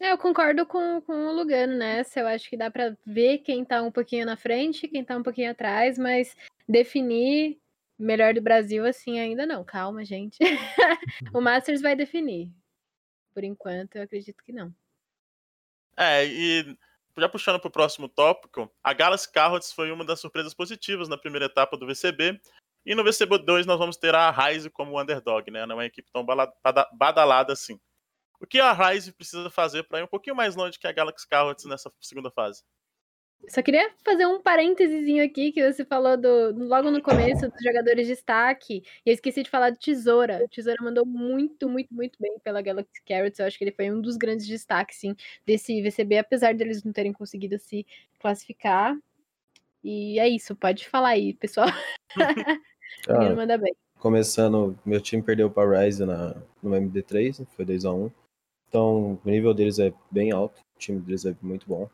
É, 0.00 0.10
eu 0.10 0.18
concordo 0.18 0.64
com, 0.64 1.00
com 1.02 1.12
o 1.12 1.32
Lugano, 1.32 1.76
né? 1.76 2.02
Eu 2.16 2.26
acho 2.26 2.48
que 2.48 2.56
dá 2.56 2.70
para 2.70 2.96
ver 3.04 3.38
quem 3.38 3.64
tá 3.64 3.82
um 3.82 3.92
pouquinho 3.92 4.24
na 4.24 4.36
frente, 4.36 4.88
quem 4.88 5.04
tá 5.04 5.16
um 5.16 5.22
pouquinho 5.22 5.50
atrás, 5.50 5.98
mas 5.98 6.34
definir 6.66 7.60
melhor 7.98 8.32
do 8.32 8.40
Brasil 8.40 8.86
assim 8.86 9.20
ainda 9.20 9.44
não. 9.44 9.62
Calma, 9.62 10.04
gente. 10.04 10.38
o 11.32 11.40
Masters 11.40 11.82
vai 11.82 11.94
definir. 11.94 12.50
Por 13.34 13.44
enquanto, 13.44 13.96
eu 13.96 14.02
acredito 14.02 14.42
que 14.42 14.52
não. 14.52 14.74
É, 15.96 16.24
e 16.24 16.76
já 17.18 17.28
puxando 17.28 17.60
para 17.60 17.68
o 17.68 17.72
próximo 17.72 18.08
tópico, 18.08 18.72
a 18.82 18.92
Galaxy 18.92 19.30
Carrots 19.30 19.72
foi 19.72 19.90
uma 19.92 20.04
das 20.04 20.20
surpresas 20.20 20.54
positivas 20.54 21.08
na 21.08 21.18
primeira 21.18 21.46
etapa 21.46 21.76
do 21.76 21.86
VCB, 21.86 22.40
e 22.84 22.94
no 22.94 23.04
VCB2 23.04 23.64
nós 23.64 23.78
vamos 23.78 23.96
ter 23.96 24.14
a 24.14 24.30
Rise 24.30 24.68
como 24.68 25.00
underdog, 25.00 25.50
né? 25.50 25.64
Não 25.66 25.74
é 25.74 25.78
uma 25.78 25.86
equipe 25.86 26.10
tão 26.12 26.26
badalada 26.92 27.52
assim. 27.52 27.78
O 28.40 28.46
que 28.46 28.58
a 28.58 28.72
Rise 28.72 29.12
precisa 29.12 29.48
fazer 29.50 29.84
para 29.84 30.00
ir 30.00 30.02
um 30.02 30.08
pouquinho 30.08 30.34
mais 30.34 30.56
longe 30.56 30.78
que 30.78 30.86
a 30.86 30.92
Galaxy 30.92 31.28
Carrots 31.28 31.64
nessa 31.64 31.92
segunda 32.00 32.30
fase? 32.30 32.64
Só 33.48 33.60
queria 33.60 33.90
fazer 34.04 34.26
um 34.26 34.40
parênteses 34.40 35.20
aqui 35.20 35.52
que 35.52 35.72
você 35.72 35.84
falou 35.84 36.16
do, 36.16 36.52
logo 36.66 36.90
no 36.90 37.02
começo 37.02 37.48
dos 37.48 37.62
jogadores 37.62 38.06
de 38.06 38.14
destaque. 38.14 38.82
E 39.04 39.10
eu 39.10 39.14
esqueci 39.14 39.42
de 39.42 39.50
falar 39.50 39.70
do 39.70 39.78
Tesoura. 39.78 40.44
O 40.44 40.48
Tesoura 40.48 40.82
mandou 40.82 41.04
muito, 41.04 41.68
muito, 41.68 41.92
muito 41.92 42.18
bem 42.20 42.38
pela 42.38 42.62
Galaxy 42.62 43.02
Carrots. 43.06 43.38
Eu 43.38 43.46
acho 43.46 43.58
que 43.58 43.64
ele 43.64 43.72
foi 43.72 43.90
um 43.90 44.00
dos 44.00 44.16
grandes 44.16 44.46
destaques, 44.46 44.98
sim, 44.98 45.16
desse 45.44 45.82
VCB, 45.82 46.18
apesar 46.18 46.54
deles 46.54 46.84
não 46.84 46.92
terem 46.92 47.12
conseguido 47.12 47.58
se 47.58 47.84
classificar. 48.20 48.96
E 49.82 50.18
é 50.20 50.28
isso, 50.28 50.54
pode 50.54 50.88
falar 50.88 51.10
aí, 51.10 51.34
pessoal. 51.34 51.68
Ah, 53.08 53.34
manda 53.34 53.56
bem. 53.56 53.74
Começando, 53.98 54.78
meu 54.84 55.00
time 55.00 55.22
perdeu 55.22 55.50
para 55.50 55.82
Rise 55.82 56.04
na, 56.04 56.36
no 56.62 56.70
MD3, 56.70 57.44
foi 57.56 57.64
2x1. 57.64 58.12
Então, 58.68 59.18
o 59.24 59.28
nível 59.28 59.54
deles 59.54 59.78
é 59.78 59.92
bem 60.10 60.30
alto, 60.30 60.60
o 60.76 60.78
time 60.78 61.00
deles 61.00 61.24
é 61.24 61.34
muito 61.40 61.66
bom. 61.66 61.88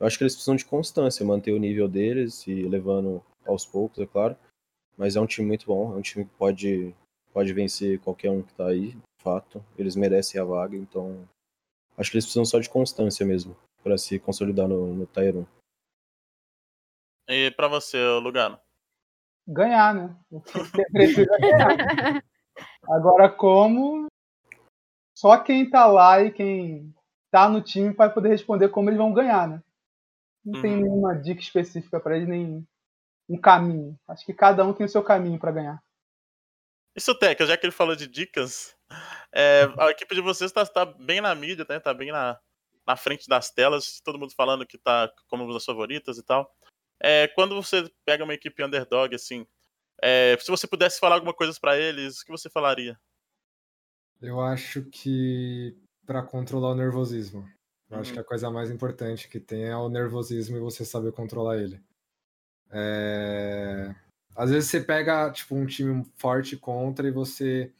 Eu 0.00 0.06
acho 0.06 0.16
que 0.16 0.24
eles 0.24 0.34
precisam 0.34 0.56
de 0.56 0.64
constância, 0.64 1.24
manter 1.24 1.52
o 1.52 1.58
nível 1.58 1.86
deles 1.86 2.46
e 2.46 2.62
levando 2.62 3.22
aos 3.46 3.66
poucos, 3.66 3.98
é 3.98 4.06
claro. 4.06 4.36
Mas 4.96 5.14
é 5.14 5.20
um 5.20 5.26
time 5.26 5.46
muito 5.46 5.66
bom, 5.66 5.92
é 5.92 5.96
um 5.96 6.02
time 6.02 6.24
que 6.24 6.34
pode, 6.36 6.94
pode 7.32 7.52
vencer 7.52 8.00
qualquer 8.00 8.30
um 8.30 8.42
que 8.42 8.54
tá 8.54 8.68
aí, 8.68 8.92
de 8.92 9.22
fato. 9.22 9.64
Eles 9.78 9.94
merecem 9.94 10.40
a 10.40 10.44
vaga, 10.44 10.76
então 10.76 11.28
acho 11.96 12.10
que 12.10 12.16
eles 12.16 12.24
precisam 12.24 12.44
só 12.44 12.58
de 12.58 12.70
constância 12.70 13.26
mesmo, 13.26 13.56
para 13.82 13.98
se 13.98 14.18
consolidar 14.18 14.66
no, 14.66 14.94
no 14.94 15.06
Tier 15.06 15.36
1. 15.36 15.46
E 17.28 17.50
para 17.52 17.68
você, 17.68 18.02
Lugano? 18.18 18.58
ganhar, 19.50 19.94
né? 19.94 20.16
Precisa 20.92 21.36
ganhar. 21.38 22.22
Agora, 22.88 23.28
como 23.28 24.06
só 25.16 25.38
quem 25.38 25.68
tá 25.68 25.86
lá 25.86 26.22
e 26.22 26.30
quem 26.30 26.94
tá 27.30 27.48
no 27.48 27.60
time 27.60 27.92
vai 27.92 28.12
poder 28.12 28.30
responder 28.30 28.68
como 28.68 28.88
eles 28.88 28.98
vão 28.98 29.12
ganhar, 29.12 29.48
né? 29.48 29.62
Não 30.44 30.56
uhum. 30.56 30.62
tem 30.62 30.76
nenhuma 30.76 31.14
dica 31.14 31.40
específica 31.40 32.00
para 32.00 32.16
eles, 32.16 32.28
nem 32.28 32.66
um 33.28 33.40
caminho. 33.40 33.98
Acho 34.08 34.24
que 34.24 34.34
cada 34.34 34.64
um 34.64 34.72
tem 34.72 34.86
o 34.86 34.88
seu 34.88 35.02
caminho 35.02 35.38
para 35.38 35.52
ganhar. 35.52 35.82
Isso, 36.96 37.14
Teca, 37.14 37.46
já 37.46 37.56
que 37.56 37.64
ele 37.64 37.72
falou 37.72 37.94
de 37.94 38.06
dicas, 38.06 38.76
É, 39.32 39.62
a 39.78 39.90
equipe 39.90 40.14
de 40.14 40.20
vocês 40.20 40.50
está 40.50 40.66
tá 40.66 40.84
bem 40.84 41.20
na 41.20 41.34
mídia, 41.34 41.64
né? 41.68 41.78
Tá 41.78 41.94
bem 41.94 42.10
na, 42.10 42.38
na 42.86 42.96
frente 42.96 43.28
das 43.28 43.50
telas, 43.50 44.00
todo 44.00 44.18
mundo 44.18 44.34
falando 44.34 44.66
que 44.66 44.76
tá 44.76 45.10
como 45.28 45.44
uma 45.44 45.54
das 45.54 45.64
favoritas 45.64 46.18
e 46.18 46.22
tal. 46.22 46.52
É, 47.00 47.28
quando 47.28 47.54
você 47.54 47.90
pega 48.04 48.24
uma 48.24 48.34
equipe 48.34 48.62
underdog, 48.62 49.14
assim, 49.14 49.46
é, 50.02 50.36
se 50.38 50.50
você 50.50 50.66
pudesse 50.66 50.98
falar 50.98 51.14
alguma 51.14 51.34
coisa 51.34 51.56
para 51.60 51.78
eles, 51.78 52.20
o 52.20 52.24
que 52.24 52.32
você 52.32 52.50
falaria? 52.50 52.98
Eu 54.20 54.40
acho 54.40 54.84
que 54.90 55.78
para 56.04 56.22
controlar 56.22 56.70
o 56.70 56.74
nervosismo. 56.74 57.48
Eu 57.90 57.96
Uhum. 57.96 58.00
acho 58.00 58.12
que 58.12 58.20
a 58.20 58.24
coisa 58.24 58.50
mais 58.50 58.70
importante 58.70 59.28
que 59.28 59.40
tem 59.40 59.64
é 59.64 59.76
o 59.76 59.88
nervosismo 59.88 60.56
e 60.56 60.60
você 60.60 60.84
saber 60.84 61.12
controlar 61.12 61.58
ele. 61.58 61.80
É, 62.70 63.94
Às 64.36 64.50
vezes 64.50 64.70
você 64.70 64.80
pega 64.80 65.30
tipo 65.32 65.54
um 65.56 65.66
time 65.66 66.04
forte 66.16 66.56
contra 66.56 67.08
e 67.08 67.12
você 67.12 67.72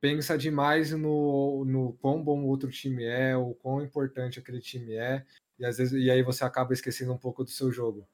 pensa 0.00 0.38
demais 0.38 0.92
no, 0.92 1.64
no 1.66 1.94
quão 1.94 2.22
bom 2.24 2.42
o 2.44 2.48
outro 2.48 2.70
time 2.70 3.04
é, 3.04 3.36
o 3.36 3.54
quão 3.54 3.82
importante 3.82 4.38
aquele 4.40 4.60
time 4.60 4.94
é, 4.96 5.26
e 5.58 5.64
às 5.66 5.78
vezes 5.78 5.94
e 5.94 6.10
aí 6.10 6.22
você 6.22 6.44
acaba 6.44 6.72
esquecendo 6.74 7.12
um 7.12 7.18
pouco 7.18 7.44
do 7.44 7.50
seu 7.50 7.72
jogo. 7.72 8.06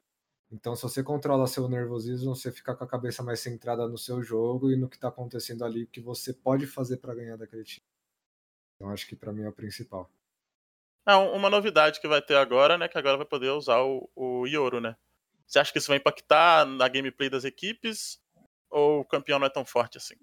Então, 0.53 0.77
se 0.77 0.83
você 0.83 1.03
controla 1.03 1.47
seu 1.49 1.69
nervosismo, 1.69 2.37
você 2.37 2.53
fica 2.53 2.75
com 2.77 2.85
a 2.85 2.89
cabeça 2.89 3.23
mais 3.23 3.41
centrada 3.41 3.89
no 3.89 3.99
seu 3.99 4.23
jogo 4.23 4.71
e 4.71 4.77
no 4.77 4.89
que 4.89 4.97
está 4.97 5.09
acontecendo 5.09 5.65
ali, 5.65 5.85
o 5.85 5.89
que 5.89 6.01
você 6.01 6.33
pode 6.35 6.67
fazer 6.67 6.99
para 6.99 7.15
ganhar 7.15 7.37
daquele 7.37 7.65
time. 7.65 7.85
Então, 8.77 8.91
acho 8.91 9.07
que 9.09 9.17
para 9.17 9.33
mim 9.33 9.43
é 9.45 9.49
o 9.49 9.53
principal. 9.53 10.11
Não, 11.07 11.33
uma 11.35 11.51
novidade 11.51 12.01
que 12.01 12.07
vai 12.09 12.23
ter 12.23 12.37
agora, 12.37 12.79
né? 12.79 12.89
Que 12.89 12.99
agora 12.99 13.17
vai 13.17 13.27
poder 13.27 13.51
usar 13.51 13.81
o, 13.83 14.09
o 14.15 14.47
Yoro, 14.47 14.81
né? 14.81 14.97
Você 15.47 15.59
acha 15.59 15.73
que 15.73 15.79
isso 15.79 15.89
vai 15.89 15.99
impactar 15.99 16.65
na 16.67 16.89
gameplay 16.89 17.29
das 17.29 17.45
equipes? 17.45 18.21
Ou 18.71 19.01
o 19.01 19.05
campeão 19.05 19.39
não 19.39 19.47
é 19.47 19.51
tão 19.51 19.65
forte 19.65 19.99
assim? 19.99 20.15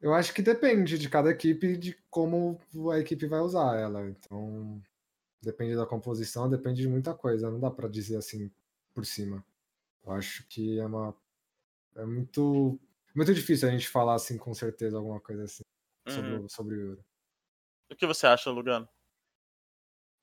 Eu 0.00 0.12
acho 0.14 0.34
que 0.34 0.42
depende 0.42 0.98
de 0.98 1.08
cada 1.08 1.30
equipe 1.30 1.66
e 1.68 1.76
de 1.76 1.94
como 2.10 2.58
a 2.92 2.98
equipe 2.98 3.26
vai 3.26 3.40
usar 3.40 3.76
ela. 3.78 4.08
Então, 4.08 4.82
depende 5.42 5.76
da 5.76 5.86
composição, 5.86 6.50
depende 6.50 6.82
de 6.82 6.88
muita 6.88 7.14
coisa. 7.14 7.50
Não 7.50 7.60
dá 7.60 7.70
para 7.70 7.88
dizer 7.88 8.16
assim 8.18 8.50
por 8.94 9.06
cima. 9.06 9.44
Eu 10.04 10.12
acho 10.12 10.46
que 10.48 10.78
é 10.80 10.86
uma 10.86 11.16
é 11.96 12.06
muito 12.06 12.80
muito 13.16 13.34
difícil 13.34 13.68
a 13.68 13.72
gente 13.72 13.88
falar 13.88 14.14
assim 14.16 14.38
com 14.38 14.54
certeza 14.54 14.98
alguma 14.98 15.20
coisa 15.20 15.44
assim 15.44 15.62
sobre, 16.08 16.32
Uhum. 16.32 16.42
o- 16.44 16.48
sobre 16.50 16.76
o 16.76 16.80
Euro. 16.82 17.04
O 17.92 17.94
que 17.96 18.06
você 18.06 18.26
acha, 18.26 18.50
Lugano? 18.50 18.88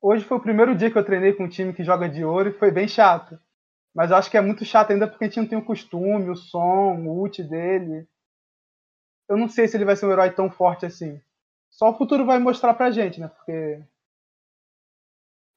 Hoje 0.02 0.24
foi 0.24 0.38
o 0.38 0.42
primeiro 0.42 0.74
dia 0.74 0.90
que 0.90 0.98
eu 0.98 1.04
treinei 1.04 1.32
com 1.32 1.44
um 1.44 1.48
time 1.48 1.72
que 1.72 1.84
joga 1.84 2.08
de 2.08 2.24
ouro 2.24 2.48
e 2.48 2.58
foi 2.58 2.70
bem 2.70 2.88
chato. 2.88 3.38
Mas 3.94 4.10
eu 4.10 4.16
acho 4.16 4.28
que 4.28 4.36
é 4.36 4.40
muito 4.40 4.64
chato 4.64 4.90
ainda 4.90 5.06
porque 5.06 5.24
a 5.24 5.26
gente 5.28 5.38
não 5.38 5.46
tem 5.46 5.58
o 5.58 5.64
costume, 5.64 6.30
o 6.30 6.34
som, 6.34 6.96
o 6.96 7.20
ult 7.20 7.42
dele. 7.44 8.08
Eu 9.28 9.36
não 9.36 9.48
sei 9.48 9.68
se 9.68 9.76
ele 9.76 9.84
vai 9.84 9.94
ser 9.94 10.06
um 10.06 10.10
herói 10.10 10.32
tão 10.32 10.50
forte 10.50 10.84
assim. 10.84 11.20
Só 11.70 11.90
o 11.90 11.96
futuro 11.96 12.26
vai 12.26 12.40
mostrar 12.40 12.74
pra 12.74 12.90
gente, 12.90 13.20
né? 13.20 13.28
Porque 13.28 13.84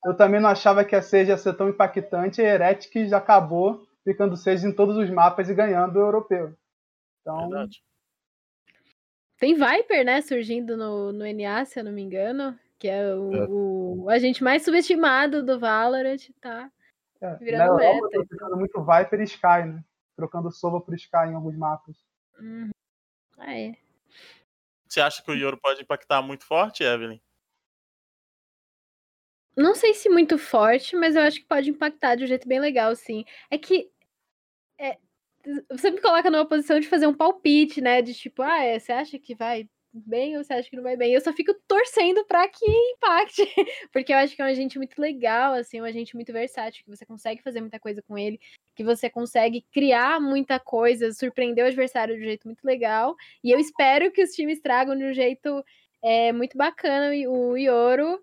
eu 0.05 0.15
também 0.15 0.39
não 0.39 0.49
achava 0.49 0.85
que 0.85 0.95
a 0.95 1.01
Sage 1.01 1.29
ia 1.29 1.37
ser 1.37 1.55
tão 1.55 1.69
impactante 1.69 2.41
e 2.41 2.45
a 2.45 2.53
Heretics 2.53 3.09
já 3.09 3.17
acabou 3.17 3.87
ficando 4.03 4.37
Sage 4.37 4.67
em 4.67 4.75
todos 4.75 4.97
os 4.97 5.09
mapas 5.09 5.49
e 5.49 5.55
ganhando 5.55 5.95
o 5.95 6.01
europeu. 6.01 6.55
Então, 7.21 7.49
Verdade. 7.49 7.83
Tem 9.43 9.55
Viper, 9.55 10.05
né, 10.05 10.21
surgindo 10.21 10.77
no, 10.77 11.11
no 11.11 11.25
NA, 11.25 11.65
se 11.65 11.77
eu 11.77 11.83
não 11.83 11.91
me 11.91 12.01
engano, 12.01 12.57
que 12.79 12.87
é 12.87 13.13
o, 13.13 14.03
o 14.03 14.09
agente 14.09 14.41
mais 14.41 14.63
subestimado 14.63 15.43
do 15.43 15.59
Valorant, 15.59 16.29
tá? 16.39 16.71
é, 17.19 17.35
Virando 17.35 17.75
na 17.75 17.83
Europa 17.83 18.09
meta, 18.13 18.25
ficando 18.29 18.55
muito 18.55 18.85
Viper 18.85 19.19
e 19.19 19.23
Sky, 19.25 19.65
né? 19.65 19.83
Trocando 20.15 20.49
Sova 20.49 20.79
por 20.79 20.93
Sky 20.95 21.27
em 21.27 21.33
alguns 21.33 21.57
mapas. 21.57 21.97
Uhum. 22.39 22.69
Ah, 23.37 23.53
é. 23.53 23.75
Você 24.87 25.01
acha 25.01 25.21
que 25.21 25.29
o 25.29 25.35
Yoro 25.35 25.59
pode 25.59 25.81
impactar 25.81 26.21
muito 26.21 26.45
forte, 26.45 26.85
Evelyn? 26.85 27.19
Não 29.57 29.75
sei 29.75 29.93
se 29.93 30.07
muito 30.07 30.37
forte, 30.37 30.95
mas 30.95 31.17
eu 31.17 31.21
acho 31.21 31.41
que 31.41 31.45
pode 31.45 31.69
impactar 31.69 32.15
de 32.15 32.23
um 32.23 32.27
jeito 32.27 32.47
bem 32.47 32.61
legal, 32.61 32.95
sim. 32.95 33.25
É 33.51 33.57
que 33.57 33.91
é, 34.79 34.97
você 35.69 35.91
me 35.91 36.01
coloca 36.01 36.29
numa 36.29 36.45
posição 36.45 36.79
de 36.79 36.87
fazer 36.87 37.07
um 37.07 37.13
palpite, 37.13 37.81
né? 37.81 38.01
De 38.01 38.13
tipo, 38.13 38.41
ah, 38.41 38.63
é, 38.63 38.79
você 38.79 38.91
acha 38.91 39.19
que 39.19 39.35
vai 39.35 39.67
bem 39.93 40.35
ou 40.37 40.43
você 40.43 40.53
acha 40.53 40.69
que 40.69 40.75
não 40.75 40.83
vai 40.83 40.97
bem? 40.97 41.13
Eu 41.13 41.21
só 41.21 41.31
fico 41.31 41.53
torcendo 41.67 42.25
pra 42.25 42.47
que 42.47 42.65
impacte, 42.65 43.43
porque 43.93 44.11
eu 44.11 44.17
acho 44.17 44.35
que 44.35 44.41
é 44.41 44.45
um 44.45 44.47
agente 44.47 44.77
muito 44.77 44.99
legal, 44.99 45.53
assim, 45.53 45.79
um 45.79 45.85
agente 45.85 46.15
muito 46.15 46.33
versátil, 46.33 46.83
que 46.83 46.89
você 46.89 47.05
consegue 47.05 47.43
fazer 47.43 47.61
muita 47.61 47.79
coisa 47.79 48.01
com 48.01 48.17
ele, 48.17 48.39
que 48.75 48.83
você 48.83 49.09
consegue 49.09 49.63
criar 49.71 50.19
muita 50.19 50.59
coisa, 50.59 51.11
surpreender 51.11 51.63
o 51.63 51.67
adversário 51.67 52.15
de 52.15 52.21
um 52.21 52.25
jeito 52.25 52.47
muito 52.47 52.63
legal. 52.63 53.15
E 53.43 53.51
eu 53.51 53.59
espero 53.59 54.11
que 54.11 54.23
os 54.23 54.31
times 54.31 54.59
tragam 54.61 54.97
de 54.97 55.03
um 55.05 55.13
jeito 55.13 55.63
é, 56.01 56.31
muito 56.33 56.57
bacana 56.57 57.13
o 57.29 57.55
Ioro. 57.55 58.19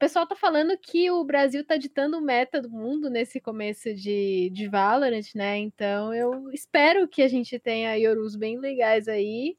Pessoal 0.00 0.26
tá 0.26 0.34
falando 0.34 0.78
que 0.78 1.10
o 1.10 1.22
Brasil 1.22 1.62
tá 1.62 1.76
ditando 1.76 2.16
o 2.16 2.22
meta 2.22 2.58
do 2.62 2.70
mundo 2.70 3.10
nesse 3.10 3.38
começo 3.38 3.92
de, 3.92 4.48
de 4.48 4.66
Valorant, 4.66 5.34
né? 5.34 5.58
Então 5.58 6.14
eu 6.14 6.50
espero 6.52 7.06
que 7.06 7.20
a 7.20 7.28
gente 7.28 7.58
tenha 7.58 7.94
Yorus 7.96 8.34
bem 8.34 8.58
legais 8.58 9.08
aí 9.08 9.58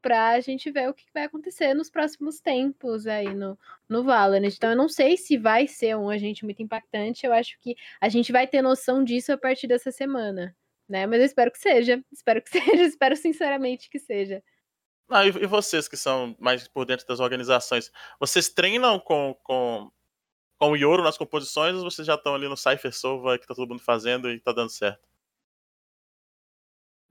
pra 0.00 0.40
gente 0.40 0.70
ver 0.70 0.88
o 0.88 0.94
que 0.94 1.04
vai 1.12 1.24
acontecer 1.24 1.74
nos 1.74 1.90
próximos 1.90 2.40
tempos 2.40 3.06
aí 3.06 3.34
no, 3.34 3.58
no 3.86 4.02
Valorant. 4.02 4.54
Então 4.56 4.70
eu 4.70 4.76
não 4.76 4.88
sei 4.88 5.18
se 5.18 5.36
vai 5.36 5.68
ser 5.68 5.94
um 5.98 6.08
agente 6.08 6.46
muito 6.46 6.62
impactante, 6.62 7.26
eu 7.26 7.32
acho 7.34 7.58
que 7.60 7.76
a 8.00 8.08
gente 8.08 8.32
vai 8.32 8.46
ter 8.46 8.62
noção 8.62 9.04
disso 9.04 9.34
a 9.34 9.38
partir 9.38 9.66
dessa 9.66 9.92
semana, 9.92 10.56
né? 10.88 11.06
Mas 11.06 11.18
eu 11.20 11.26
espero 11.26 11.52
que 11.52 11.58
seja, 11.58 12.02
espero 12.10 12.40
que 12.40 12.48
seja, 12.58 12.84
espero 12.84 13.16
sinceramente 13.16 13.90
que 13.90 13.98
seja. 13.98 14.42
Ah, 15.08 15.26
e, 15.26 15.46
vocês 15.46 15.86
que 15.86 15.96
são 15.96 16.34
mais 16.38 16.66
por 16.66 16.84
dentro 16.86 17.06
das 17.06 17.20
organizações, 17.20 17.92
vocês 18.18 18.48
treinam 18.48 18.98
com, 18.98 19.38
com, 19.42 19.90
com 20.58 20.70
o 20.70 20.76
Yoro 20.76 21.02
nas 21.02 21.18
composições 21.18 21.76
ou 21.76 21.84
vocês 21.84 22.06
já 22.06 22.14
estão 22.14 22.34
ali 22.34 22.48
no 22.48 22.56
Cypher 22.56 22.92
Sova 22.92 23.38
que 23.38 23.46
tá 23.46 23.54
todo 23.54 23.68
mundo 23.68 23.82
fazendo 23.82 24.30
e 24.30 24.40
tá 24.40 24.52
dando 24.52 24.70
certo? 24.70 25.06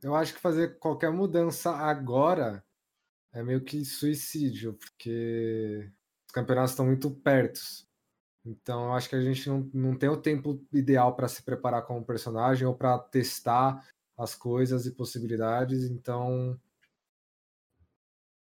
Eu 0.01 0.15
acho 0.15 0.33
que 0.33 0.39
fazer 0.39 0.77
qualquer 0.79 1.11
mudança 1.11 1.71
agora 1.71 2.63
é 3.31 3.41
meio 3.41 3.63
que 3.63 3.85
suicídio, 3.85 4.73
porque 4.73 5.89
os 6.27 6.33
campeonatos 6.33 6.71
estão 6.71 6.85
muito 6.85 7.09
perto. 7.09 7.61
Então 8.45 8.85
eu 8.85 8.93
acho 8.93 9.07
que 9.07 9.15
a 9.15 9.21
gente 9.21 9.47
não, 9.47 9.69
não 9.73 9.97
tem 9.97 10.09
o 10.09 10.21
tempo 10.21 10.61
ideal 10.73 11.15
para 11.15 11.27
se 11.27 11.41
preparar 11.43 11.85
como 11.85 12.05
personagem 12.05 12.67
ou 12.67 12.75
para 12.75 12.99
testar 12.99 13.87
as 14.17 14.35
coisas 14.35 14.85
e 14.85 14.91
possibilidades. 14.91 15.85
Então, 15.85 16.59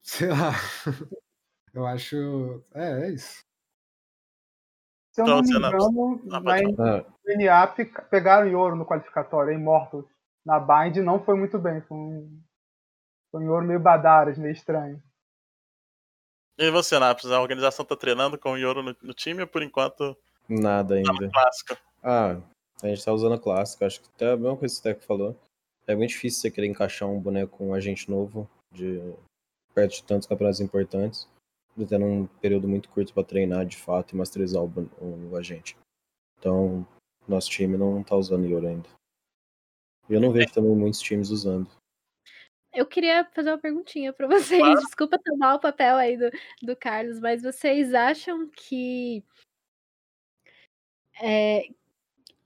sei 0.08 0.28
lá. 0.28 0.52
Eu 1.74 1.86
acho. 1.86 2.64
É, 2.74 3.04
é 3.06 3.10
isso. 3.10 3.40
Se 5.12 5.20
eu 5.20 5.24
Então, 5.24 5.36
não 5.36 5.42
me 5.42 5.52
não- 5.52 5.68
engano, 5.68 6.22
Ah, 6.32 6.40
na 6.40 7.34
NA 7.34 7.66
pe- 7.66 7.84
pegaram 8.10 8.52
ouro 8.58 8.74
no 8.74 8.86
qualificatório, 8.86 9.52
em 9.52 9.56
Immortals. 9.60 10.06
Na 10.44 10.58
Bind 10.58 10.96
não 10.98 11.22
foi 11.22 11.36
muito 11.36 11.58
bem. 11.58 11.80
Foi 11.82 11.96
um, 11.96 12.42
foi 13.30 13.44
um 13.44 13.50
ouro 13.50 13.66
meio 13.66 13.78
badaras, 13.80 14.38
meio 14.38 14.52
estranho. 14.52 15.02
E 16.58 16.70
você, 16.70 16.98
Naps, 16.98 17.26
a 17.30 17.40
organização 17.40 17.84
tá 17.84 17.94
treinando 17.94 18.38
com 18.38 18.52
o 18.52 18.56
Yoro 18.56 18.82
no, 18.82 18.96
no 19.02 19.12
time 19.14 19.42
ou 19.42 19.46
por 19.46 19.62
enquanto 19.62 20.16
nada 20.48 21.00
tá 21.02 21.12
ainda. 21.12 21.30
clássico? 21.30 21.76
Ah, 22.02 22.40
a 22.82 22.86
gente 22.88 23.04
tá 23.04 23.12
usando 23.12 23.34
a 23.34 23.38
clássica. 23.38 23.86
Acho 23.86 24.00
que 24.00 24.08
até 24.16 24.32
a 24.32 24.36
mesma 24.36 24.56
coisa 24.56 24.74
que 24.74 24.80
o 24.80 24.82
Teco 24.82 25.02
falou. 25.04 25.36
É 25.86 25.94
muito 25.94 26.10
difícil 26.10 26.40
você 26.40 26.50
querer 26.50 26.66
encaixar 26.66 27.08
um 27.08 27.20
boneco 27.20 27.58
com 27.58 27.68
um 27.68 27.74
agente 27.74 28.10
novo 28.10 28.48
de 28.72 29.00
perto 29.78 29.92
de 29.92 30.04
tantos 30.04 30.26
campeonatos 30.26 30.60
importantes. 30.60 31.28
Tendo 31.88 32.04
um 32.04 32.26
período 32.26 32.66
muito 32.66 32.88
curto 32.88 33.14
pra 33.14 33.22
treinar 33.22 33.64
de 33.64 33.76
fato 33.76 34.12
e 34.12 34.16
masterizar 34.16 34.60
o, 34.62 34.66
bo- 34.66 34.90
o 35.30 35.36
agente. 35.36 35.76
Então, 36.38 36.84
nosso 37.28 37.48
time 37.48 37.76
não 37.76 38.02
tá 38.02 38.16
usando 38.16 38.46
Yoro 38.46 38.66
ainda. 38.66 38.88
E 40.08 40.14
eu 40.14 40.20
não 40.20 40.32
vejo 40.32 40.52
também 40.52 40.74
muitos 40.74 41.00
times 41.00 41.30
usando. 41.30 41.70
Eu 42.72 42.84
queria 42.84 43.24
fazer 43.32 43.50
uma 43.50 43.58
perguntinha 43.58 44.12
pra 44.12 44.26
vocês. 44.26 44.80
Desculpa 44.80 45.20
tomar 45.24 45.54
o 45.54 45.60
papel 45.60 45.96
aí 45.96 46.16
do, 46.16 46.30
do 46.62 46.76
Carlos, 46.76 47.20
mas 47.20 47.42
vocês 47.42 47.94
acham 47.94 48.48
que. 48.48 49.24
é, 51.22 51.68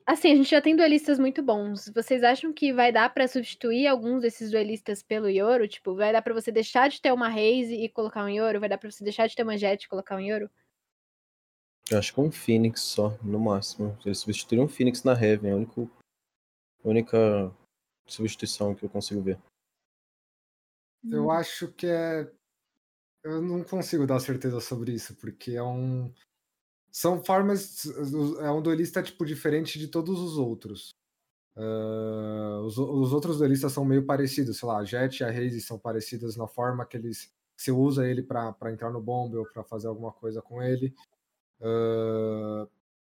assim, 0.07 0.33
a 0.33 0.37
gente 0.37 0.51
já 0.51 0.61
tem 0.61 0.77
duelistas 0.77 1.19
muito 1.19 1.43
bons. 1.43 1.89
Vocês 1.95 2.23
acham 2.23 2.53
que 2.53 2.73
vai 2.73 2.93
dar 2.93 3.13
pra 3.13 3.29
substituir 3.29 3.87
alguns 3.87 4.23
desses 4.23 4.51
duelistas 4.51 5.03
pelo 5.03 5.29
Yoro? 5.29 5.69
Tipo, 5.69 5.95
vai 5.95 6.13
dar 6.13 6.23
pra 6.23 6.35
você 6.35 6.51
deixar 6.51 6.89
de 6.89 7.01
ter 7.01 7.13
uma 7.13 7.29
Raze 7.29 7.75
e 7.75 7.89
colocar 7.89 8.25
um 8.25 8.29
Yoro? 8.29 8.61
Vai 8.61 8.69
dar 8.69 8.79
pra 8.79 8.91
você 8.91 9.03
deixar 9.05 9.27
de 9.27 9.37
ter 9.37 9.43
uma 9.43 9.57
Jet 9.57 9.85
e 9.85 9.89
colocar 9.89 10.17
um 10.17 10.21
Yoro? 10.21 10.51
Eu 11.91 11.99
acho 11.99 12.15
que 12.15 12.21
um 12.21 12.31
Phoenix 12.31 12.81
só, 12.81 13.11
no 13.23 13.41
máximo. 13.41 13.99
Eles 14.05 14.19
substituíram 14.19 14.65
um 14.65 14.69
Phoenix 14.69 15.03
na 15.03 15.13
Heaven, 15.13 15.51
é 15.51 15.53
a 15.53 15.57
única, 15.57 15.83
a 16.85 16.89
única 16.89 17.55
substituição 18.07 18.75
que 18.75 18.85
eu 18.85 18.89
consigo 18.89 19.21
ver. 19.21 19.39
Eu 21.11 21.31
acho 21.31 21.73
que 21.73 21.87
é. 21.87 22.31
Eu 23.25 23.41
não 23.41 23.63
consigo 23.65 24.07
dar 24.07 24.21
certeza 24.21 24.61
sobre 24.61 24.93
isso, 24.93 25.15
porque 25.17 25.53
é 25.53 25.63
um. 25.63 26.13
São 26.93 27.25
formas. 27.25 27.87
É 28.41 28.51
um 28.51 28.63
duelista 28.63 29.03
tipo 29.03 29.25
diferente 29.25 29.79
de 29.79 29.89
todos 29.89 30.21
os 30.21 30.37
outros. 30.37 30.95
Uh, 31.57 32.61
os, 32.65 32.79
os, 32.79 33.13
outros 33.13 33.39
duelistas 33.39 33.73
são 33.73 33.85
meio 33.85 34.07
parecidos, 34.07 34.59
sei 34.59 34.69
lá, 34.69 34.79
a 34.79 34.85
Jet 34.85 35.21
e 35.21 35.25
a 35.25 35.31
Raze 35.31 35.61
são 35.61 35.79
parecidas 35.79 36.35
na 36.35 36.47
forma 36.47 36.87
que 36.87 36.97
eles 36.97 37.31
você 37.57 37.71
usa 37.71 38.09
ele 38.09 38.23
para 38.23 38.73
entrar 38.73 38.91
no 38.91 39.01
bombe 39.01 39.37
ou 39.37 39.47
para 39.47 39.63
fazer 39.63 39.87
alguma 39.87 40.13
coisa 40.13 40.43
com 40.43 40.63
ele. 40.63 40.93
Uh, 41.61 42.69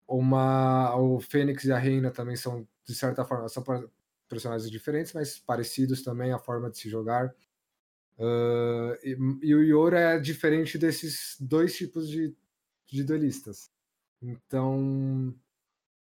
uma, 0.08 0.96
o 0.96 1.20
Fênix 1.20 1.64
e 1.64 1.72
a 1.72 1.78
Reina 1.78 2.10
também 2.10 2.34
são, 2.34 2.66
de 2.84 2.94
certa 2.94 3.24
forma, 3.24 3.48
são 3.48 3.64
personagens 4.28 4.68
diferentes, 4.70 5.12
mas 5.12 5.38
parecidos 5.38 6.02
também 6.02 6.32
a 6.32 6.38
forma 6.38 6.68
de 6.68 6.78
se 6.78 6.90
jogar. 6.90 7.32
Uh, 8.18 8.94
e, 9.04 9.16
e, 9.42 9.54
o 9.54 9.62
Yoro 9.62 9.96
é 9.96 10.18
diferente 10.18 10.76
desses 10.76 11.36
dois 11.40 11.74
tipos 11.76 12.08
de, 12.08 12.34
de 12.94 13.04
duelistas. 13.04 13.70
Então, 14.22 15.34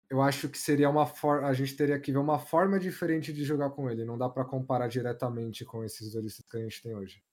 eu 0.09 0.21
acho 0.21 0.49
que 0.49 0.57
seria 0.57 0.89
uma 0.89 1.05
forma. 1.05 1.47
A 1.47 1.53
gente 1.53 1.75
teria 1.75 1.99
que 1.99 2.11
ver 2.11 2.17
uma 2.17 2.37
forma 2.37 2.79
diferente 2.79 3.33
de 3.33 3.43
jogar 3.43 3.71
com 3.71 3.89
ele. 3.89 4.05
Não 4.05 4.17
dá 4.17 4.29
para 4.29 4.45
comparar 4.45 4.87
diretamente 4.87 5.65
com 5.65 5.83
esses 5.83 6.11
duelistas 6.11 6.45
que 6.45 6.57
a 6.57 6.61
gente 6.61 6.81
tem 6.81 6.95
hoje. 6.95 7.23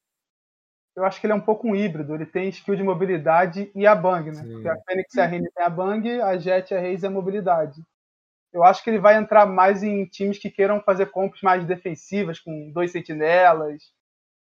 Eu 0.97 1.05
acho 1.05 1.20
que 1.20 1.26
ele 1.26 1.32
é 1.32 1.36
um 1.36 1.41
pouco 1.41 1.68
um 1.68 1.74
híbrido. 1.74 2.14
Ele 2.14 2.26
tem 2.26 2.49
skill 2.49 2.76
de 2.76 2.82
mobilidade 2.82 3.70
e 3.74 3.86
a 3.86 3.95
Bang, 3.95 4.30
né? 4.30 4.43
Porque 4.43 4.68
a 4.68 4.76
Fênix 4.88 5.14
e 5.14 5.20
a 5.20 5.26
Rene 5.26 5.51
tem 5.55 5.64
a 5.64 5.70
Bang, 5.70 6.20
a 6.20 6.36
Jet 6.38 6.72
e 6.72 6.76
a 6.76 6.80
Raze 6.80 7.05
é 7.05 7.09
a 7.09 7.12
mobilidade. 7.12 7.82
Eu 8.53 8.64
acho 8.64 8.82
que 8.82 8.91
ele 8.91 8.99
vai 8.99 9.16
entrar 9.16 9.47
mais 9.47 9.82
em 9.82 10.05
times 10.07 10.38
que 10.38 10.51
queiram 10.51 10.80
fazer 10.80 11.07
compras 11.11 11.41
mais 11.43 11.64
defensivas, 11.64 12.41
com 12.41 12.72
dois 12.72 12.91
sentinelas, 12.91 13.93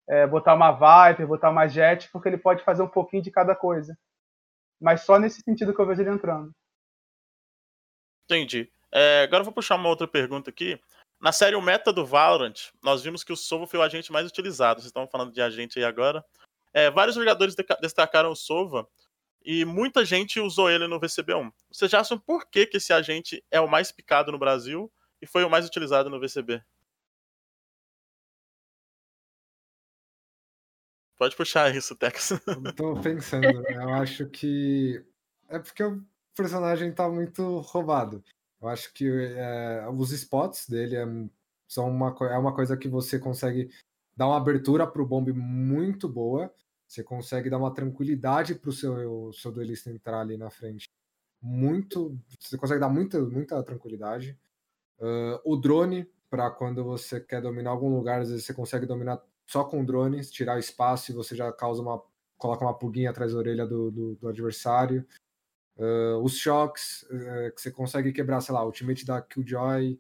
é, 0.08 0.26
botar 0.26 0.54
uma 0.54 0.72
Viper, 0.72 1.28
botar 1.28 1.50
uma 1.50 1.68
Jet, 1.68 2.10
porque 2.12 2.30
ele 2.30 2.38
pode 2.38 2.64
fazer 2.64 2.82
um 2.84 2.88
pouquinho 2.88 3.22
de 3.22 3.32
cada 3.32 3.54
coisa. 3.54 3.98
Mas 4.80 5.02
só 5.02 5.20
nesse 5.20 5.42
sentido 5.42 5.74
que 5.74 5.82
eu 5.82 5.86
vejo 5.86 6.02
ele 6.02 6.12
entrando. 6.12 6.52
Entendi. 8.26 8.70
É, 8.92 9.24
agora 9.24 9.42
eu 9.42 9.46
vou 9.46 9.54
puxar 9.54 9.76
uma 9.76 9.90
outra 9.90 10.08
pergunta 10.08 10.50
aqui. 10.50 10.80
Na 11.20 11.32
série 11.32 11.56
O 11.56 11.62
Meta 11.62 11.92
do 11.92 12.06
Valorant, 12.06 12.72
nós 12.84 13.02
vimos 13.02 13.24
que 13.24 13.34
o 13.34 13.38
Sova 13.38 13.66
foi 13.66 13.80
o 13.80 13.84
agente 13.84 14.12
mais 14.12 14.28
utilizado. 14.28 14.80
Vocês 14.80 14.90
estão 14.90 15.08
falando 15.08 15.34
de 15.34 15.42
agente 15.42 15.80
aí 15.80 15.86
agora. 15.86 16.24
É, 16.74 16.92
vários 16.92 17.16
jogadores 17.16 17.56
destacaram 17.82 18.32
o 18.32 18.36
Sova 18.36 18.88
e 19.44 19.66
muita 19.66 20.06
gente 20.06 20.40
usou 20.40 20.70
ele 20.70 20.88
no 20.88 21.00
VCB1. 21.00 21.52
Vocês 21.72 21.90
já 21.90 22.02
acham 22.02 22.20
por 22.20 22.48
que, 22.50 22.68
que 22.68 22.78
esse 22.78 22.94
agente 22.94 23.44
é 23.50 23.60
o 23.60 23.68
mais 23.68 23.92
picado 23.92 24.32
no 24.32 24.38
Brasil 24.38 24.92
e 25.22 25.26
foi 25.26 25.44
o 25.44 25.50
mais 25.50 25.66
utilizado 25.66 26.10
no 26.10 26.20
VCB? 26.20 26.62
Pode 31.18 31.36
puxar 31.36 31.76
isso, 31.76 31.96
Tex. 31.96 32.34
Tô 32.78 33.00
pensando, 33.02 33.62
né? 33.62 33.76
Eu 33.76 33.90
acho 33.96 34.28
que. 34.28 35.04
É 35.50 35.58
porque 35.58 35.84
o 35.84 36.04
personagem 36.36 36.94
tá 36.94 37.10
muito 37.10 37.60
roubado. 37.60 38.24
Eu 38.62 38.68
acho 38.68 38.94
que 38.94 39.08
é, 39.08 39.88
os 39.90 40.12
spots 40.12 40.68
dele 40.68 40.96
é, 40.96 41.06
são 41.68 41.90
uma, 41.90 42.16
é 42.22 42.38
uma 42.38 42.54
coisa 42.54 42.78
que 42.78 42.88
você 42.88 43.18
consegue 43.18 43.70
dar 44.16 44.28
uma 44.28 44.38
abertura 44.38 44.86
pro 44.86 45.06
bombe 45.06 45.34
muito 45.34 46.08
boa. 46.08 46.54
Você 46.88 47.04
consegue 47.04 47.50
dar 47.50 47.58
uma 47.58 47.74
tranquilidade 47.74 48.56
pro 48.56 48.72
seu, 48.72 49.32
seu 49.34 49.52
duelista 49.52 49.90
entrar 49.90 50.22
ali 50.22 50.38
na 50.38 50.50
frente. 50.50 50.88
Muito. 51.42 52.18
Você 52.40 52.58
consegue 52.58 52.80
dar 52.80 52.90
muita, 52.90 53.20
muita 53.22 53.62
tranquilidade. 53.64 54.38
Uh, 55.00 55.40
o 55.44 55.56
drone, 55.56 56.10
para 56.30 56.50
quando 56.50 56.84
você 56.84 57.20
quer 57.20 57.42
dominar 57.42 57.72
algum 57.72 57.96
lugar, 57.96 58.22
às 58.22 58.30
vezes 58.30 58.46
você 58.46 58.54
consegue 58.54 58.86
dominar 58.86 59.22
só 59.48 59.64
com 59.64 59.84
drones, 59.84 60.30
tirar 60.30 60.60
espaço 60.60 61.12
e 61.12 61.16
você 61.16 61.36
já 61.36 61.52
causa 61.52 61.82
uma. 61.82 62.04
coloca 62.38 62.64
uma 62.64 62.78
pulguinha 62.78 63.10
atrás 63.10 63.32
da 63.32 63.40
orelha 63.40 63.66
do, 63.66 63.90
do, 63.90 64.16
do 64.16 64.28
adversário. 64.28 65.08
Uh, 65.78 66.18
os 66.24 66.38
choques, 66.38 67.04
uh, 67.04 67.54
que 67.56 67.62
você 67.62 67.72
consegue 67.72 68.12
quebrar, 68.12 68.42
sei 68.42 68.54
lá, 68.54 68.64
o 68.64 68.68
ultimate 68.68 69.06
da 69.06 69.22
Killjoy. 69.22 70.00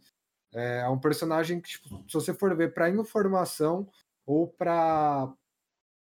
É, 0.53 0.79
é 0.79 0.89
um 0.89 0.99
personagem 0.99 1.61
que, 1.61 1.69
tipo, 1.69 1.87
se 2.07 2.13
você 2.13 2.33
for 2.33 2.55
ver 2.55 2.73
para 2.73 2.89
informação 2.89 3.89
ou 4.25 4.47
para 4.47 5.33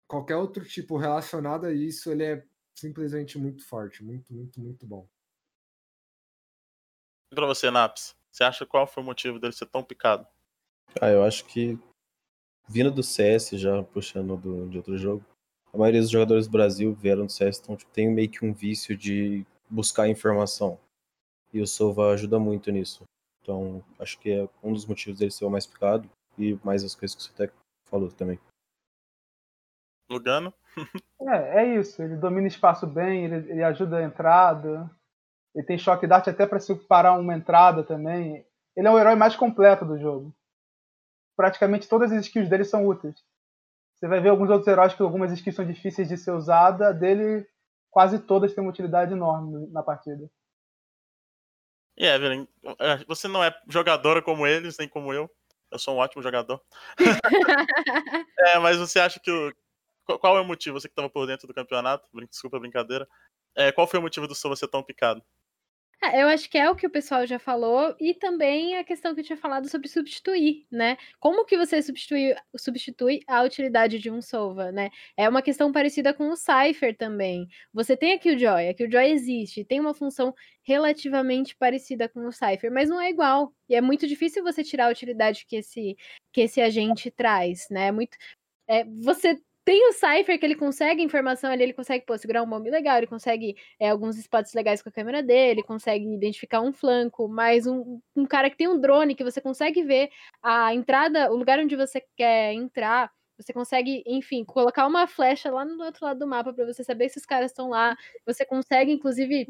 qualquer 0.08 0.36
outro 0.36 0.66
tipo 0.66 0.98
relacionado 0.98 1.66
a 1.66 1.72
isso, 1.72 2.12
ele 2.12 2.24
é 2.24 2.46
simplesmente 2.76 3.38
muito 3.38 3.66
forte, 3.66 4.04
muito, 4.04 4.32
muito, 4.34 4.60
muito 4.60 4.86
bom. 4.86 5.08
E 7.32 7.36
pra 7.36 7.46
você, 7.46 7.72
Naps, 7.72 8.16
você 8.30 8.44
acha 8.44 8.66
qual 8.66 8.86
foi 8.86 9.02
o 9.02 9.06
motivo 9.06 9.40
dele 9.40 9.54
ser 9.54 9.68
tão 9.68 9.82
picado? 9.82 10.28
Ah, 11.00 11.10
eu 11.10 11.24
acho 11.24 11.46
que 11.46 11.80
vindo 12.68 12.92
do 12.92 13.04
CS, 13.04 13.52
já 13.52 13.84
puxando 13.84 14.38
do, 14.38 14.70
de 14.70 14.78
outro 14.78 14.98
jogo, 14.98 15.24
a 15.74 15.78
maioria 15.78 16.02
dos 16.02 16.10
jogadores 16.10 16.48
do 16.48 16.52
Brasil 16.52 16.94
vieram 16.94 17.26
do 17.26 17.32
CS, 17.32 17.60
então 17.60 17.76
tipo, 17.76 17.92
tem 17.92 18.10
meio 18.10 18.30
que 18.30 18.46
um 18.46 18.54
vício 18.54 18.96
de 18.96 19.46
buscar 19.70 20.10
informação. 20.10 20.78
E 21.54 21.62
o 21.62 21.68
Sova 21.68 22.12
ajuda 22.12 22.40
muito 22.40 22.72
nisso. 22.72 23.04
Então, 23.42 23.84
acho 24.00 24.20
que 24.20 24.32
é 24.32 24.48
um 24.64 24.74
dos 24.74 24.86
motivos 24.86 25.20
dele 25.20 25.32
ser 25.32 25.46
o 25.46 25.50
mais 25.50 25.66
picado 25.66 26.10
e 26.38 26.58
mais 26.64 26.84
as 26.84 26.96
coisas 26.96 27.16
que 27.16 27.24
você 27.24 27.32
até 27.34 27.54
falou 27.90 28.10
também. 28.12 28.40
Lugano? 30.10 30.54
é, 31.22 31.64
é 31.64 31.76
isso. 31.80 32.02
Ele 32.02 32.16
domina 32.16 32.48
espaço 32.48 32.86
bem, 32.86 33.26
ele, 33.26 33.52
ele 33.52 33.64
ajuda 33.64 33.98
a 33.98 34.04
entrada. 34.04 34.90
Ele 35.56 35.66
tem 35.66 35.78
choque 35.78 36.08
dart 36.08 36.28
até 36.28 36.46
para 36.46 36.60
se 36.60 36.74
parar 36.76 37.18
uma 37.18 37.36
entrada 37.36 37.84
também. 37.84 38.46
Ele 38.76 38.88
é 38.88 38.92
o 38.92 39.00
herói 39.00 39.16
mais 39.16 39.36
completo 39.36 39.86
do 39.86 39.98
jogo 39.98 40.34
praticamente 41.36 41.88
todas 41.88 42.12
as 42.12 42.26
skills 42.26 42.50
dele 42.50 42.64
são 42.64 42.86
úteis. 42.86 43.16
Você 43.96 44.08
vai 44.08 44.20
ver 44.20 44.30
alguns 44.30 44.50
outros 44.50 44.68
heróis 44.68 44.94
que 44.94 45.02
algumas 45.02 45.32
skills 45.32 45.56
são 45.56 45.66
difíceis 45.66 46.08
de 46.08 46.18
ser 46.18 46.32
usada, 46.32 46.94
dele 46.94 47.48
quase 47.92 48.20
todas 48.20 48.54
têm 48.54 48.64
uma 48.64 48.72
utilidade 48.72 49.14
enorme 49.14 49.68
na 49.68 49.84
partida. 49.84 50.30
E 51.98 52.06
yeah, 52.06 52.16
Evelyn, 52.16 52.48
é, 52.80 53.04
você 53.06 53.28
não 53.28 53.44
é 53.44 53.54
jogadora 53.68 54.22
como 54.22 54.48
eles, 54.48 54.78
nem 54.78 54.88
como 54.88 55.14
eu. 55.14 55.30
Eu 55.70 55.78
sou 55.78 55.96
um 55.96 56.00
ótimo 56.00 56.24
jogador. 56.24 56.62
é, 58.40 58.60
mas 58.60 58.78
você 58.78 59.00
acha 59.00 59.20
que 59.20 59.32
o... 59.32 59.54
Qual 60.20 60.38
é 60.38 60.42
o 60.42 60.46
motivo? 60.46 60.80
Você 60.80 60.88
que 60.88 60.94
estava 60.94 61.10
por 61.10 61.28
dentro 61.28 61.48
do 61.48 61.54
campeonato, 61.54 62.08
desculpa 62.30 62.58
a 62.58 62.60
brincadeira. 62.60 63.08
É, 63.56 63.72
qual 63.72 63.88
foi 63.88 64.00
o 64.00 64.02
motivo 64.02 64.28
do 64.28 64.36
seu 64.36 64.50
você 64.50 64.68
tão 64.68 64.84
picado? 64.84 65.24
Ah, 66.04 66.18
eu 66.18 66.28
acho 66.30 66.50
que 66.50 66.58
é 66.58 66.68
o 66.68 66.76
que 66.76 66.88
o 66.88 66.90
pessoal 66.90 67.28
já 67.28 67.38
falou, 67.38 67.96
e 68.00 68.14
também 68.16 68.76
a 68.76 68.84
questão 68.84 69.14
que 69.14 69.22
eu 69.22 69.24
tinha 69.24 69.38
falado 69.38 69.70
sobre 69.70 69.88
substituir, 69.88 70.66
né? 70.72 70.98
Como 71.20 71.46
que 71.46 71.56
você 71.56 71.80
substitui, 71.80 72.34
substitui 72.58 73.20
a 73.28 73.44
utilidade 73.44 74.00
de 74.00 74.10
um 74.10 74.20
Sova, 74.20 74.72
né? 74.72 74.90
É 75.16 75.30
uma 75.30 75.44
questão 75.44 75.72
parecida 75.72 76.12
com 76.12 76.30
o 76.32 76.36
Cypher 76.36 76.98
também. 76.98 77.48
Você 77.72 77.96
tem 77.96 78.14
a 78.14 78.20
Killjoy, 78.20 78.70
a 78.70 78.74
Killjoy 78.74 79.12
existe, 79.12 79.64
tem 79.64 79.80
uma 79.80 79.94
função 79.94 80.34
relativamente 80.64 81.56
parecida 81.56 82.10
com 82.10 82.26
o 82.26 82.32
Cypher, 82.32 82.72
mas 82.72 82.90
não 82.90 83.00
é 83.00 83.10
igual. 83.12 83.54
E 83.70 83.76
é 83.76 83.82
muito 83.82 84.08
difícil 84.08 84.42
você 84.44 84.64
tirar 84.64 84.88
a 84.88 84.92
utilidade 84.92 85.46
que 85.46 85.58
esse, 85.58 85.96
que 86.34 86.42
esse 86.42 86.60
agente 86.62 87.12
traz, 87.12 87.68
né? 87.70 87.88
É 87.88 87.92
muito. 87.92 88.18
É, 88.68 88.86
você 88.86 89.40
tem 89.64 89.88
o 89.88 89.94
Cypher 89.94 90.40
que 90.40 90.46
ele 90.46 90.56
consegue 90.56 91.04
informação 91.04 91.52
ali, 91.52 91.64
ele 91.64 91.74
consegue 91.74 92.06
pô, 92.06 92.18
segurar 92.18 92.42
um 92.44 92.50
bombe 92.50 92.70
legal, 92.70 92.98
ele 92.98 93.08
consegue 93.08 93.56
é, 93.80 93.90
alguns 93.90 94.18
spots 94.18 94.54
legais 94.54 94.82
com 94.82 94.90
a 94.90 94.92
câmera 94.92 95.22
dele, 95.22 95.64
consegue 95.64 96.06
identificar 96.14 96.62
um 96.62 96.74
flanco, 96.74 97.28
mas 97.28 97.68
um, 97.68 98.02
um 98.16 98.26
cara 98.26 98.50
que 98.50 98.58
tem 98.58 98.68
um 98.68 98.80
drone 98.80 99.16
que 99.16 99.24
você 99.24 99.40
consegue 99.40 99.84
ver 99.84 100.10
a 100.42 100.74
entrada, 100.74 101.32
o 101.32 101.36
lugar 101.36 101.60
onde 101.60 101.76
você 101.76 102.04
quer 102.18 102.54
entrar, 102.54 103.12
você 103.38 103.54
consegue, 103.54 104.04
enfim, 104.06 104.44
colocar 104.46 104.86
uma 104.88 105.08
flecha 105.08 105.52
lá 105.52 105.66
no 105.66 105.84
outro 105.84 106.06
lado 106.06 106.20
do 106.20 106.28
mapa 106.28 106.54
para 106.54 106.66
você 106.66 106.84
saber 106.84 107.10
se 107.10 107.18
os 107.18 107.26
caras 107.26 107.52
estão 107.52 107.70
lá. 107.70 107.98
Você 108.26 108.46
consegue, 108.46 108.92
inclusive, 108.92 109.48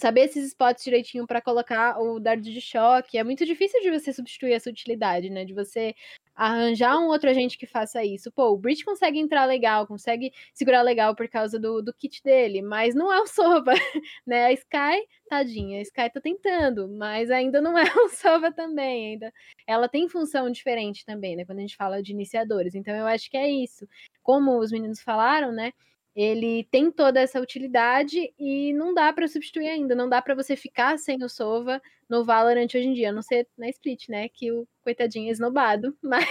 saber 0.00 0.22
esses 0.22 0.46
spots 0.48 0.84
direitinho 0.84 1.26
para 1.26 1.40
colocar 1.40 1.98
o 2.00 2.18
dardo 2.20 2.42
de 2.42 2.60
choque. 2.60 3.18
É 3.18 3.24
muito 3.24 3.44
difícil 3.44 3.80
de 3.80 3.90
você 3.90 4.12
substituir 4.12 4.52
essa 4.52 4.70
utilidade, 4.70 5.30
né? 5.30 5.44
De 5.44 5.54
você 5.54 5.94
arranjar 6.36 6.98
um 6.98 7.06
outro 7.06 7.30
agente 7.30 7.56
que 7.56 7.66
faça 7.66 8.04
isso. 8.04 8.30
Pô, 8.30 8.50
o 8.50 8.58
Breach 8.58 8.84
consegue 8.84 9.18
entrar 9.18 9.46
legal, 9.46 9.86
consegue 9.86 10.32
segurar 10.52 10.82
legal 10.82 11.16
por 11.16 11.26
causa 11.28 11.58
do, 11.58 11.80
do 11.80 11.94
kit 11.94 12.22
dele, 12.22 12.60
mas 12.60 12.94
não 12.94 13.10
é 13.10 13.20
o 13.20 13.26
Sova, 13.26 13.72
né? 14.26 14.46
A 14.46 14.52
Sky, 14.52 15.06
tadinha, 15.28 15.78
a 15.78 15.82
Sky 15.82 16.10
tá 16.12 16.20
tentando, 16.20 16.88
mas 16.88 17.30
ainda 17.30 17.60
não 17.60 17.76
é 17.78 17.84
o 17.96 18.08
Sova 18.10 18.52
também, 18.52 19.12
ainda. 19.12 19.32
Ela 19.66 19.88
tem 19.88 20.08
função 20.08 20.50
diferente 20.50 21.04
também, 21.06 21.36
né? 21.36 21.44
Quando 21.44 21.58
a 21.58 21.62
gente 21.62 21.76
fala 21.76 22.02
de 22.02 22.12
iniciadores. 22.12 22.74
Então 22.74 22.94
eu 22.94 23.06
acho 23.06 23.30
que 23.30 23.36
é 23.36 23.48
isso. 23.48 23.88
Como 24.22 24.58
os 24.58 24.70
meninos 24.70 25.00
falaram, 25.00 25.52
né? 25.52 25.72
Ele 26.16 26.64
tem 26.70 26.90
toda 26.90 27.20
essa 27.20 27.38
utilidade 27.38 28.32
e 28.38 28.72
não 28.72 28.94
dá 28.94 29.12
para 29.12 29.28
substituir 29.28 29.68
ainda, 29.68 29.94
não 29.94 30.08
dá 30.08 30.22
para 30.22 30.34
você 30.34 30.56
ficar 30.56 30.98
sem 30.98 31.22
o 31.22 31.28
Sova 31.28 31.80
no 32.08 32.24
Valorant 32.24 32.68
hoje 32.74 32.86
em 32.86 32.94
dia, 32.94 33.10
a 33.10 33.12
não 33.12 33.20
ser 33.20 33.46
na 33.58 33.68
Split, 33.68 34.08
né, 34.08 34.30
que 34.30 34.50
o 34.50 34.66
coitadinho 34.82 35.28
é 35.28 35.32
esnobado, 35.32 35.94
mas 36.02 36.26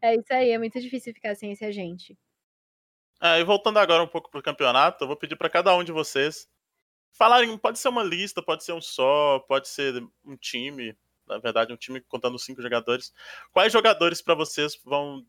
é 0.00 0.14
isso 0.14 0.32
aí, 0.32 0.50
é 0.50 0.58
muito 0.58 0.80
difícil 0.80 1.12
ficar 1.12 1.34
sem 1.34 1.50
esse 1.50 1.64
agente. 1.64 2.16
É, 3.20 3.40
e 3.40 3.44
voltando 3.44 3.78
agora 3.80 4.04
um 4.04 4.08
pouco 4.08 4.30
pro 4.30 4.42
campeonato, 4.42 5.02
eu 5.02 5.08
vou 5.08 5.16
pedir 5.16 5.34
para 5.34 5.50
cada 5.50 5.74
um 5.76 5.82
de 5.82 5.90
vocês 5.90 6.48
falarem, 7.12 7.58
pode 7.58 7.80
ser 7.80 7.88
uma 7.88 8.04
lista, 8.04 8.40
pode 8.40 8.62
ser 8.62 8.72
um 8.72 8.80
só, 8.80 9.40
pode 9.48 9.68
ser 9.68 10.00
um 10.24 10.36
time, 10.36 10.96
na 11.26 11.38
verdade, 11.38 11.72
um 11.72 11.76
time 11.76 12.00
contando 12.00 12.38
cinco 12.38 12.62
jogadores. 12.62 13.12
Quais 13.52 13.72
jogadores 13.72 14.22
para 14.22 14.34
vocês 14.34 14.80
vão, 14.84 15.24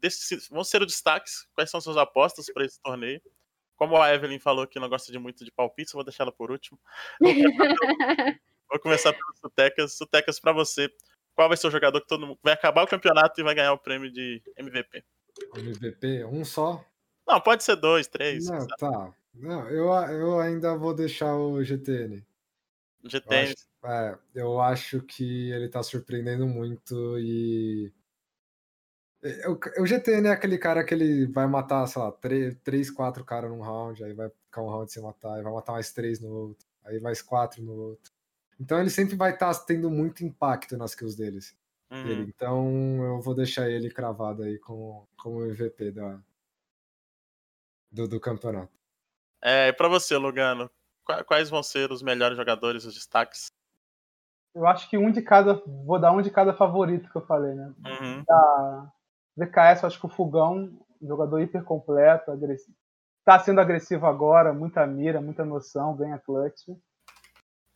vão 0.49 0.63
ser 0.63 0.81
os 0.81 0.87
destaques? 0.87 1.47
Quais 1.53 1.69
são 1.69 1.81
suas 1.81 1.97
apostas 1.97 2.51
para 2.51 2.65
esse 2.65 2.81
torneio? 2.81 3.21
Como 3.83 4.01
a 4.01 4.13
Evelyn 4.13 4.39
falou 4.39 4.65
que 4.65 4.79
não 4.79 4.87
gosta 4.87 5.11
de 5.11 5.19
muito 5.19 5.43
de 5.43 5.51
palpites, 5.51 5.93
eu 5.93 5.97
vou 5.97 6.05
deixar 6.05 6.23
ela 6.23 6.31
por 6.31 6.49
último. 6.49 6.79
Vou 7.19 8.79
começar, 8.79 9.11
pelo, 9.11 9.25
Sutecas. 9.35 9.97
Sutecas, 9.97 10.39
pra 10.39 10.53
você, 10.53 10.89
qual 11.35 11.49
vai 11.49 11.57
ser 11.57 11.67
o 11.67 11.71
jogador 11.71 11.99
que 11.99 12.07
todo 12.07 12.25
mundo 12.25 12.39
vai 12.41 12.53
acabar 12.53 12.81
o 12.81 12.87
campeonato 12.87 13.41
e 13.41 13.43
vai 13.43 13.53
ganhar 13.53 13.73
o 13.73 13.77
prêmio 13.77 14.09
de 14.09 14.41
MVP? 14.55 15.03
MVP, 15.57 16.23
um 16.23 16.45
só? 16.45 16.81
Não, 17.27 17.41
pode 17.41 17.65
ser 17.65 17.75
dois, 17.75 18.07
três. 18.07 18.47
Não, 18.47 18.65
tá. 18.67 19.13
Não, 19.33 19.67
eu, 19.67 19.91
eu 20.11 20.39
ainda 20.39 20.77
vou 20.77 20.93
deixar 20.93 21.35
o 21.35 21.61
GTN. 21.61 22.25
GTN. 23.03 23.47
Eu 23.47 23.51
acho, 23.51 23.67
é, 23.83 24.19
eu 24.33 24.61
acho 24.61 25.01
que 25.01 25.51
ele 25.51 25.67
tá 25.67 25.83
surpreendendo 25.83 26.47
muito 26.47 27.19
e. 27.19 27.91
O, 29.47 29.81
o 29.81 29.87
GTN 29.87 30.27
é 30.27 30.31
aquele 30.31 30.57
cara 30.57 30.83
que 30.83 30.93
ele 30.93 31.25
vai 31.27 31.47
matar, 31.47 31.87
sei 31.87 32.01
lá, 32.01 32.11
três, 32.11 32.55
três 32.61 32.91
quatro 32.91 33.23
caras 33.23 33.49
num 33.49 33.61
round, 33.61 34.03
aí 34.03 34.13
vai 34.13 34.29
ficar 34.29 34.61
um 34.61 34.69
round 34.69 34.91
sem 34.91 35.01
matar, 35.01 35.35
aí 35.35 35.41
vai 35.41 35.53
matar 35.53 35.71
mais 35.71 35.93
três 35.93 36.19
no 36.19 36.29
outro, 36.29 36.67
aí 36.83 36.99
mais 36.99 37.21
quatro 37.21 37.63
no 37.63 37.73
outro. 37.73 38.11
Então 38.59 38.79
ele 38.79 38.89
sempre 38.89 39.15
vai 39.15 39.31
estar 39.31 39.53
tá 39.53 39.63
tendo 39.65 39.89
muito 39.89 40.25
impacto 40.25 40.75
nas 40.75 40.93
kills 40.93 41.17
deles. 41.17 41.55
Uhum. 41.89 42.03
Dele. 42.03 42.33
Então 42.35 43.03
eu 43.03 43.21
vou 43.21 43.33
deixar 43.33 43.69
ele 43.69 43.89
cravado 43.89 44.43
aí 44.43 44.59
como, 44.59 45.07
como 45.15 45.45
MVP 45.45 45.91
da, 45.91 46.19
do, 47.89 48.07
do 48.07 48.19
campeonato. 48.19 48.73
É, 49.41 49.69
e 49.69 49.73
pra 49.73 49.87
você, 49.87 50.17
Lugano, 50.17 50.69
quais 51.25 51.49
vão 51.49 51.63
ser 51.63 51.91
os 51.91 52.01
melhores 52.01 52.35
jogadores, 52.35 52.83
os 52.83 52.93
destaques? 52.93 53.47
Eu 54.53 54.67
acho 54.67 54.89
que 54.89 54.97
um 54.97 55.11
de 55.11 55.21
cada. 55.21 55.53
Vou 55.65 55.99
dar 55.99 56.11
um 56.11 56.21
de 56.21 56.29
cada 56.29 56.53
favorito 56.53 57.09
que 57.09 57.17
eu 57.17 57.25
falei, 57.25 57.53
né? 57.53 57.73
Uhum. 57.85 58.23
Da 58.23 58.91
VKS, 59.37 59.83
acho 59.83 59.99
que 59.99 60.05
o 60.05 60.09
Fogão, 60.09 60.69
jogador 61.01 61.41
hiper 61.41 61.63
completo, 61.63 62.31
agressivo. 62.31 62.75
Tá 63.25 63.39
sendo 63.39 63.61
agressivo 63.61 64.05
agora, 64.05 64.53
muita 64.53 64.85
mira, 64.85 65.21
muita 65.21 65.45
noção, 65.45 65.95
ganha 65.95 66.19
clutch. 66.19 66.67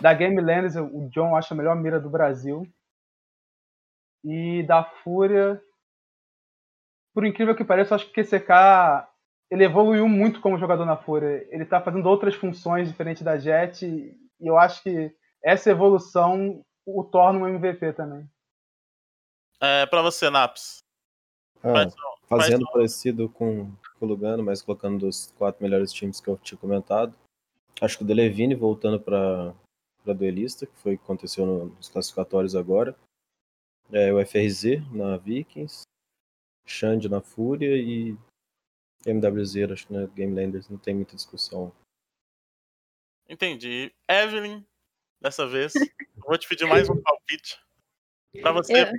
Da 0.02 0.14
Game 0.14 0.40
Landers, 0.40 0.76
o 0.76 1.10
John 1.10 1.36
acho 1.36 1.54
a 1.54 1.58
melhor 1.58 1.76
mira 1.76 2.00
do 2.00 2.10
Brasil. 2.10 2.64
E 4.24 4.64
da 4.64 4.84
Fúria, 4.84 5.62
por 7.14 7.26
incrível 7.26 7.56
que 7.56 7.64
pareça, 7.64 7.96
acho 7.96 8.12
que 8.12 8.22
o 8.22 8.24
QCK 8.24 9.08
ele 9.50 9.64
evoluiu 9.64 10.08
muito 10.08 10.42
como 10.42 10.60
jogador 10.60 10.86
na 10.86 10.98
Fúria. 10.98 11.48
Ele 11.50 11.64
está 11.64 11.82
fazendo 11.82 12.08
outras 12.08 12.36
funções 12.36 12.88
diferentes 12.88 13.24
da 13.24 13.38
Jet 13.38 13.86
e 13.86 14.16
eu 14.40 14.58
acho 14.58 14.84
que 14.84 15.12
essa 15.44 15.72
evolução 15.72 16.64
o 16.86 17.04
torna 17.04 17.40
um 17.40 17.48
MVP 17.48 17.94
também. 17.94 18.30
É, 19.62 19.86
para 19.88 20.02
você, 20.02 20.30
Naps. 20.30 20.87
Ah, 21.64 21.90
fazendo 22.28 22.66
parecido 22.72 23.30
com, 23.30 23.72
o 24.00 24.06
Lugano, 24.06 24.44
mas 24.44 24.62
colocando 24.62 25.08
os 25.08 25.32
quatro 25.38 25.64
melhores 25.64 25.92
times 25.92 26.22
que 26.22 26.30
eu 26.30 26.38
tinha 26.38 26.58
comentado. 26.58 27.16
Acho 27.82 27.98
que 27.98 28.04
o 28.04 28.08
Delevine 28.08 28.56
voltando 28.56 29.00
para 29.00 29.54
duelista, 30.06 30.66
que 30.66 30.76
foi 30.78 30.96
o 30.96 30.98
que 30.98 31.04
aconteceu 31.04 31.46
nos 31.46 31.90
classificatórios 31.90 32.56
agora. 32.56 32.98
É, 33.92 34.14
o 34.14 34.26
FRZ 34.26 34.82
na 34.92 35.18
Vikings, 35.18 35.84
Xande 36.66 37.10
na 37.10 37.22
Fúria 37.22 37.76
e 37.76 38.18
MWZ, 39.06 39.72
acho 39.72 39.88
que 39.88 39.94
na 39.94 40.06
Game 40.08 40.34
Landers 40.34 40.70
não 40.70 40.78
tem 40.78 40.96
muita 40.96 41.16
discussão. 41.16 41.72
Entendi. 43.30 43.94
Evelyn, 44.08 44.66
dessa 45.22 45.48
vez, 45.48 45.74
vou 46.18 46.38
te 46.38 46.48
pedir 46.48 46.66
mais 46.66 46.90
um 46.90 47.02
palpite. 47.02 47.60
Pra 48.42 48.52
você, 48.52 48.90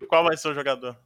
eu... 0.00 0.08
qual 0.08 0.24
vai 0.24 0.36
ser 0.36 0.48
o 0.48 0.54
jogador? 0.54 0.98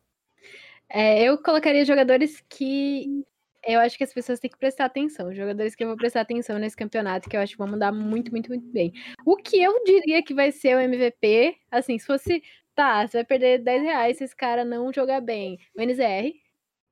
É, 0.97 1.25
eu 1.25 1.37
colocaria 1.43 1.85
jogadores 1.85 2.41
que 2.49 3.25
eu 3.67 3.81
acho 3.81 3.99
que 3.99 4.05
as 4.05 4.15
pessoas 4.15 4.39
têm 4.39 4.49
que 4.49 4.57
prestar 4.57 4.85
atenção. 4.85 5.35
Jogadores 5.35 5.75
que 5.75 5.83
eu 5.83 5.89
vou 5.89 5.97
prestar 5.97 6.21
atenção 6.21 6.57
nesse 6.57 6.77
campeonato, 6.77 7.29
que 7.29 7.37
eu 7.37 7.41
acho 7.41 7.53
que 7.53 7.59
vão 7.59 7.67
mudar 7.67 7.91
muito, 7.91 8.31
muito, 8.31 8.49
muito 8.49 8.65
bem. 8.69 8.93
O 9.27 9.37
que 9.37 9.61
eu 9.61 9.83
diria 9.85 10.23
que 10.23 10.33
vai 10.33 10.53
ser 10.53 10.77
o 10.77 10.81
MVP, 10.81 11.57
assim, 11.69 11.99
se 11.99 12.07
fosse, 12.07 12.41
tá, 12.77 13.05
você 13.05 13.19
vai 13.19 13.25
perder 13.25 13.59
10 13.59 13.83
reais 13.83 14.19
se 14.19 14.25
esse 14.25 14.37
cara 14.37 14.65
não 14.65 14.93
jogar 14.93 15.21
bem. 15.21 15.59
O 15.77 15.83
NZR, 15.83 16.33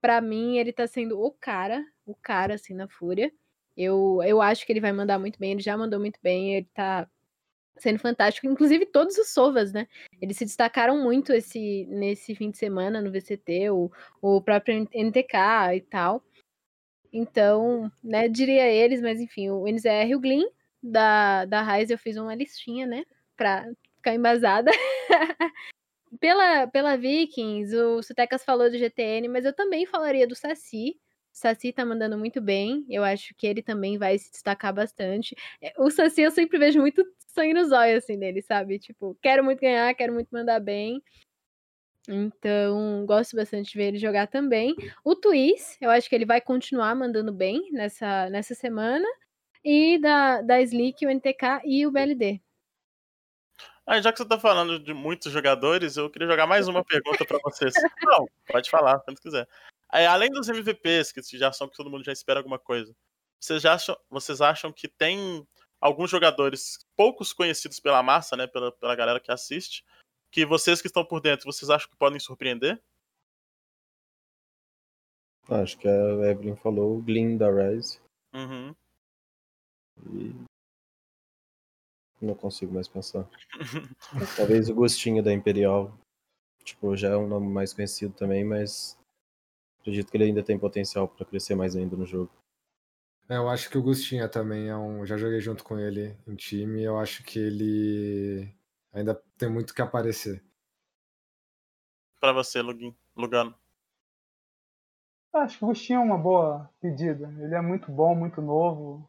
para 0.01 0.21
mim, 0.21 0.59
ele 0.59 0.73
tá 0.73 0.85
sendo 0.89 1.21
o 1.21 1.31
cara, 1.31 1.85
o 2.05 2.15
cara, 2.17 2.55
assim, 2.55 2.75
na 2.75 2.89
Fúria. 2.89 3.33
Eu, 3.77 4.21
eu 4.25 4.43
acho 4.43 4.67
que 4.67 4.73
ele 4.73 4.81
vai 4.81 4.93
mandar 4.93 5.17
muito 5.19 5.39
bem, 5.39 5.53
ele 5.53 5.63
já 5.63 5.77
mandou 5.79 6.01
muito 6.01 6.19
bem, 6.21 6.57
ele 6.57 6.69
tá 6.75 7.09
sendo 7.77 7.99
fantástico. 7.99 8.47
Inclusive, 8.47 8.87
todos 8.87 9.17
os 9.19 9.29
Sovas, 9.29 9.73
né? 9.73 9.87
Eles 10.21 10.37
se 10.37 10.45
destacaram 10.45 11.03
muito 11.03 11.33
esse, 11.33 11.87
nesse 11.89 12.35
fim 12.35 12.51
de 12.51 12.59
semana 12.59 13.01
no 13.01 13.11
VCT, 13.11 13.71
o, 13.71 13.91
o 14.21 14.41
próprio 14.41 14.89
NTK 14.93 15.77
e 15.77 15.81
tal. 15.81 16.23
Então, 17.13 17.91
né, 18.03 18.29
diria 18.29 18.67
eles, 18.67 19.03
mas 19.03 19.21
enfim, 19.21 19.51
o 19.51 19.67
NZR 19.69 20.09
e 20.09 20.17
o 20.17 20.21
Glyn 20.21 20.47
da, 20.83 21.45
da 21.45 21.63
Raiz 21.63 21.91
eu 21.91 21.99
fiz 21.99 22.17
uma 22.17 22.35
listinha, 22.35 22.87
né? 22.87 23.05
Pra 23.37 23.67
ficar 23.97 24.15
embasada. 24.15 24.71
pela, 26.19 26.67
pela 26.67 26.97
Vikings, 26.97 27.77
o 27.77 28.03
Sutecas 28.03 28.45
falou 28.45 28.71
do 28.71 28.79
GTN, 28.79 29.29
mas 29.29 29.45
eu 29.45 29.53
também 29.53 29.87
falaria 29.87 30.27
do 30.27 30.35
Saci. 30.35 30.99
Saci 31.33 31.73
tá 31.73 31.85
mandando 31.85 32.19
muito 32.19 32.41
bem. 32.41 32.85
Eu 32.89 33.03
acho 33.03 33.35
que 33.35 33.47
ele 33.47 33.63
também 33.63 33.99
vai 33.99 34.19
se 34.19 34.31
destacar 34.31 34.73
bastante. 34.73 35.35
É, 35.61 35.73
o 35.79 35.91
Saci 35.91 36.23
eu 36.23 36.31
sempre 36.31 36.59
vejo 36.59 36.79
muito 36.79 37.05
sangue 37.29 37.55
nos 37.55 37.73
olhos, 37.73 38.05
assim, 38.05 38.19
dele, 38.19 38.43
sabe? 38.43 38.79
Tipo, 38.79 39.17
quero 39.23 39.43
muito 39.43 39.61
ganhar, 39.61 39.95
quero 39.95 40.13
muito 40.13 40.29
mandar 40.31 40.61
bem. 40.61 41.03
Então, 42.09 43.07
gosto 43.07 43.37
bastante 43.37 43.73
de 43.73 43.79
ver 43.79 43.89
ele 43.89 43.99
jogar 43.99 44.27
também. 44.27 44.75
O 45.05 45.15
Twist, 45.15 45.79
eu 45.81 45.91
acho 45.91 46.09
que 46.09 46.15
ele 46.15 46.27
vai 46.27 46.41
continuar 46.41 46.95
mandando 46.95 47.33
bem 47.33 47.71
nessa, 47.73 48.29
nessa 48.29 48.55
semana. 48.55 49.07
E 49.65 49.99
da, 49.99 50.43
da 50.43 50.61
Slick, 50.61 51.07
o 51.07 51.11
NTK 51.11 51.63
e 51.65 51.87
o 51.87 51.91
BLD. 51.93 52.43
Ah, 53.87 54.01
já 54.01 54.13
que 54.13 54.19
você 54.19 54.29
tá 54.29 54.39
falando 54.39 54.79
de 54.79 54.93
muitos 54.93 55.33
jogadores, 55.33 55.97
eu 55.97 56.11
queria 56.11 56.29
jogar 56.29 56.47
mais 56.47 56.67
uma 56.69 56.85
pergunta 56.85 57.25
para 57.25 57.39
vocês. 57.45 57.73
Não, 58.03 58.29
pode 58.47 58.69
falar, 58.69 58.99
quando 59.01 59.21
quiser. 59.21 59.49
Aí, 59.93 60.07
além 60.07 60.31
dos 60.31 60.49
MVPs, 60.49 61.13
que 61.13 61.21
já 61.37 61.53
são 61.53 61.69
que 61.69 61.77
todo 61.77 61.91
mundo 61.91 62.03
já 62.03 62.13
espera 62.13 62.41
alguma 62.41 62.59
coisa, 62.59 62.97
vocês 63.39 63.65
acham, 63.67 63.95
vocês 64.09 64.41
acham 64.41 64.73
que 64.73 64.89
tem 64.89 65.47
alguns 65.79 66.11
jogadores 66.11 66.79
poucos 66.97 67.35
conhecidos 67.35 67.79
pela 67.79 68.03
massa, 68.03 68.37
né, 68.37 68.47
pela, 68.47 68.73
pela 68.73 68.97
galera 68.97 69.21
que 69.21 69.31
assiste, 69.31 69.85
que 70.31 70.47
vocês 70.47 70.81
que 70.81 70.87
estão 70.87 71.05
por 71.05 71.21
dentro, 71.21 71.45
vocês 71.45 71.69
acham 71.69 71.91
que 71.91 71.97
podem 71.97 72.19
surpreender? 72.19 72.83
Acho 75.49 75.77
que 75.77 75.87
a 75.87 76.31
Evelyn 76.31 76.57
falou 76.57 76.97
o 76.97 77.03
Glyn 77.03 77.37
da 77.37 77.51
Rise. 77.51 78.01
Uhum. 78.33 78.75
E 80.15 82.25
não 82.25 82.35
consigo 82.35 82.73
mais 82.73 82.89
pensar. 82.89 83.29
Talvez 84.37 84.71
o 84.71 84.75
Gostinho 84.75 85.23
da 85.23 85.33
Imperial. 85.33 85.93
Tipo, 86.65 86.97
já 86.97 87.11
é 87.11 87.17
um 87.17 87.27
nome 87.27 87.49
mais 87.49 87.75
conhecido 87.75 88.15
também, 88.15 88.45
mas 88.45 88.97
acredito 89.83 90.11
que 90.11 90.17
ele 90.17 90.25
ainda 90.25 90.43
tem 90.43 90.59
potencial 90.59 91.09
para 91.09 91.27
crescer 91.27 91.55
mais 91.55 91.77
ainda 91.77 91.97
no 91.97 92.07
jogo. 92.07 92.31
É, 93.29 93.37
eu 93.37 93.49
acho 93.49 93.69
que 93.69 93.77
o 93.77 93.83
Gustinha 93.83 94.29
também 94.29 94.69
é 94.69 94.77
um. 94.77 95.05
Já 95.05 95.17
joguei 95.17 95.41
junto 95.41 95.63
com 95.63 95.79
ele 95.79 96.17
em 96.27 96.35
time. 96.35 96.83
Eu 96.83 96.99
acho 96.99 97.23
que 97.25 97.39
ele 97.39 98.49
ainda 98.93 99.15
tem 99.37 99.51
muito 99.51 99.75
que 99.75 99.83
aparecer. 99.83 100.43
Para 102.21 102.33
você, 102.33 102.63
Lugano. 103.17 103.55
Acho 105.35 105.59
que 105.59 105.65
o 105.65 105.69
Gustinha 105.69 105.99
é 105.99 106.03
uma 106.03 106.19
boa 106.19 106.71
pedida. 106.81 107.29
Ele 107.39 107.55
é 107.55 107.61
muito 107.61 107.91
bom, 107.91 108.15
muito 108.15 108.41
novo. 108.41 109.09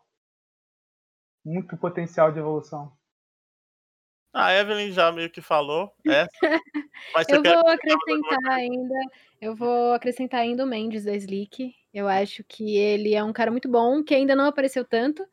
Muito 1.45 1.77
potencial 1.77 2.31
de 2.31 2.39
evolução. 2.39 2.95
A 4.33 4.51
Evelyn 4.51 4.91
já 4.91 5.11
meio 5.11 5.29
que 5.29 5.41
falou. 5.41 5.93
É. 6.07 6.27
eu 7.29 7.43
vou 7.43 7.67
acrescentar 7.69 8.51
ainda. 8.51 8.95
Eu 9.39 9.55
vou 9.55 9.93
acrescentar 9.93 10.41
ainda 10.41 10.63
o 10.63 10.67
Mendes 10.67 11.05
da 11.05 11.15
Slick. 11.15 11.75
Eu 11.93 12.07
acho 12.07 12.43
que 12.43 12.75
ele 12.75 13.13
é 13.13 13.23
um 13.23 13.31
cara 13.31 13.51
muito 13.51 13.69
bom, 13.69 14.03
que 14.03 14.15
ainda 14.15 14.35
não 14.35 14.47
apareceu 14.47 14.83
tanto, 14.83 15.23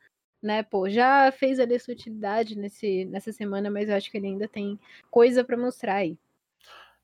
né? 0.42 0.62
Pô, 0.62 0.90
já 0.90 1.32
fez 1.32 1.58
ali 1.58 1.76
a 1.76 1.80
sua 1.80 1.94
utilidade 1.94 2.58
nesse, 2.58 3.06
nessa 3.06 3.32
semana, 3.32 3.70
mas 3.70 3.88
eu 3.88 3.96
acho 3.96 4.10
que 4.10 4.18
ele 4.18 4.26
ainda 4.26 4.46
tem 4.46 4.78
coisa 5.10 5.42
para 5.42 5.56
mostrar 5.56 5.94
aí. 5.94 6.18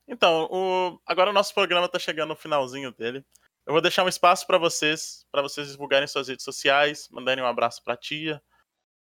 Então, 0.07 0.47
o... 0.51 1.01
agora 1.03 1.31
o 1.31 1.33
nosso 1.33 1.53
programa 1.53 1.89
tá 1.89 1.97
chegando 1.97 2.29
no 2.29 2.35
finalzinho 2.35 2.91
dele. 2.91 3.25
Eu 3.65 3.73
vou 3.73 3.81
deixar 3.81 4.03
um 4.03 4.07
espaço 4.07 4.45
para 4.45 4.59
vocês, 4.59 5.25
para 5.31 5.41
vocês 5.41 5.71
divulgarem 5.71 6.07
suas 6.07 6.27
redes 6.27 6.45
sociais, 6.45 7.09
mandarem 7.11 7.43
um 7.43 7.47
abraço 7.47 7.83
pra 7.83 7.97
tia, 7.97 8.41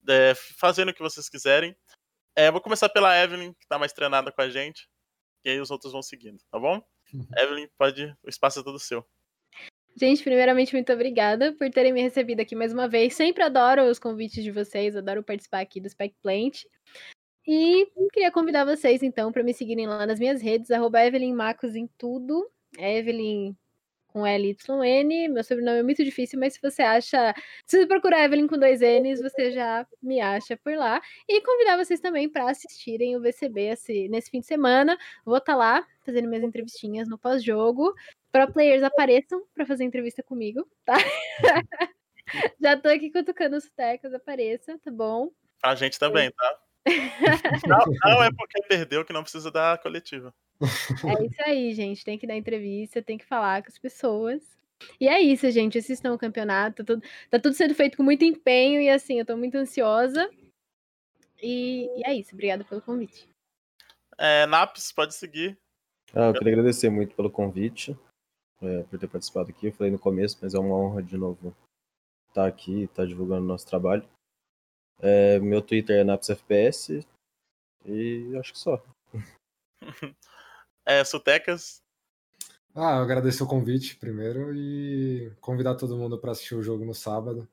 é, 0.08 0.34
fazendo 0.34 0.90
o 0.90 0.94
que 0.94 1.02
vocês 1.02 1.30
quiserem. 1.30 1.76
É, 2.38 2.52
vou 2.52 2.62
começar 2.62 2.88
pela 2.88 3.18
Evelyn, 3.20 3.52
que 3.52 3.68
tá 3.68 3.80
mais 3.80 3.92
treinada 3.92 4.32
com 4.32 4.42
a 4.44 4.48
gente. 4.48 4.88
E 5.44 5.50
aí 5.50 5.60
os 5.60 5.72
outros 5.72 5.92
vão 5.92 6.04
seguindo, 6.04 6.38
tá 6.52 6.60
bom? 6.60 6.80
Uhum. 7.12 7.26
Evelyn, 7.36 7.68
pode. 7.76 8.16
O 8.24 8.30
espaço 8.30 8.60
é 8.60 8.64
todo 8.64 8.78
seu. 8.78 9.04
Gente, 10.00 10.22
primeiramente, 10.22 10.72
muito 10.72 10.94
obrigada 10.94 11.52
por 11.54 11.68
terem 11.72 11.92
me 11.92 12.00
recebido 12.00 12.40
aqui 12.40 12.56
mais 12.56 12.72
uma 12.72 12.88
vez. 12.88 13.16
Sempre 13.16 13.42
adoro 13.42 13.90
os 13.90 13.98
convites 13.98 14.44
de 14.44 14.52
vocês, 14.52 14.96
adoro 14.96 15.24
participar 15.24 15.62
aqui 15.62 15.82
do 15.82 15.90
Spec 15.90 16.16
Plant. 16.22 16.62
E 17.48 17.88
queria 18.14 18.32
convidar 18.32 18.66
vocês, 18.66 19.02
então, 19.02 19.32
para 19.32 19.42
me 19.42 19.52
seguirem 19.52 19.88
lá 19.88 20.06
nas 20.06 20.20
minhas 20.20 20.40
redes, 20.40 20.70
arroba 20.70 21.04
Evelyn 21.04 21.34
Macos 21.34 21.76
em 21.76 21.90
tudo. 21.98 22.48
Evelyn 22.78 23.56
com 24.18 24.26
L-Y-N. 24.26 25.28
Meu 25.30 25.44
sobrenome 25.44 25.80
é 25.80 25.84
muito 25.84 26.04
difícil, 26.04 26.40
mas 26.40 26.56
se 26.56 26.62
você 26.62 26.82
acha. 26.82 27.36
Se 27.68 27.78
você 27.78 27.86
procurar 27.86 28.26
Evelyn 28.26 28.48
com 28.48 28.58
dois 28.58 28.82
N's, 28.82 29.22
você 29.22 29.52
já 29.52 29.86
me 30.02 30.20
acha 30.20 30.58
por 30.58 30.76
lá. 30.76 31.00
E 31.30 31.40
convidar 31.42 31.78
vocês 31.78 32.00
também 32.00 32.28
para 32.28 32.50
assistirem 32.50 33.16
o 33.16 33.22
VCB 33.22 33.62
esse, 33.68 34.10
nesse 34.10 34.32
fim 34.32 34.40
de 34.40 34.48
semana. 34.48 34.98
Vou 35.24 35.38
estar 35.38 35.54
tá 35.54 35.58
lá 35.58 35.88
fazendo 36.04 36.28
minhas 36.28 36.44
entrevistinhas 36.44 37.08
no 37.08 37.18
pós-jogo. 37.18 37.94
Pro 38.32 38.52
players 38.52 38.82
apareçam 38.82 39.44
para 39.54 39.66
fazer 39.66 39.84
entrevista 39.84 40.24
comigo, 40.24 40.68
tá? 40.84 40.96
já 42.60 42.76
tô 42.76 42.90
aqui 42.90 43.12
cutucando 43.12 43.56
os 43.56 43.70
tecos, 43.70 44.14
apareça, 44.14 44.80
tá 44.84 44.90
bom? 44.92 45.30
A 45.64 45.76
gente 45.76 46.00
também, 46.00 46.32
tá? 46.32 46.60
não, 47.68 47.80
não 48.04 48.24
é 48.24 48.30
porque 48.32 48.62
perdeu 48.68 49.04
que 49.06 49.14
não 49.14 49.24
precisa 49.24 49.52
dar 49.52 49.78
coletiva. 49.80 50.34
É 50.62 51.26
isso 51.26 51.42
aí, 51.46 51.74
gente. 51.74 52.04
Tem 52.04 52.18
que 52.18 52.28
dar 52.28 52.36
entrevista, 52.36 53.02
tem 53.02 53.18
que 53.18 53.26
falar 53.26 53.62
com 53.62 53.70
as 53.70 53.78
pessoas. 53.78 54.58
E 55.00 55.08
é 55.08 55.20
isso, 55.20 55.50
gente. 55.52 55.78
Assistam 55.78 56.14
o 56.14 56.18
campeonato. 56.18 56.84
Tá 56.84 56.94
tudo, 56.94 57.08
tá 57.30 57.40
tudo 57.40 57.56
sendo 57.56 57.76
feito 57.76 57.98
com 57.98 58.04
muito 58.04 58.24
empenho 58.24 58.82
e 58.82 58.90
assim, 58.90 59.20
eu 59.20 59.26
tô 59.26 59.36
muito 59.36 59.56
ansiosa. 59.56 60.30
E, 61.42 61.88
e 62.00 62.06
é 62.06 62.14
isso. 62.14 62.34
Obrigada 62.34 62.64
pelo 62.64 62.82
convite. 62.82 63.28
É, 64.18 64.46
Naps, 64.48 64.92
pode 64.92 65.14
seguir. 65.14 65.58
Ah, 66.14 66.28
eu 66.28 66.34
queria 66.34 66.54
agradecer 66.54 66.90
muito 66.90 67.16
pelo 67.16 67.30
convite, 67.30 67.98
é, 68.62 68.84
por 68.84 68.98
ter 68.98 69.08
participado 69.08 69.50
aqui. 69.50 69.68
Eu 69.68 69.74
falei 69.74 69.92
no 69.92 70.00
começo, 70.00 70.38
mas 70.42 70.54
é 70.54 70.60
uma 70.60 70.76
honra 70.76 71.04
de 71.04 71.18
novo 71.18 71.56
estar 72.30 72.48
aqui, 72.48 72.84
estar 72.84 73.06
divulgando 73.06 73.44
o 73.44 73.48
nosso 73.48 73.68
trabalho. 73.68 74.08
É, 75.00 75.40
meu 75.40 75.62
Twitter 75.62 76.00
é 76.00 76.04
NapsFPS 76.04 77.06
e 77.86 78.36
acho 78.38 78.54
que 78.54 78.60
só. 78.60 78.84
é, 80.86 81.04
Sutecas? 81.04 81.82
Ah, 82.74 82.98
eu 82.98 83.04
agradecer 83.04 83.44
o 83.44 83.48
convite 83.48 83.96
primeiro 83.96 84.54
e 84.54 85.32
convidar 85.42 85.76
todo 85.76 85.98
mundo 85.98 86.20
para 86.20 86.32
assistir 86.32 86.56
o 86.56 86.64
jogo 86.64 86.86
no 86.86 86.94
sábado. 86.94 87.48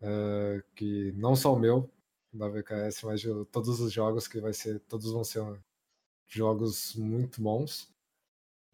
É, 0.00 0.62
que 0.74 1.12
não 1.12 1.34
só 1.34 1.54
o 1.54 1.58
meu 1.58 1.90
da 2.32 2.48
VKS, 2.48 3.02
mas 3.04 3.20
de 3.20 3.28
todos 3.46 3.80
os 3.80 3.92
jogos 3.92 4.28
que 4.28 4.40
vai 4.40 4.52
ser, 4.52 4.80
todos 4.80 5.10
vão 5.10 5.24
ser 5.24 5.42
jogos 6.26 6.94
muito 6.96 7.40
bons. 7.40 7.92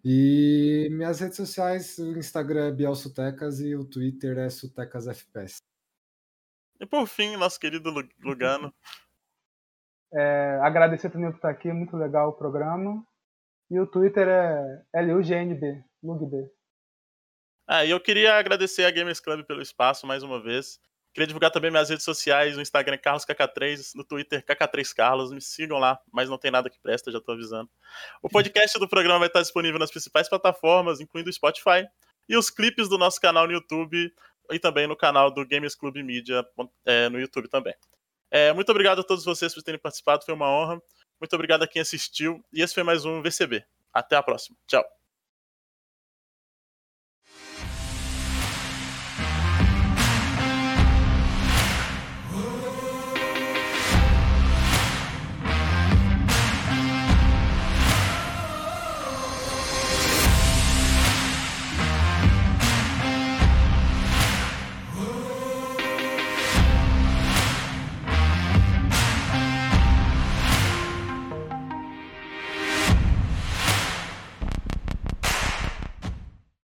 E 0.04 0.88
minhas 0.90 1.20
redes 1.20 1.36
sociais, 1.36 1.96
o 1.98 2.18
Instagram 2.18 2.68
é 2.68 2.72
Biel 2.72 2.94
Sutecas 2.94 3.60
e 3.60 3.74
o 3.76 3.84
Twitter 3.84 4.36
é 4.38 4.50
Sutecas 4.50 5.06
FPS. 5.06 5.58
E 6.82 6.86
por 6.86 7.06
fim, 7.06 7.36
nosso 7.36 7.60
querido 7.60 7.90
Lugano. 8.20 8.74
É, 10.14 10.60
agradecer 10.62 11.08
também 11.08 11.30
por 11.30 11.36
estar 11.36 11.48
aqui, 11.48 11.72
muito 11.72 11.96
legal 11.96 12.28
o 12.28 12.32
programa. 12.34 13.02
E 13.70 13.80
o 13.80 13.86
Twitter 13.86 14.28
é 14.28 15.00
LUGNB, 15.00 15.82
LugB. 16.02 16.50
Ah, 17.66 17.82
e 17.82 17.90
eu 17.92 17.98
queria 17.98 18.34
agradecer 18.34 18.84
a 18.84 18.90
Gamers 18.90 19.20
Club 19.20 19.46
pelo 19.46 19.62
espaço 19.62 20.06
mais 20.06 20.22
uma 20.22 20.38
vez. 20.38 20.78
Queria 21.14 21.26
divulgar 21.26 21.50
também 21.50 21.70
minhas 21.70 21.88
redes 21.88 22.04
sociais, 22.04 22.56
no 22.56 22.60
Instagram 22.60 22.98
CarlosKK3, 22.98 23.92
no 23.94 24.04
Twitter 24.04 24.44
KK3Carlos, 24.44 25.30
me 25.32 25.40
sigam 25.40 25.78
lá, 25.78 25.98
mas 26.12 26.28
não 26.28 26.36
tem 26.36 26.50
nada 26.50 26.68
que 26.68 26.78
presta, 26.78 27.10
já 27.10 27.18
tô 27.18 27.32
avisando. 27.32 27.70
O 28.20 28.28
podcast 28.28 28.78
do 28.78 28.86
programa 28.86 29.20
vai 29.20 29.28
estar 29.28 29.40
disponível 29.40 29.78
nas 29.78 29.90
principais 29.90 30.28
plataformas, 30.28 31.00
incluindo 31.00 31.30
o 31.30 31.32
Spotify, 31.32 31.88
e 32.28 32.36
os 32.36 32.50
clipes 32.50 32.86
do 32.86 32.98
nosso 32.98 33.18
canal 33.18 33.46
no 33.46 33.52
YouTube 33.54 34.12
e 34.52 34.58
também 34.58 34.86
no 34.86 34.96
canal 34.96 35.30
do 35.30 35.46
Games 35.46 35.74
Club 35.74 35.96
Media 35.96 36.46
é, 36.84 37.08
no 37.08 37.18
YouTube 37.18 37.48
também. 37.48 37.74
É, 38.30 38.52
muito 38.52 38.70
obrigado 38.70 39.00
a 39.00 39.04
todos 39.04 39.24
vocês 39.24 39.54
por 39.54 39.62
terem 39.62 39.80
participado, 39.80 40.24
foi 40.24 40.34
uma 40.34 40.48
honra. 40.48 40.80
Muito 41.20 41.34
obrigado 41.34 41.62
a 41.62 41.68
quem 41.68 41.82
assistiu. 41.82 42.42
E 42.52 42.62
esse 42.62 42.74
foi 42.74 42.82
mais 42.82 43.04
um 43.04 43.22
VCB. 43.22 43.64
Até 43.92 44.16
a 44.16 44.22
próxima. 44.22 44.56
Tchau. 44.66 45.01